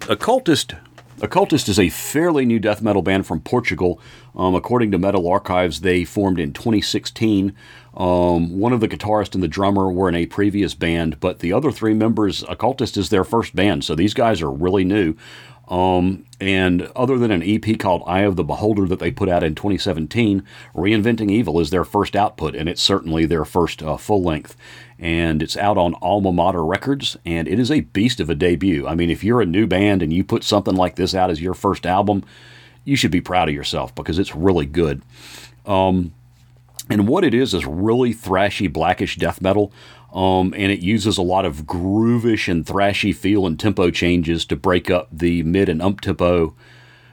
Okkultist 0.00 0.78
Okkultist 1.20 1.68
is 1.68 1.80
a 1.80 1.88
fairly 1.88 2.46
new 2.46 2.60
death 2.60 2.80
metal 2.80 3.02
band 3.02 3.26
from 3.26 3.40
Portugal. 3.40 4.00
Um, 4.36 4.54
according 4.54 4.92
to 4.92 4.98
Metal 4.98 5.26
Archives, 5.26 5.80
they 5.80 6.04
formed 6.04 6.38
in 6.38 6.52
2016. 6.52 7.52
Um, 7.96 8.60
one 8.60 8.72
of 8.72 8.78
the 8.78 8.86
guitarist 8.86 9.34
and 9.34 9.42
the 9.42 9.48
drummer 9.48 9.90
were 9.90 10.08
in 10.08 10.14
a 10.14 10.26
previous 10.26 10.74
band, 10.74 11.18
but 11.18 11.40
the 11.40 11.52
other 11.52 11.72
three 11.72 11.94
members, 11.94 12.44
Okkultist 12.44 12.96
is 12.96 13.08
their 13.08 13.24
first 13.24 13.56
band, 13.56 13.82
so 13.82 13.96
these 13.96 14.14
guys 14.14 14.40
are 14.40 14.50
really 14.50 14.84
new. 14.84 15.16
Um, 15.66 16.24
and 16.40 16.82
other 16.94 17.18
than 17.18 17.32
an 17.32 17.42
EP 17.42 17.78
called 17.78 18.04
Eye 18.06 18.20
of 18.20 18.36
the 18.36 18.44
Beholder 18.44 18.86
that 18.86 19.00
they 19.00 19.10
put 19.10 19.28
out 19.28 19.42
in 19.42 19.54
2017, 19.56 20.44
Reinventing 20.74 21.30
Evil 21.30 21.58
is 21.58 21.70
their 21.70 21.84
first 21.84 22.14
output, 22.14 22.54
and 22.54 22.68
it's 22.68 22.80
certainly 22.80 23.26
their 23.26 23.44
first 23.44 23.82
uh, 23.82 23.96
full 23.96 24.22
length. 24.22 24.56
And 24.98 25.42
it's 25.42 25.56
out 25.56 25.78
on 25.78 25.94
Alma 26.02 26.32
Mater 26.32 26.64
Records, 26.64 27.16
and 27.24 27.46
it 27.46 27.60
is 27.60 27.70
a 27.70 27.80
beast 27.80 28.18
of 28.18 28.28
a 28.28 28.34
debut. 28.34 28.86
I 28.86 28.96
mean, 28.96 29.10
if 29.10 29.22
you're 29.22 29.40
a 29.40 29.46
new 29.46 29.66
band 29.66 30.02
and 30.02 30.12
you 30.12 30.24
put 30.24 30.42
something 30.42 30.74
like 30.74 30.96
this 30.96 31.14
out 31.14 31.30
as 31.30 31.40
your 31.40 31.54
first 31.54 31.86
album, 31.86 32.24
you 32.84 32.96
should 32.96 33.10
be 33.12 33.20
proud 33.20 33.48
of 33.48 33.54
yourself 33.54 33.94
because 33.94 34.18
it's 34.18 34.34
really 34.34 34.66
good. 34.66 35.02
Um, 35.66 36.12
and 36.90 37.06
what 37.06 37.24
it 37.24 37.34
is 37.34 37.54
is 37.54 37.66
really 37.66 38.14
thrashy, 38.14 38.72
blackish 38.72 39.16
death 39.16 39.40
metal. 39.40 39.72
Um, 40.12 40.54
and 40.56 40.72
it 40.72 40.80
uses 40.80 41.18
a 41.18 41.22
lot 41.22 41.44
of 41.44 41.64
groovish 41.64 42.50
and 42.50 42.64
thrashy 42.64 43.14
feel 43.14 43.46
and 43.46 43.60
tempo 43.60 43.90
changes 43.90 44.46
to 44.46 44.56
break 44.56 44.90
up 44.90 45.08
the 45.12 45.42
mid 45.42 45.68
and 45.68 45.82
up 45.82 46.00
tempo 46.00 46.54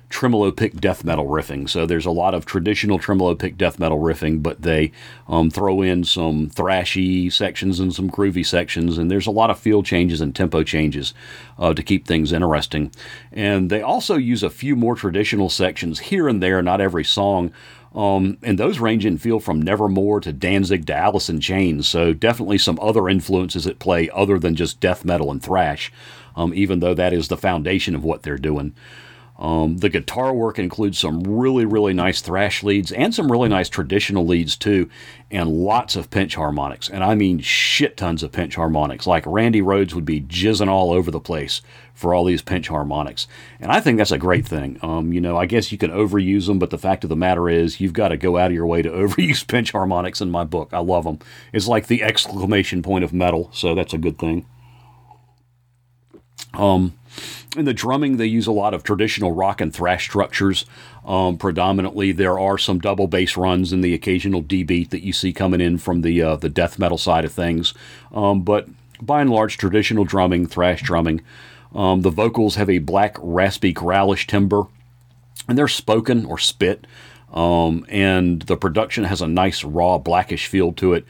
tremolo 0.10 0.52
pick 0.52 0.76
death 0.76 1.04
metal 1.04 1.26
riffing. 1.26 1.70
So 1.70 1.86
there's 1.86 2.06
a 2.06 2.12
lot 2.12 2.34
of 2.34 2.46
traditional 2.46 3.00
tremolo 3.00 3.36
pick 3.36 3.58
death 3.58 3.80
metal 3.80 4.00
riffing, 4.00 4.42
but 4.44 4.62
they 4.62 4.92
um, 5.28 5.50
throw 5.50 5.82
in 5.82 6.04
some 6.04 6.50
thrashy 6.50 7.32
sections 7.32 7.80
and 7.80 7.94
some 7.94 8.10
groovy 8.10 8.46
sections, 8.46 8.98
and 8.98 9.10
there's 9.10 9.28
a 9.28 9.32
lot 9.32 9.50
of 9.50 9.60
feel 9.60 9.84
changes 9.84 10.22
and 10.22 10.36
tempo 10.36 10.64
changes 10.64 11.14
uh, 11.58 11.74
to 11.74 11.84
keep 11.84 12.06
things 12.06 12.32
interesting. 12.32 12.92
And 13.32 13.70
they 13.70 13.82
also 13.82 14.16
use 14.16 14.44
a 14.44 14.50
few 14.50 14.76
more 14.76 14.96
traditional 14.96 15.50
sections 15.50 16.00
here 16.00 16.28
and 16.28 16.42
there, 16.42 16.62
not 16.62 16.82
every 16.82 17.04
song. 17.04 17.52
Um, 17.96 18.38
and 18.44 18.60
those 18.60 18.80
range 18.80 19.06
in 19.06 19.18
feel 19.18 19.40
from 19.40 19.62
Nevermore 19.62 20.20
to 20.20 20.34
Danzig 20.34 20.86
to 20.88 20.94
Alice 20.94 21.30
in 21.30 21.40
Chains. 21.40 21.88
So 21.88 22.14
definitely 22.14 22.58
some 22.58 22.78
other 22.82 23.08
influences 23.08 23.66
at 23.66 23.80
play 23.80 24.10
other 24.10 24.38
than 24.38 24.56
just 24.56 24.82
death 24.82 25.06
metal 25.06 25.32
and 25.32 25.42
thrash, 25.42 25.94
um, 26.36 26.54
even 26.54 26.82
though 26.82 26.94
that 26.94 27.14
is 27.14 27.30
the 27.30 27.38
foundation 27.38 27.96
of 27.96 28.04
what 28.04 28.24
they're 28.24 28.38
doing. 28.38 28.76
Um, 29.38 29.78
the 29.78 29.90
guitar 29.90 30.34
work 30.34 30.58
includes 30.58 30.98
some 30.98 31.22
really, 31.24 31.66
really 31.66 31.94
nice 31.94 32.22
thrash 32.22 32.64
leads 32.64 32.92
and 32.94 33.14
some 33.14 33.30
really 33.30 33.50
nice 33.50 33.68
traditional 33.68 34.26
leads 34.26 34.56
too, 34.56 34.90
and 35.30 35.50
lots 35.50 35.98
of 35.98 36.10
pinch 36.10 36.36
harmonics. 36.36 36.90
And 36.90 37.04
I 37.04 37.16
mean 37.16 37.40
shit 37.40 37.98
tons 37.98 38.24
of 38.24 38.32
pinch 38.32 38.56
harmonics. 38.56 39.06
Like 39.06 39.26
Randy 39.26 39.62
Rhoads 39.62 39.94
would 39.94 40.06
be 40.06 40.22
jizzing 40.22 40.70
all 40.70 40.94
over 40.94 41.12
the 41.12 41.20
place 41.20 41.62
for 41.94 42.14
all 42.14 42.24
these 42.24 42.42
pinch 42.42 42.70
harmonics. 42.70 43.28
And 43.60 43.72
I 43.72 43.82
think 43.82 43.98
that's 43.98 44.12
a 44.12 44.18
great 44.18 44.48
thing. 44.48 44.80
Um, 44.82 45.12
you 45.12 45.20
know, 45.20 45.38
I 45.38 45.46
guess 45.46 45.72
you 45.72 45.78
can 45.78 45.92
overuse 45.92 46.48
them, 46.48 46.60
but 46.60 46.70
the 46.70 46.78
fact 46.78 47.04
of 47.04 47.10
the 47.10 47.16
matter 47.16 47.50
is, 47.50 47.82
you've 47.82 47.94
got 47.94 48.10
to 48.10 48.18
go 48.18 48.38
out 48.38 48.48
of 48.48 48.54
your 48.54 48.66
way 48.66 48.82
to 48.82 48.90
overuse 48.92 49.46
pinch 49.46 49.74
harmonics 49.74 50.22
in 50.22 50.32
my 50.32 50.46
book. 50.46 50.70
I 50.72 50.80
love 50.80 51.04
them. 51.04 51.20
It's 51.52 51.68
like 51.68 51.88
the 51.88 52.04
exclamation 52.04 52.82
point 52.82 53.04
of 53.04 53.12
metal, 53.12 53.50
so 53.54 53.76
that's 53.76 53.94
a 53.94 53.98
good 53.98 54.18
thing. 54.18 54.46
Um, 56.54 56.98
in 57.56 57.66
the 57.66 57.74
drumming, 57.74 58.18
they 58.18 58.26
use 58.26 58.48
a 58.48 58.52
lot 58.52 58.74
of 58.74 58.84
traditional 58.84 59.32
rock 59.32 59.62
and 59.62 59.74
thrash 59.74 60.04
structures. 60.06 60.66
Um, 61.06 61.38
predominantly, 61.38 62.12
there 62.12 62.40
are 62.40 62.58
some 62.58 62.80
double 62.80 63.08
bass 63.08 63.38
runs 63.38 63.72
and 63.72 63.84
the 63.84 63.94
occasional 63.94 64.42
D 64.42 64.64
beat 64.64 64.90
that 64.92 65.04
you 65.04 65.14
see 65.14 65.34
coming 65.34 65.62
in 65.62 65.78
from 65.78 66.02
the 66.02 66.22
uh, 66.22 66.36
the 66.36 66.50
death 66.50 66.80
metal 66.80 66.98
side 66.98 67.26
of 67.26 67.32
things. 67.32 67.74
Um, 68.14 68.42
but 68.42 68.68
by 69.02 69.22
and 69.22 69.30
large, 69.30 69.58
traditional 69.58 70.06
drumming, 70.06 70.48
thrash 70.48 70.82
drumming. 70.82 71.22
Um, 71.74 72.02
the 72.02 72.10
vocals 72.10 72.56
have 72.56 72.70
a 72.70 72.80
black, 72.80 73.18
raspy, 73.20 73.74
growlish 73.74 74.28
timbre, 74.28 74.64
and 75.48 75.58
they're 75.58 75.68
spoken 75.68 76.26
or 76.26 76.38
spit. 76.38 76.88
Um, 77.34 77.86
and 77.90 78.44
the 78.44 78.56
production 78.56 79.04
has 79.04 79.22
a 79.22 79.28
nice, 79.28 79.64
raw, 79.64 79.98
blackish 79.98 80.48
feel 80.48 80.72
to 80.74 80.94
it. 80.94 81.06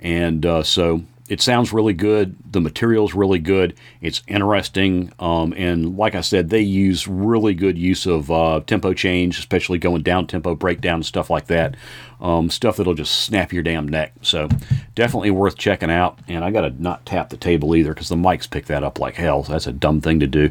And 0.00 0.46
uh, 0.46 0.62
so 0.62 1.02
it 1.26 1.40
sounds 1.40 1.72
really 1.72 1.94
good. 1.94 2.36
The 2.52 2.60
material's 2.60 3.14
really 3.14 3.38
good. 3.38 3.74
It's 4.02 4.22
interesting. 4.26 5.10
Um, 5.18 5.54
and 5.56 5.96
like 5.96 6.14
I 6.14 6.20
said, 6.20 6.50
they 6.50 6.60
use 6.60 7.08
really 7.08 7.54
good 7.54 7.78
use 7.78 8.04
of 8.04 8.30
uh, 8.30 8.60
tempo 8.66 8.92
change, 8.92 9.38
especially 9.38 9.78
going 9.78 10.02
down 10.02 10.26
tempo 10.26 10.54
breakdown 10.54 11.02
stuff 11.02 11.30
like 11.30 11.46
that. 11.46 11.76
Um, 12.20 12.50
stuff 12.50 12.76
that'll 12.76 12.94
just 12.94 13.22
snap 13.22 13.54
your 13.54 13.62
damn 13.62 13.88
neck. 13.88 14.12
So 14.20 14.48
definitely 14.94 15.30
worth 15.30 15.56
checking 15.56 15.90
out. 15.90 16.18
And 16.28 16.44
I 16.44 16.50
got 16.50 16.62
to 16.62 16.82
not 16.82 17.06
tap 17.06 17.30
the 17.30 17.38
table 17.38 17.74
either 17.74 17.94
because 17.94 18.10
the 18.10 18.16
mics 18.16 18.48
pick 18.48 18.66
that 18.66 18.84
up 18.84 18.98
like 18.98 19.14
hell. 19.14 19.44
So 19.44 19.52
that's 19.52 19.66
a 19.66 19.72
dumb 19.72 20.02
thing 20.02 20.20
to 20.20 20.26
do. 20.26 20.50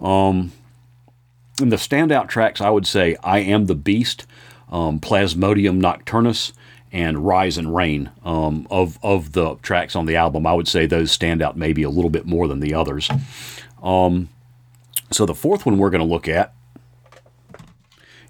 Um, 0.00 0.50
and 1.60 1.70
the 1.70 1.76
standout 1.76 2.28
tracks, 2.28 2.60
I 2.60 2.70
would 2.70 2.88
say 2.88 3.16
I 3.22 3.38
Am 3.38 3.66
the 3.66 3.76
Beast, 3.76 4.26
um, 4.68 4.98
Plasmodium 4.98 5.80
Nocturnus 5.80 6.52
and 6.92 7.26
Rise 7.26 7.56
and 7.56 7.74
Rain 7.74 8.10
um, 8.22 8.66
of 8.70 8.98
of 9.02 9.32
the 9.32 9.56
tracks 9.56 9.96
on 9.96 10.06
the 10.06 10.16
album. 10.16 10.46
I 10.46 10.52
would 10.52 10.68
say 10.68 10.86
those 10.86 11.10
stand 11.10 11.42
out 11.42 11.56
maybe 11.56 11.82
a 11.82 11.90
little 11.90 12.10
bit 12.10 12.26
more 12.26 12.46
than 12.46 12.60
the 12.60 12.74
others. 12.74 13.10
Um, 13.82 14.28
so 15.10 15.26
the 15.26 15.34
fourth 15.34 15.64
one 15.64 15.78
we're 15.78 15.90
going 15.90 16.06
to 16.06 16.06
look 16.06 16.28
at, 16.28 16.52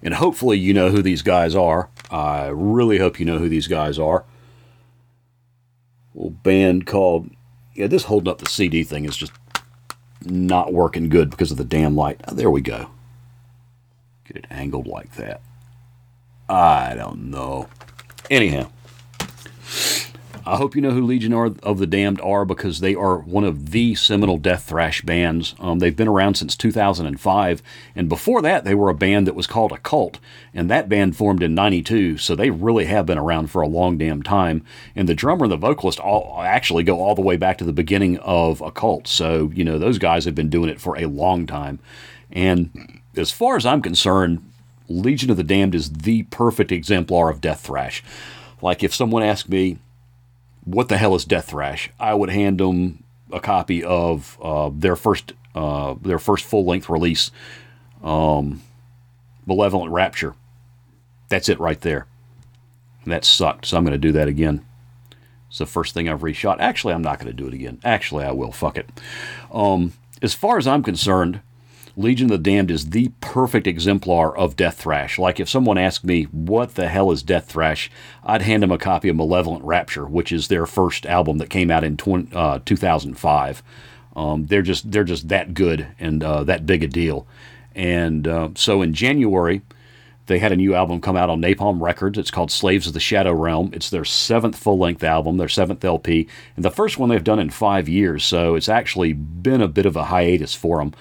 and 0.01 0.13
hopefully 0.13 0.57
you 0.57 0.73
know 0.73 0.89
who 0.89 1.01
these 1.01 1.21
guys 1.21 1.55
are. 1.55 1.89
I 2.09 2.47
really 2.47 2.97
hope 2.97 3.19
you 3.19 3.25
know 3.25 3.37
who 3.37 3.49
these 3.49 3.67
guys 3.67 3.99
are. 3.99 4.23
A 6.13 6.17
little 6.17 6.31
band 6.31 6.87
called 6.87 7.29
yeah. 7.75 7.87
This 7.87 8.05
holding 8.05 8.31
up 8.31 8.39
the 8.39 8.49
CD 8.49 8.83
thing 8.83 9.03
is 9.05 9.17
just 9.17 9.33
not 10.25 10.71
working 10.71 11.09
good 11.09 11.29
because 11.29 11.51
of 11.51 11.57
the 11.57 11.65
damn 11.65 11.95
light. 11.95 12.21
Oh, 12.27 12.33
there 12.33 12.49
we 12.49 12.61
go. 12.61 12.91
Get 14.25 14.37
it 14.37 14.45
angled 14.49 14.87
like 14.87 15.15
that. 15.15 15.41
I 16.47 16.93
don't 16.95 17.29
know. 17.29 17.67
Anyhow, 18.29 18.69
I 20.45 20.57
hope 20.57 20.75
you 20.75 20.81
know 20.81 20.91
who 20.91 21.05
Legion 21.05 21.33
of 21.33 21.79
the 21.79 21.87
Damned 21.87 22.19
are 22.19 22.43
because 22.43 22.79
they 22.79 22.95
are 22.95 23.19
one 23.19 23.45
of 23.45 23.71
the 23.71 23.95
seminal 23.95 24.37
death 24.37 24.63
thrash 24.63 25.01
bands. 25.01 25.55
Um, 25.59 25.79
they've 25.79 25.95
been 25.95 26.07
around 26.07 26.35
since 26.35 26.57
2005, 26.57 27.63
and 27.95 28.09
before 28.09 28.41
that, 28.41 28.65
they 28.65 28.75
were 28.75 28.89
a 28.89 28.95
band 28.95 29.25
that 29.27 29.35
was 29.35 29.47
called 29.47 29.71
Occult, 29.71 30.19
and 30.53 30.69
that 30.69 30.89
band 30.89 31.15
formed 31.15 31.43
in 31.43 31.55
'92. 31.55 32.17
So 32.17 32.35
they 32.35 32.49
really 32.49 32.85
have 32.85 33.05
been 33.05 33.17
around 33.17 33.47
for 33.51 33.61
a 33.61 33.67
long 33.67 33.97
damn 33.97 34.21
time. 34.21 34.65
And 34.95 35.07
the 35.07 35.15
drummer 35.15 35.45
and 35.45 35.51
the 35.51 35.57
vocalist 35.57 35.99
all 35.99 36.41
actually 36.41 36.83
go 36.83 36.99
all 36.99 37.15
the 37.15 37.21
way 37.21 37.37
back 37.37 37.57
to 37.59 37.65
the 37.65 37.73
beginning 37.73 38.17
of 38.19 38.61
Occult. 38.61 39.07
So 39.07 39.51
you 39.53 39.63
know 39.63 39.79
those 39.79 39.97
guys 39.97 40.25
have 40.25 40.35
been 40.35 40.49
doing 40.49 40.69
it 40.69 40.81
for 40.81 40.97
a 40.97 41.05
long 41.05 41.45
time. 41.45 41.79
And 42.31 43.01
as 43.15 43.31
far 43.31 43.55
as 43.55 43.65
I'm 43.65 43.81
concerned, 43.81 44.43
Legion 44.87 45.29
of 45.29 45.37
the 45.37 45.43
Damned 45.43 45.75
is 45.75 45.91
the 45.91 46.23
perfect 46.23 46.71
exemplar 46.71 47.29
of 47.29 47.41
death 47.41 47.61
thrash. 47.61 48.03
Like 48.61 48.83
if 48.83 48.93
someone 48.93 49.23
asked 49.23 49.49
me, 49.49 49.77
"What 50.63 50.89
the 50.89 50.97
hell 50.97 51.15
is 51.15 51.25
death 51.25 51.49
thrash?" 51.49 51.89
I 51.99 52.13
would 52.13 52.29
hand 52.29 52.59
them 52.59 53.03
a 53.31 53.39
copy 53.39 53.83
of 53.83 54.37
uh, 54.41 54.69
their 54.73 54.95
first 54.95 55.33
uh, 55.55 55.95
their 56.01 56.19
first 56.19 56.45
full 56.45 56.65
length 56.65 56.89
release, 56.89 57.31
um, 58.03 58.61
Malevolent 59.45 59.91
Rapture. 59.91 60.35
That's 61.29 61.49
it 61.49 61.59
right 61.59 61.79
there. 61.81 62.07
And 63.03 63.11
that 63.11 63.25
sucked, 63.25 63.65
so 63.65 63.77
I'm 63.77 63.83
going 63.83 63.91
to 63.91 63.97
do 63.97 64.11
that 64.13 64.27
again. 64.27 64.65
It's 65.49 65.57
the 65.59 65.65
first 65.65 65.93
thing 65.93 66.09
I've 66.09 66.21
reshot. 66.21 66.57
Actually, 66.59 66.93
I'm 66.93 67.01
not 67.01 67.19
going 67.19 67.27
to 67.27 67.33
do 67.33 67.47
it 67.47 67.53
again. 67.53 67.79
Actually, 67.83 68.25
I 68.25 68.31
will. 68.31 68.51
Fuck 68.51 68.77
it. 68.77 68.89
Um, 69.51 69.93
as 70.21 70.33
far 70.33 70.57
as 70.57 70.65
I'm 70.67 70.83
concerned, 70.83 71.41
Legion 71.95 72.31
of 72.31 72.43
the 72.43 72.51
Damned 72.51 72.71
is 72.71 72.89
the 72.89 73.11
perfect 73.21 73.67
exemplar 73.67 74.35
of 74.35 74.55
Death 74.55 74.77
Thrash. 74.77 75.19
Like 75.19 75.39
if 75.39 75.47
someone 75.47 75.77
asked 75.77 76.03
me, 76.03 76.23
what 76.23 76.73
the 76.73 76.87
hell 76.87 77.11
is 77.11 77.21
Death 77.21 77.47
Thrash, 77.47 77.91
I'd 78.23 78.41
hand 78.41 78.63
them 78.63 78.71
a 78.71 78.79
copy 78.79 79.09
of 79.09 79.15
Malevolent 79.15 79.63
Rapture, 79.63 80.05
which 80.05 80.31
is 80.31 80.47
their 80.47 80.65
first 80.65 81.05
album 81.05 81.37
that 81.37 81.51
came 81.51 81.69
out 81.69 81.83
in 81.83 81.97
20, 81.97 82.35
uh, 82.35 82.59
2005. 82.65 83.61
Um, 84.15 84.47
they're 84.47 84.61
just 84.61 84.91
they're 84.91 85.03
just 85.03 85.27
that 85.29 85.53
good 85.53 85.87
and 85.99 86.23
uh, 86.23 86.43
that 86.43 86.65
big 86.65 86.83
a 86.83 86.87
deal. 86.87 87.27
And 87.75 88.27
uh, 88.27 88.49
so 88.55 88.81
in 88.81 88.93
January, 88.93 89.61
they 90.27 90.39
had 90.39 90.51
a 90.51 90.55
new 90.55 90.73
album 90.73 91.01
come 91.01 91.17
out 91.17 91.29
on 91.29 91.41
Napalm 91.41 91.81
Records. 91.81 92.17
It's 92.17 92.31
called 92.31 92.51
Slaves 92.51 92.87
of 92.87 92.93
the 92.93 92.99
Shadow 92.99 93.33
Realm. 93.33 93.71
It's 93.73 93.89
their 93.89 94.05
seventh 94.05 94.55
full 94.55 94.77
length 94.77 95.03
album, 95.03 95.37
their 95.37 95.49
seventh 95.49 95.83
LP, 95.83 96.27
and 96.55 96.63
the 96.63 96.71
first 96.71 96.97
one 96.97 97.09
they've 97.09 97.23
done 97.23 97.39
in 97.39 97.49
five 97.49 97.89
years. 97.89 98.23
So 98.23 98.55
it's 98.55 98.69
actually 98.69 99.13
been 99.13 99.61
a 99.61 99.67
bit 99.67 99.85
of 99.85 99.95
a 99.95 100.05
hiatus 100.05 100.53
for 100.53 100.77
them. 100.77 100.93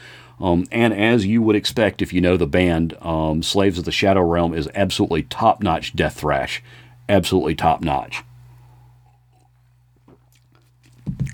Um, 0.42 0.66
and 0.72 0.92
as 0.92 1.24
you 1.24 1.40
would 1.40 1.54
expect 1.54 2.02
if 2.02 2.12
you 2.12 2.20
know 2.20 2.36
the 2.36 2.48
band, 2.48 2.96
um, 3.00 3.44
Slaves 3.44 3.78
of 3.78 3.84
the 3.84 3.92
Shadow 3.92 4.22
Realm 4.22 4.52
is 4.52 4.68
absolutely 4.74 5.22
top 5.22 5.62
notch 5.62 5.94
death 5.94 6.16
thrash. 6.16 6.60
Absolutely 7.08 7.54
top 7.54 7.80
notch. 7.80 8.24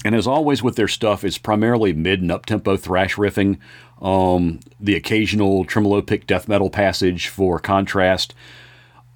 And 0.04 0.14
as 0.14 0.26
always 0.26 0.62
with 0.62 0.76
their 0.76 0.88
stuff, 0.88 1.24
it's 1.24 1.38
primarily 1.38 1.94
mid 1.94 2.20
and 2.20 2.30
up 2.30 2.44
tempo 2.44 2.76
thrash 2.76 3.16
riffing, 3.16 3.58
um, 4.02 4.60
the 4.78 4.94
occasional 4.94 5.64
tremolo 5.64 6.02
pick 6.02 6.26
death 6.26 6.46
metal 6.46 6.68
passage 6.68 7.28
for 7.28 7.58
contrast, 7.58 8.34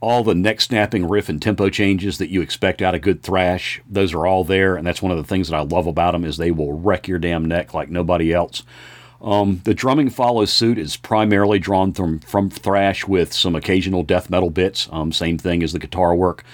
all 0.00 0.24
the 0.24 0.34
neck 0.34 0.60
snapping 0.62 1.06
riff 1.06 1.28
and 1.28 1.40
tempo 1.40 1.68
changes 1.68 2.16
that 2.18 2.30
you 2.30 2.40
expect 2.40 2.80
out 2.80 2.94
of 2.94 3.02
good 3.02 3.22
thrash. 3.22 3.80
Those 3.88 4.14
are 4.14 4.26
all 4.26 4.42
there, 4.42 4.74
and 4.74 4.86
that's 4.86 5.02
one 5.02 5.12
of 5.12 5.18
the 5.18 5.24
things 5.24 5.48
that 5.48 5.56
I 5.56 5.62
love 5.62 5.86
about 5.86 6.12
them 6.12 6.24
is 6.24 6.36
they 6.36 6.50
will 6.50 6.72
wreck 6.72 7.06
your 7.06 7.18
damn 7.18 7.44
neck 7.44 7.74
like 7.74 7.90
nobody 7.90 8.32
else. 8.32 8.62
Um, 9.22 9.60
the 9.64 9.74
drumming 9.74 10.10
follows 10.10 10.52
suit 10.52 10.78
is 10.78 10.96
primarily 10.96 11.60
drawn 11.60 11.92
from, 11.92 12.18
from 12.20 12.50
thrash 12.50 13.06
with 13.06 13.32
some 13.32 13.54
occasional 13.54 14.02
death 14.02 14.28
metal 14.28 14.50
bits. 14.50 14.88
Um, 14.90 15.12
same 15.12 15.38
thing 15.38 15.62
as 15.62 15.72
the 15.72 15.78
guitar 15.78 16.14
work. 16.14 16.44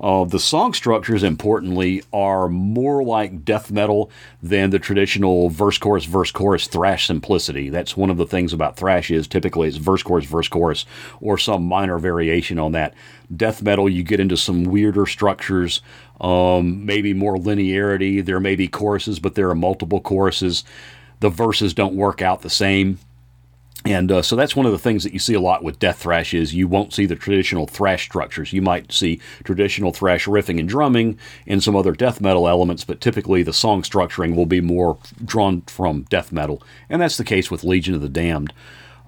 Uh, 0.00 0.24
the 0.24 0.40
song 0.40 0.74
structures, 0.74 1.22
importantly, 1.22 2.02
are 2.12 2.48
more 2.48 3.04
like 3.04 3.44
death 3.44 3.70
metal 3.70 4.10
than 4.42 4.70
the 4.70 4.78
traditional 4.78 5.48
verse 5.50 5.78
chorus 5.78 6.04
verse 6.04 6.32
chorus 6.32 6.66
thrash 6.66 7.06
simplicity. 7.06 7.68
That's 7.68 7.96
one 7.96 8.10
of 8.10 8.16
the 8.16 8.26
things 8.26 8.52
about 8.52 8.76
thrash 8.76 9.10
is 9.10 9.28
typically 9.28 9.68
it's 9.68 9.76
verse 9.76 10.02
chorus 10.02 10.24
verse 10.24 10.48
chorus 10.48 10.84
or 11.20 11.38
some 11.38 11.64
minor 11.64 11.98
variation 11.98 12.58
on 12.58 12.72
that. 12.72 12.94
Death 13.34 13.62
metal, 13.62 13.88
you 13.88 14.02
get 14.02 14.20
into 14.20 14.36
some 14.36 14.64
weirder 14.64 15.06
structures, 15.06 15.80
um, 16.20 16.84
maybe 16.84 17.14
more 17.14 17.36
linearity. 17.36 18.24
There 18.24 18.40
may 18.40 18.56
be 18.56 18.66
choruses, 18.66 19.20
but 19.20 19.36
there 19.36 19.48
are 19.48 19.54
multiple 19.54 20.00
choruses 20.00 20.64
the 21.24 21.30
verses 21.30 21.72
don't 21.72 21.96
work 21.96 22.20
out 22.20 22.42
the 22.42 22.50
same. 22.50 22.98
And 23.86 24.12
uh, 24.12 24.20
so 24.20 24.36
that's 24.36 24.54
one 24.54 24.66
of 24.66 24.72
the 24.72 24.78
things 24.78 25.04
that 25.04 25.14
you 25.14 25.18
see 25.18 25.32
a 25.32 25.40
lot 25.40 25.64
with 25.64 25.78
death 25.78 26.00
thrash 26.00 26.34
is 26.34 26.54
you 26.54 26.68
won't 26.68 26.92
see 26.92 27.06
the 27.06 27.16
traditional 27.16 27.66
thrash 27.66 28.04
structures. 28.04 28.52
You 28.52 28.60
might 28.60 28.92
see 28.92 29.22
traditional 29.42 29.90
thrash 29.90 30.26
riffing 30.26 30.60
and 30.60 30.68
drumming 30.68 31.18
and 31.46 31.62
some 31.62 31.74
other 31.74 31.92
death 31.92 32.20
metal 32.20 32.46
elements, 32.46 32.84
but 32.84 33.00
typically 33.00 33.42
the 33.42 33.54
song 33.54 33.80
structuring 33.80 34.36
will 34.36 34.44
be 34.44 34.60
more 34.60 34.98
drawn 35.24 35.62
from 35.62 36.02
death 36.10 36.30
metal. 36.30 36.62
And 36.90 37.00
that's 37.00 37.16
the 37.16 37.24
case 37.24 37.50
with 37.50 37.64
Legion 37.64 37.94
of 37.94 38.02
the 38.02 38.10
Damned. 38.10 38.52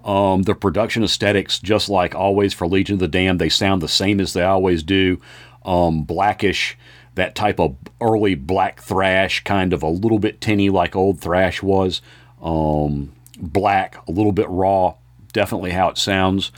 Um, 0.02 0.44
the 0.44 0.54
production 0.54 1.04
aesthetics, 1.04 1.58
just 1.58 1.90
like 1.90 2.14
always 2.14 2.54
for 2.54 2.66
Legion 2.66 2.94
of 2.94 3.00
the 3.00 3.08
Damned, 3.08 3.42
they 3.42 3.50
sound 3.50 3.82
the 3.82 3.88
same 3.88 4.20
as 4.20 4.32
they 4.32 4.42
always 4.42 4.82
do. 4.82 5.20
Um, 5.66 6.04
blackish, 6.04 6.78
that 7.16 7.34
type 7.34 7.58
of 7.58 7.76
early 8.00 8.34
black 8.34 8.80
thrash, 8.80 9.42
kind 9.44 9.72
of 9.72 9.82
a 9.82 9.88
little 9.88 10.18
bit 10.18 10.40
tinny 10.40 10.70
like 10.70 10.94
old 10.94 11.20
thrash 11.20 11.62
was. 11.62 12.00
Um, 12.40 13.12
black, 13.38 13.96
a 14.06 14.12
little 14.12 14.32
bit 14.32 14.48
raw, 14.48 14.94
definitely 15.32 15.72
how 15.72 15.88
it 15.88 15.98
sounds. 15.98 16.52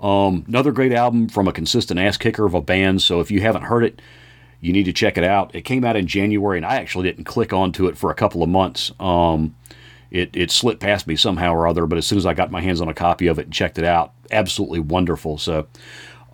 Um, 0.00 0.44
another 0.48 0.72
great 0.72 0.92
album 0.92 1.28
from 1.28 1.48
a 1.48 1.52
consistent 1.52 1.98
ass 1.98 2.16
kicker 2.16 2.44
of 2.44 2.54
a 2.54 2.60
band. 2.60 3.02
So 3.02 3.20
if 3.20 3.30
you 3.30 3.40
haven't 3.40 3.62
heard 3.62 3.84
it, 3.84 4.00
you 4.60 4.72
need 4.72 4.84
to 4.84 4.92
check 4.92 5.18
it 5.18 5.24
out. 5.24 5.54
It 5.54 5.62
came 5.62 5.84
out 5.84 5.96
in 5.96 6.06
January, 6.06 6.56
and 6.56 6.66
I 6.66 6.76
actually 6.76 7.08
didn't 7.08 7.24
click 7.24 7.52
onto 7.52 7.86
it 7.86 7.96
for 7.96 8.10
a 8.10 8.14
couple 8.14 8.42
of 8.42 8.48
months. 8.48 8.92
Um, 9.00 9.56
it, 10.10 10.30
it 10.34 10.50
slipped 10.50 10.80
past 10.80 11.06
me 11.06 11.16
somehow 11.16 11.54
or 11.54 11.66
other, 11.66 11.86
but 11.86 11.98
as 11.98 12.06
soon 12.06 12.18
as 12.18 12.26
I 12.26 12.34
got 12.34 12.50
my 12.50 12.60
hands 12.60 12.80
on 12.80 12.88
a 12.88 12.94
copy 12.94 13.26
of 13.28 13.38
it 13.38 13.46
and 13.46 13.52
checked 13.52 13.78
it 13.78 13.84
out, 13.84 14.12
absolutely 14.30 14.78
wonderful. 14.78 15.38
So, 15.38 15.66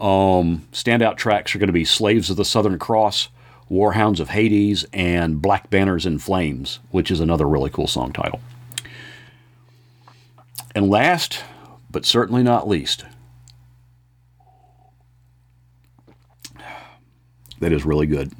um, 0.00 0.66
standout 0.72 1.16
tracks 1.16 1.54
are 1.54 1.58
going 1.58 1.68
to 1.68 1.72
be 1.72 1.84
Slaves 1.84 2.28
of 2.28 2.36
the 2.36 2.44
Southern 2.44 2.78
Cross, 2.78 3.28
Warhounds 3.70 4.20
of 4.20 4.30
Hades, 4.30 4.86
and 4.92 5.42
Black 5.42 5.70
Banners 5.70 6.06
in 6.06 6.18
Flames, 6.18 6.78
which 6.90 7.10
is 7.10 7.20
another 7.20 7.46
really 7.46 7.70
cool 7.70 7.86
song 7.86 8.12
title. 8.12 8.40
And 10.74 10.88
last, 10.88 11.44
but 11.90 12.06
certainly 12.06 12.42
not 12.42 12.68
least, 12.68 13.04
that 17.60 17.72
is 17.72 17.84
really 17.84 18.06
good, 18.06 18.32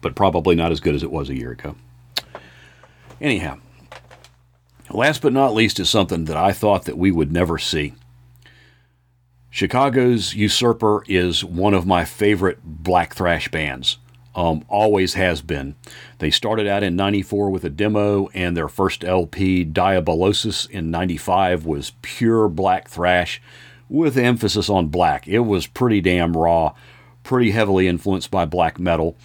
but 0.00 0.14
probably 0.14 0.54
not 0.54 0.72
as 0.72 0.80
good 0.80 0.94
as 0.94 1.02
it 1.02 1.10
was 1.10 1.30
a 1.30 1.36
year 1.36 1.52
ago. 1.52 1.74
Anyhow, 3.20 3.58
last 4.90 5.22
but 5.22 5.32
not 5.32 5.54
least 5.54 5.80
is 5.80 5.88
something 5.88 6.26
that 6.26 6.36
I 6.36 6.52
thought 6.52 6.84
that 6.84 6.98
we 6.98 7.10
would 7.10 7.32
never 7.32 7.58
see. 7.58 7.94
Chicago's 9.50 10.34
Usurper 10.34 11.02
is 11.08 11.42
one 11.42 11.72
of 11.72 11.86
my 11.86 12.04
favorite 12.04 12.58
black 12.62 13.14
thrash 13.14 13.48
bands. 13.48 13.96
Um, 14.36 14.64
always 14.68 15.14
has 15.14 15.40
been. 15.40 15.76
They 16.18 16.30
started 16.30 16.66
out 16.66 16.82
in 16.82 16.94
94 16.94 17.48
with 17.48 17.64
a 17.64 17.70
demo, 17.70 18.28
and 18.34 18.54
their 18.54 18.68
first 18.68 19.02
LP, 19.02 19.64
Diabolosis, 19.64 20.68
in 20.68 20.90
95 20.90 21.64
was 21.64 21.92
pure 22.02 22.46
black 22.50 22.88
thrash 22.88 23.40
with 23.88 24.18
emphasis 24.18 24.68
on 24.68 24.88
black. 24.88 25.26
It 25.26 25.40
was 25.40 25.66
pretty 25.66 26.02
damn 26.02 26.36
raw, 26.36 26.74
pretty 27.22 27.52
heavily 27.52 27.88
influenced 27.88 28.30
by 28.30 28.44
black 28.44 28.78
metal. 28.78 29.16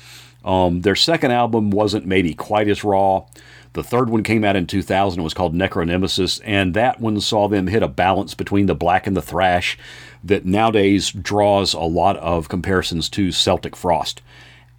Um, 0.45 0.82
their 0.82 0.95
second 0.95 1.32
album 1.32 1.72
wasn't 1.72 2.05
maybe 2.05 2.34
quite 2.34 2.70
as 2.70 2.84
raw. 2.84 3.26
The 3.74 3.84
third 3.84 4.09
one 4.09 4.24
came 4.24 4.43
out 4.43 4.55
in 4.55 4.68
2000. 4.68 5.20
It 5.20 5.24
was 5.24 5.34
called 5.34 5.53
Necronemesis, 5.53 6.41
and 6.43 6.74
that 6.74 6.99
one 6.99 7.20
saw 7.22 7.47
them 7.47 7.68
hit 7.68 7.84
a 7.84 7.88
balance 7.88 8.34
between 8.34 8.66
the 8.66 8.76
black 8.76 9.07
and 9.07 9.16
the 9.16 9.22
thrash 9.22 9.78
that 10.24 10.45
nowadays 10.45 11.12
draws 11.12 11.74
a 11.74 11.82
lot 11.82 12.18
of 12.18 12.49
comparisons 12.49 13.09
to 13.09 13.32
Celtic 13.32 13.76
Frost. 13.76 14.22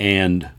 And 0.02 0.50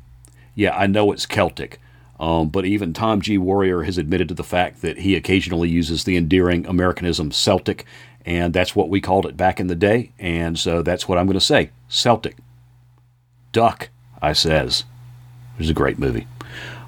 yeah, 0.56 0.74
I 0.74 0.88
know 0.88 1.12
it's 1.12 1.26
Celtic, 1.26 1.82
um, 2.18 2.48
but 2.48 2.66
even 2.66 2.94
Tom 2.94 3.20
G. 3.20 3.38
Warrior 3.38 3.84
has 3.84 3.98
admitted 3.98 4.30
to 4.30 4.34
the 4.34 4.42
fact 4.42 4.82
that 4.84 5.00
he 5.00 5.18
occasionally 5.18 5.68
uses 5.68 6.06
the 6.06 6.16
endearing 6.16 6.66
Americanism 6.66 7.30
Celtic, 7.34 7.84
and 8.26 8.54
that's 8.54 8.74
what 8.74 8.88
we 8.88 9.02
called 9.02 9.26
it 9.26 9.36
back 9.36 9.60
in 9.60 9.68
the 9.68 9.76
day. 9.76 10.14
And 10.18 10.58
so 10.58 10.82
that's 10.82 11.10
what 11.10 11.18
I'm 11.18 11.26
going 11.26 11.34
to 11.34 11.42
say 11.42 11.72
Celtic. 11.90 12.38
Duck, 13.52 13.90
I 14.22 14.32
says. 14.32 14.86
It 15.56 15.60
was 15.60 15.70
a 15.70 15.74
great 15.74 16.00
movie. 16.00 16.26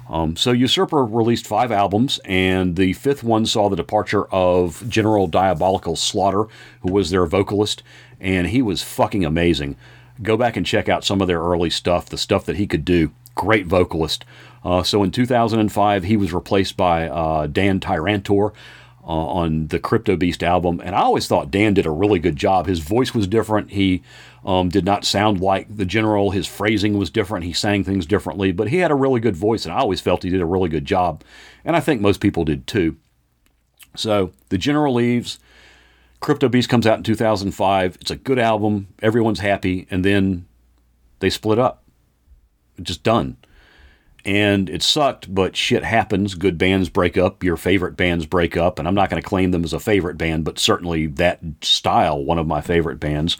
Um, 0.08 0.34
so 0.34 0.52
Usurper 0.52 1.04
released 1.04 1.46
five 1.46 1.70
albums, 1.70 2.20
and 2.24 2.74
the 2.74 2.94
fifth 2.94 3.22
one 3.22 3.44
saw 3.44 3.68
the 3.68 3.76
departure 3.76 4.24
of 4.28 4.82
General 4.88 5.26
Diabolical 5.26 5.94
Slaughter, 5.94 6.46
who 6.80 6.90
was 6.90 7.10
their 7.10 7.26
vocalist, 7.26 7.82
and 8.18 8.46
he 8.46 8.62
was 8.62 8.82
fucking 8.82 9.26
amazing. 9.26 9.76
Go 10.22 10.36
back 10.36 10.56
and 10.56 10.64
check 10.64 10.88
out 10.88 11.04
some 11.04 11.20
of 11.20 11.28
their 11.28 11.40
early 11.40 11.70
stuff, 11.70 12.06
the 12.06 12.18
stuff 12.18 12.44
that 12.46 12.56
he 12.56 12.66
could 12.66 12.84
do. 12.84 13.12
Great 13.34 13.66
vocalist. 13.66 14.24
Uh, 14.64 14.82
so 14.82 15.02
in 15.02 15.10
2005, 15.10 16.04
he 16.04 16.16
was 16.16 16.32
replaced 16.32 16.76
by 16.76 17.08
uh, 17.08 17.46
Dan 17.46 17.80
Tyrantor. 17.80 18.52
Uh, 19.08 19.26
on 19.26 19.68
the 19.68 19.78
Cryptobeast 19.78 20.42
album, 20.42 20.80
and 20.82 20.92
I 20.96 21.02
always 21.02 21.28
thought 21.28 21.52
Dan 21.52 21.74
did 21.74 21.86
a 21.86 21.92
really 21.92 22.18
good 22.18 22.34
job. 22.34 22.66
His 22.66 22.80
voice 22.80 23.14
was 23.14 23.28
different. 23.28 23.70
He 23.70 24.02
um, 24.44 24.68
did 24.68 24.84
not 24.84 25.04
sound 25.04 25.40
like 25.40 25.76
the 25.76 25.84
general. 25.84 26.32
His 26.32 26.48
phrasing 26.48 26.98
was 26.98 27.08
different. 27.08 27.44
He 27.44 27.52
sang 27.52 27.84
things 27.84 28.04
differently, 28.04 28.50
but 28.50 28.66
he 28.66 28.78
had 28.78 28.90
a 28.90 28.96
really 28.96 29.20
good 29.20 29.36
voice, 29.36 29.64
and 29.64 29.72
I 29.72 29.78
always 29.78 30.00
felt 30.00 30.24
he 30.24 30.30
did 30.30 30.40
a 30.40 30.44
really 30.44 30.68
good 30.68 30.84
job. 30.84 31.22
And 31.64 31.76
I 31.76 31.80
think 31.80 32.00
most 32.00 32.20
people 32.20 32.44
did 32.44 32.66
too. 32.66 32.96
So 33.94 34.32
the 34.48 34.58
general 34.58 34.94
leaves. 34.94 35.38
Cryptobeast 36.20 36.68
comes 36.68 36.86
out 36.86 36.98
in 36.98 37.04
2005. 37.04 37.98
It's 38.00 38.10
a 38.10 38.16
good 38.16 38.38
album. 38.38 38.88
Everyone's 39.00 39.40
happy. 39.40 39.86
And 39.90 40.04
then 40.04 40.46
they 41.20 41.30
split 41.30 41.58
up. 41.58 41.82
Just 42.80 43.02
done. 43.02 43.36
And 44.24 44.68
it 44.68 44.82
sucked, 44.82 45.32
but 45.32 45.56
shit 45.56 45.84
happens. 45.84 46.34
Good 46.34 46.58
bands 46.58 46.88
break 46.88 47.16
up. 47.16 47.44
Your 47.44 47.56
favorite 47.56 47.96
bands 47.96 48.26
break 48.26 48.56
up. 48.56 48.78
And 48.78 48.88
I'm 48.88 48.94
not 48.94 49.08
going 49.08 49.22
to 49.22 49.28
claim 49.28 49.52
them 49.52 49.62
as 49.62 49.72
a 49.72 49.78
favorite 49.78 50.18
band, 50.18 50.44
but 50.44 50.58
certainly 50.58 51.06
that 51.06 51.40
style, 51.62 52.22
one 52.24 52.38
of 52.38 52.46
my 52.46 52.60
favorite 52.60 52.98
bands. 52.98 53.36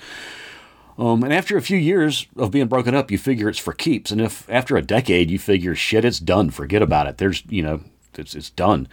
Um, 0.99 1.25
and 1.25 1.33
after 1.33 1.57
a 1.57 1.63
few 1.63 1.77
years 1.77 2.27
of 2.37 2.53
being 2.53 2.69
broken 2.69 2.95
up, 2.95 3.11
you 3.11 3.19
figure 3.19 3.49
it's 3.49 3.59
for 3.59 3.73
keeps. 3.73 4.11
And 4.11 4.21
if 4.21 4.49
after 4.49 4.77
a 4.77 4.83
decade 4.83 5.31
you 5.31 5.39
figure 5.39 5.75
shit, 5.75 6.05
it's 6.05 6.21
done, 6.21 6.51
forget 6.51 6.83
about 6.83 7.07
it. 7.07 7.19
There's, 7.19 7.43
you 7.49 7.63
know, 7.63 7.81
it's, 8.15 8.35
it's 8.35 8.51
done. 8.51 8.89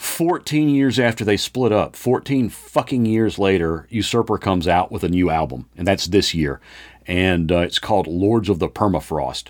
14 0.00 0.70
years 0.70 0.98
after 0.98 1.26
they 1.26 1.36
split 1.36 1.72
up, 1.72 1.94
14 1.94 2.48
fucking 2.48 3.04
years 3.04 3.38
later, 3.38 3.86
Usurper 3.90 4.38
comes 4.38 4.66
out 4.66 4.90
with 4.90 5.04
a 5.04 5.10
new 5.10 5.28
album, 5.28 5.68
and 5.76 5.86
that's 5.86 6.06
this 6.06 6.32
year. 6.32 6.58
And 7.06 7.52
uh, 7.52 7.58
it's 7.58 7.78
called 7.78 8.06
Lords 8.06 8.48
of 8.48 8.60
the 8.60 8.68
Permafrost. 8.68 9.48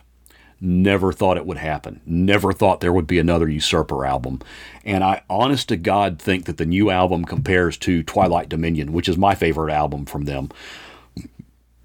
Never 0.61 1.12
thought 1.12 1.36
it 1.36 1.46
would 1.46 1.59
happen. 1.59 2.01
Never 2.05 2.53
thought 2.53 2.80
there 2.80 2.92
would 2.92 3.07
be 3.07 3.20
another 3.20 3.48
Usurper 3.48 4.05
album. 4.05 4.40
And 4.84 5.05
I, 5.05 5.22
honest 5.30 5.68
to 5.68 5.76
God, 5.76 6.18
think 6.18 6.46
that 6.46 6.57
the 6.57 6.66
new 6.66 6.90
album 6.90 7.24
compares 7.24 7.76
to 7.78 8.03
Twilight 8.03 8.48
Dominion, 8.48 8.92
which 8.92 9.09
is 9.09 9.16
my 9.16 9.36
favorite 9.36 9.72
album 9.72 10.05
from 10.05 10.24
them. 10.24 10.51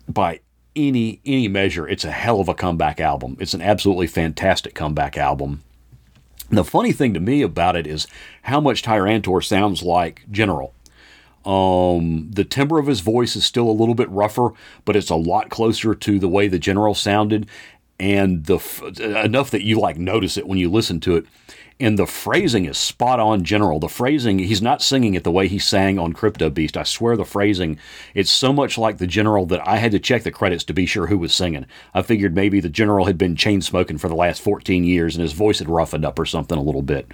By 0.10 0.40
any 0.76 1.22
any 1.24 1.48
measure, 1.48 1.88
it's 1.88 2.04
a 2.04 2.12
hell 2.12 2.42
of 2.42 2.50
a 2.50 2.56
comeback 2.56 3.00
album. 3.00 3.38
It's 3.40 3.54
an 3.54 3.62
absolutely 3.62 4.08
fantastic 4.08 4.74
comeback 4.74 5.20
album. 5.20 5.62
The 6.50 6.64
funny 6.64 6.92
thing 6.92 7.14
to 7.14 7.20
me 7.20 7.42
about 7.42 7.76
it 7.76 7.88
is 7.88 8.08
how 8.44 8.62
much 8.62 8.84
Tyrantor 8.84 9.44
sounds 9.44 9.82
like 9.82 10.24
General. 10.30 10.74
Um, 11.44 12.32
the 12.32 12.44
timbre 12.44 12.80
of 12.80 12.88
his 12.88 13.02
voice 13.02 13.36
is 13.36 13.46
still 13.46 13.70
a 13.70 13.72
little 13.72 13.96
bit 13.96 14.10
rougher, 14.10 14.50
but 14.84 14.96
it's 14.96 15.10
a 15.10 15.16
lot 15.16 15.50
closer 15.50 15.94
to 15.94 16.20
the 16.20 16.28
way 16.28 16.48
the 16.48 16.60
General 16.60 16.96
sounded, 16.96 17.48
and 18.00 18.46
the 18.46 18.60
enough 19.24 19.52
that 19.52 19.64
you 19.64 19.80
like 19.80 19.98
notice 19.98 20.38
it 20.38 20.48
when 20.48 20.58
you 20.58 20.70
listen 20.70 21.00
to 21.02 21.16
it 21.16 21.26
and 21.80 22.00
the 22.00 22.06
phrasing 22.06 22.66
is 22.66 22.78
spot 22.78 23.20
on 23.20 23.44
general. 23.44 23.80
The 23.80 23.90
phrasing 23.90 24.40
he's 24.40 24.62
not 24.62 24.82
singing 24.82 25.14
it 25.14 25.24
the 25.24 25.32
way 25.32 25.48
he 25.48 25.60
sang 25.60 26.00
on 26.00 26.14
Cryptobeast 26.14 26.78
i 26.78 26.84
swear 26.84 27.18
the 27.18 27.26
phrasing 27.26 27.78
it's 28.14 28.32
so 28.32 28.54
much 28.54 28.78
like 28.78 28.98
the 28.98 29.08
general 29.08 29.46
that 29.48 29.66
i 29.68 29.78
had 29.78 29.92
to 29.92 30.00
check 30.00 30.24
the 30.24 30.32
credits 30.32 30.64
to 30.66 30.74
be 30.74 30.86
sure 30.86 31.08
who 31.08 31.18
was 31.18 31.34
singing. 31.34 31.66
I 31.94 32.02
figured 32.02 32.36
maybe 32.36 32.60
the 32.60 32.70
general 32.70 33.06
had 33.06 33.18
been 33.18 33.36
chain 33.36 33.62
smoking 33.62 33.98
for 33.98 34.08
the 34.08 34.16
last 34.16 34.42
14 34.42 34.84
years 34.84 35.16
and 35.16 35.22
his 35.22 35.34
voice 35.34 35.60
had 35.60 35.70
roughened 35.70 36.06
up 36.06 36.18
or 36.18 36.26
something 36.26 36.58
a 36.58 36.62
little 36.64 36.82
bit. 36.82 37.12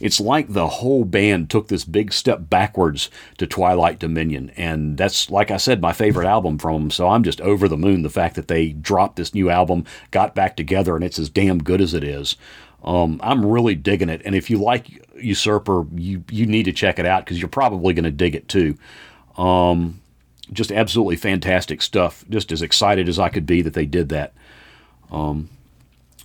It's 0.00 0.20
like 0.20 0.52
the 0.52 0.68
whole 0.68 1.04
band 1.04 1.50
took 1.50 1.68
this 1.68 1.84
big 1.84 2.12
step 2.12 2.48
backwards 2.48 3.10
to 3.38 3.46
twilight 3.46 3.98
dominion. 3.98 4.52
And 4.56 4.96
that's 4.96 5.30
like 5.30 5.50
i 5.50 5.56
said 5.56 5.82
my 5.82 5.92
favorite 5.92 6.26
album 6.26 6.58
from 6.58 6.74
them 6.74 6.90
so 6.90 7.08
i'm 7.08 7.22
just 7.22 7.40
over 7.42 7.68
the 7.68 7.76
moon 7.76 8.02
the 8.02 8.10
fact 8.10 8.36
that 8.36 8.48
they 8.48 8.68
dropped 8.70 9.16
this 9.16 9.34
new 9.34 9.50
album 9.50 9.84
got 10.10 10.34
back 10.34 10.56
together 10.56 10.96
and 10.96 11.04
it's 11.04 11.18
as 11.18 11.28
damn 11.28 11.58
good 11.58 11.80
as 11.80 11.92
it 11.92 12.04
is 12.04 12.36
um, 12.84 13.20
I'm 13.22 13.44
really 13.44 13.74
digging 13.74 14.08
it, 14.08 14.22
and 14.24 14.34
if 14.34 14.50
you 14.50 14.58
like 14.58 15.06
Usurper, 15.16 15.86
you 15.94 16.24
you 16.30 16.46
need 16.46 16.64
to 16.64 16.72
check 16.72 16.98
it 16.98 17.06
out 17.06 17.24
because 17.24 17.38
you're 17.38 17.48
probably 17.48 17.92
going 17.94 18.04
to 18.04 18.10
dig 18.10 18.34
it 18.34 18.48
too. 18.48 18.76
Um, 19.36 20.00
just 20.52 20.72
absolutely 20.72 21.16
fantastic 21.16 21.82
stuff. 21.82 22.24
Just 22.30 22.52
as 22.52 22.62
excited 22.62 23.08
as 23.08 23.18
I 23.18 23.28
could 23.28 23.46
be 23.46 23.62
that 23.62 23.74
they 23.74 23.86
did 23.86 24.08
that. 24.10 24.32
Um, 25.10 25.50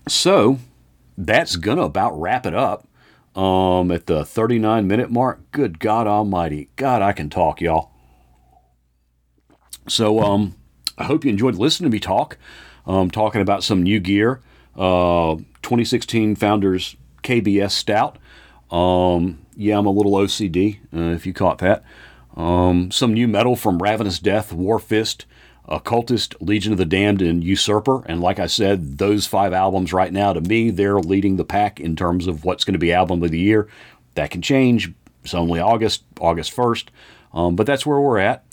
so 0.07 0.59
that's 1.17 1.55
gonna 1.55 1.83
about 1.83 2.19
wrap 2.19 2.45
it 2.45 2.53
up. 2.53 2.87
Um, 3.35 3.89
at 3.89 4.05
the 4.05 4.23
39 4.23 4.87
minute 4.87 5.09
mark. 5.09 5.39
Good 5.51 5.79
God 5.79 6.05
Almighty, 6.05 6.69
God, 6.75 7.01
I 7.01 7.13
can 7.13 7.31
talk, 7.31 7.61
y'all. 7.61 7.89
So 9.87 10.19
um, 10.19 10.55
I 10.99 11.05
hope 11.05 11.25
you 11.25 11.31
enjoyed 11.31 11.55
listening 11.55 11.89
to 11.89 11.95
me 11.95 11.99
talk. 11.99 12.37
Um, 12.85 13.09
talking 13.09 13.41
about 13.41 13.63
some 13.63 13.81
new 13.81 13.99
gear. 13.99 14.41
Uh, 14.75 15.37
2016 15.63 16.35
Founders 16.35 16.95
KBS 17.23 17.71
Stout. 17.71 18.17
Um, 18.69 19.39
yeah, 19.55 19.77
I'm 19.77 19.85
a 19.85 19.91
little 19.91 20.13
OCD, 20.13 20.79
uh, 20.95 21.13
if 21.13 21.25
you 21.25 21.33
caught 21.33 21.59
that. 21.59 21.83
Um, 22.35 22.91
some 22.91 23.13
new 23.13 23.27
metal 23.27 23.55
from 23.55 23.81
Ravenous 23.81 24.19
Death, 24.19 24.51
Warfist, 24.51 25.25
Okkultist, 25.67 26.35
Legion 26.41 26.71
of 26.71 26.77
the 26.77 26.85
Damned, 26.85 27.21
and 27.21 27.43
Usurper. 27.43 28.03
And 28.05 28.21
like 28.21 28.39
I 28.39 28.47
said, 28.47 28.97
those 28.97 29.27
five 29.27 29.53
albums 29.53 29.93
right 29.93 30.11
now, 30.11 30.33
to 30.33 30.41
me, 30.41 30.69
they're 30.71 30.99
leading 30.99 31.37
the 31.37 31.45
pack 31.45 31.79
in 31.79 31.95
terms 31.95 32.27
of 32.27 32.43
what's 32.43 32.63
going 32.63 32.73
to 32.73 32.79
be 32.79 32.91
album 32.91 33.23
of 33.23 33.31
the 33.31 33.39
year. 33.39 33.67
That 34.15 34.31
can 34.31 34.41
change. 34.41 34.91
It's 35.23 35.33
only 35.33 35.59
August, 35.59 36.03
August 36.19 36.55
1st. 36.55 36.87
Um, 37.33 37.55
but 37.55 37.65
that's 37.65 37.85
where 37.85 37.99
we're 37.99 38.19
at. 38.19 38.43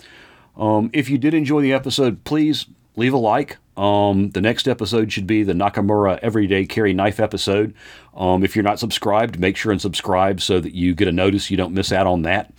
Um, 0.56 0.90
if 0.92 1.10
you 1.10 1.18
did 1.18 1.34
enjoy 1.34 1.62
the 1.62 1.72
episode, 1.72 2.24
please 2.24 2.66
leave 2.96 3.12
a 3.12 3.18
like. 3.18 3.56
Um, 3.80 4.28
the 4.32 4.42
next 4.42 4.68
episode 4.68 5.10
should 5.10 5.26
be 5.26 5.42
the 5.42 5.54
Nakamura 5.54 6.18
Everyday 6.18 6.66
Carry 6.66 6.92
Knife 6.92 7.18
episode. 7.18 7.72
Um, 8.14 8.44
if 8.44 8.54
you're 8.54 8.62
not 8.62 8.78
subscribed, 8.78 9.40
make 9.40 9.56
sure 9.56 9.72
and 9.72 9.80
subscribe 9.80 10.42
so 10.42 10.60
that 10.60 10.74
you 10.74 10.94
get 10.94 11.08
a 11.08 11.12
notice. 11.12 11.50
You 11.50 11.56
don't 11.56 11.72
miss 11.72 11.90
out 11.90 12.06
on 12.06 12.20
that. 12.22 12.52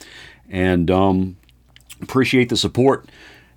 And 0.49 0.89
um, 0.89 1.37
appreciate 2.01 2.49
the 2.49 2.57
support. 2.57 3.07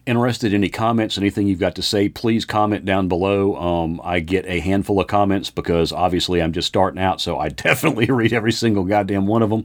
Interested 0.04 0.52
in 0.52 0.60
any 0.60 0.68
comments, 0.68 1.16
anything 1.16 1.46
you've 1.46 1.58
got 1.58 1.74
to 1.76 1.82
say, 1.82 2.10
please 2.10 2.44
comment 2.44 2.84
down 2.84 3.08
below. 3.08 3.56
Um, 3.56 3.98
I 4.04 4.20
get 4.20 4.44
a 4.44 4.60
handful 4.60 5.00
of 5.00 5.06
comments 5.06 5.48
because 5.48 5.90
obviously 5.90 6.42
I'm 6.42 6.52
just 6.52 6.68
starting 6.68 7.00
out, 7.00 7.18
so 7.18 7.38
I 7.38 7.48
definitely 7.48 8.04
read 8.06 8.34
every 8.34 8.52
single 8.52 8.84
goddamn 8.84 9.26
one 9.26 9.40
of 9.40 9.48
them. 9.48 9.64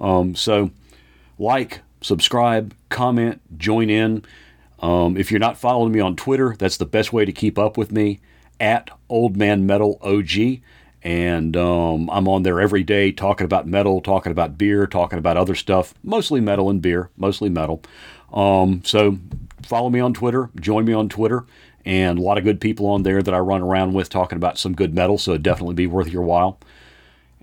Um, 0.00 0.36
so, 0.36 0.70
like, 1.40 1.80
subscribe, 2.02 2.72
comment, 2.88 3.40
join 3.58 3.90
in. 3.90 4.24
Um, 4.82 5.16
if 5.16 5.30
you're 5.30 5.40
not 5.40 5.56
following 5.56 5.92
me 5.92 6.00
on 6.00 6.16
Twitter, 6.16 6.56
that's 6.58 6.76
the 6.76 6.86
best 6.86 7.12
way 7.12 7.24
to 7.24 7.32
keep 7.32 7.58
up 7.58 7.76
with 7.76 7.92
me 7.92 8.20
at 8.60 8.90
Old 9.08 9.36
Man 9.36 9.64
Metal 9.64 9.98
OG. 10.02 10.60
And 11.04 11.56
um, 11.56 12.08
I'm 12.10 12.28
on 12.28 12.42
there 12.42 12.60
every 12.60 12.82
day 12.82 13.10
talking 13.10 13.44
about 13.44 13.66
metal, 13.66 14.00
talking 14.00 14.30
about 14.30 14.58
beer, 14.58 14.86
talking 14.86 15.18
about 15.18 15.36
other 15.36 15.54
stuff, 15.54 15.94
mostly 16.02 16.40
metal 16.40 16.70
and 16.70 16.80
beer, 16.80 17.10
mostly 17.16 17.48
metal. 17.48 17.82
Um, 18.32 18.82
so 18.84 19.18
follow 19.64 19.90
me 19.90 20.00
on 20.00 20.14
Twitter, 20.14 20.50
join 20.60 20.84
me 20.84 20.92
on 20.92 21.08
Twitter, 21.08 21.44
and 21.84 22.18
a 22.18 22.22
lot 22.22 22.38
of 22.38 22.44
good 22.44 22.60
people 22.60 22.86
on 22.86 23.02
there 23.02 23.22
that 23.22 23.34
I 23.34 23.38
run 23.38 23.62
around 23.62 23.94
with 23.94 24.10
talking 24.10 24.36
about 24.36 24.58
some 24.58 24.74
good 24.74 24.94
metal. 24.94 25.18
So 25.18 25.36
definitely 25.38 25.74
be 25.74 25.88
worth 25.88 26.08
your 26.08 26.22
while. 26.22 26.58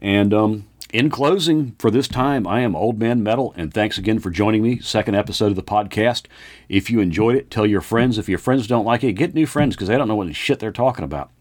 And 0.01 0.33
um, 0.33 0.68
in 0.91 1.09
closing, 1.09 1.75
for 1.77 1.91
this 1.91 2.07
time, 2.07 2.47
I 2.47 2.61
am 2.61 2.75
Old 2.75 2.99
Man 2.99 3.21
Metal, 3.21 3.53
and 3.55 3.73
thanks 3.73 3.97
again 3.97 4.19
for 4.19 4.29
joining 4.29 4.63
me. 4.63 4.79
Second 4.79 5.15
episode 5.15 5.47
of 5.47 5.55
the 5.55 5.63
podcast. 5.63 6.25
If 6.67 6.89
you 6.89 6.99
enjoyed 6.99 7.35
it, 7.35 7.51
tell 7.51 7.65
your 7.65 7.81
friends. 7.81 8.17
If 8.17 8.27
your 8.27 8.39
friends 8.39 8.67
don't 8.67 8.85
like 8.85 9.03
it, 9.03 9.13
get 9.13 9.33
new 9.33 9.45
friends 9.45 9.75
because 9.75 9.87
they 9.87 9.97
don't 9.97 10.07
know 10.07 10.15
what 10.15 10.27
the 10.27 10.33
shit 10.33 10.59
they're 10.59 10.71
talking 10.71 11.05
about. 11.05 11.31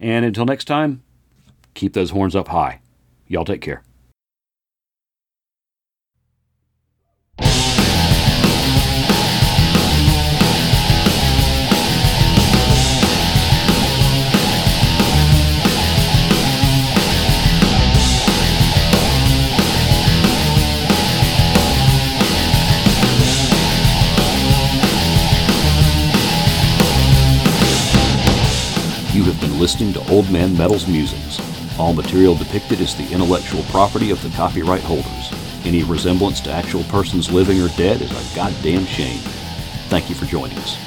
And 0.00 0.24
until 0.24 0.46
next 0.46 0.64
time, 0.64 1.02
keep 1.74 1.92
those 1.92 2.10
horns 2.10 2.34
up 2.34 2.48
high. 2.48 2.80
Y'all 3.28 3.44
take 3.44 3.60
care. 3.60 3.82
Listening 29.56 29.92
to 29.94 30.10
Old 30.10 30.30
Man 30.30 30.56
Metal's 30.56 30.86
musings. 30.86 31.40
All 31.78 31.92
material 31.92 32.34
depicted 32.34 32.80
is 32.80 32.94
the 32.94 33.10
intellectual 33.12 33.62
property 33.64 34.10
of 34.10 34.22
the 34.22 34.30
copyright 34.36 34.82
holders. 34.82 35.32
Any 35.64 35.82
resemblance 35.82 36.40
to 36.42 36.52
actual 36.52 36.84
persons 36.84 37.32
living 37.32 37.60
or 37.60 37.68
dead 37.70 38.02
is 38.02 38.10
a 38.10 38.36
goddamn 38.36 38.86
shame. 38.86 39.18
Thank 39.88 40.08
you 40.08 40.14
for 40.14 40.26
joining 40.26 40.58
us. 40.58 40.85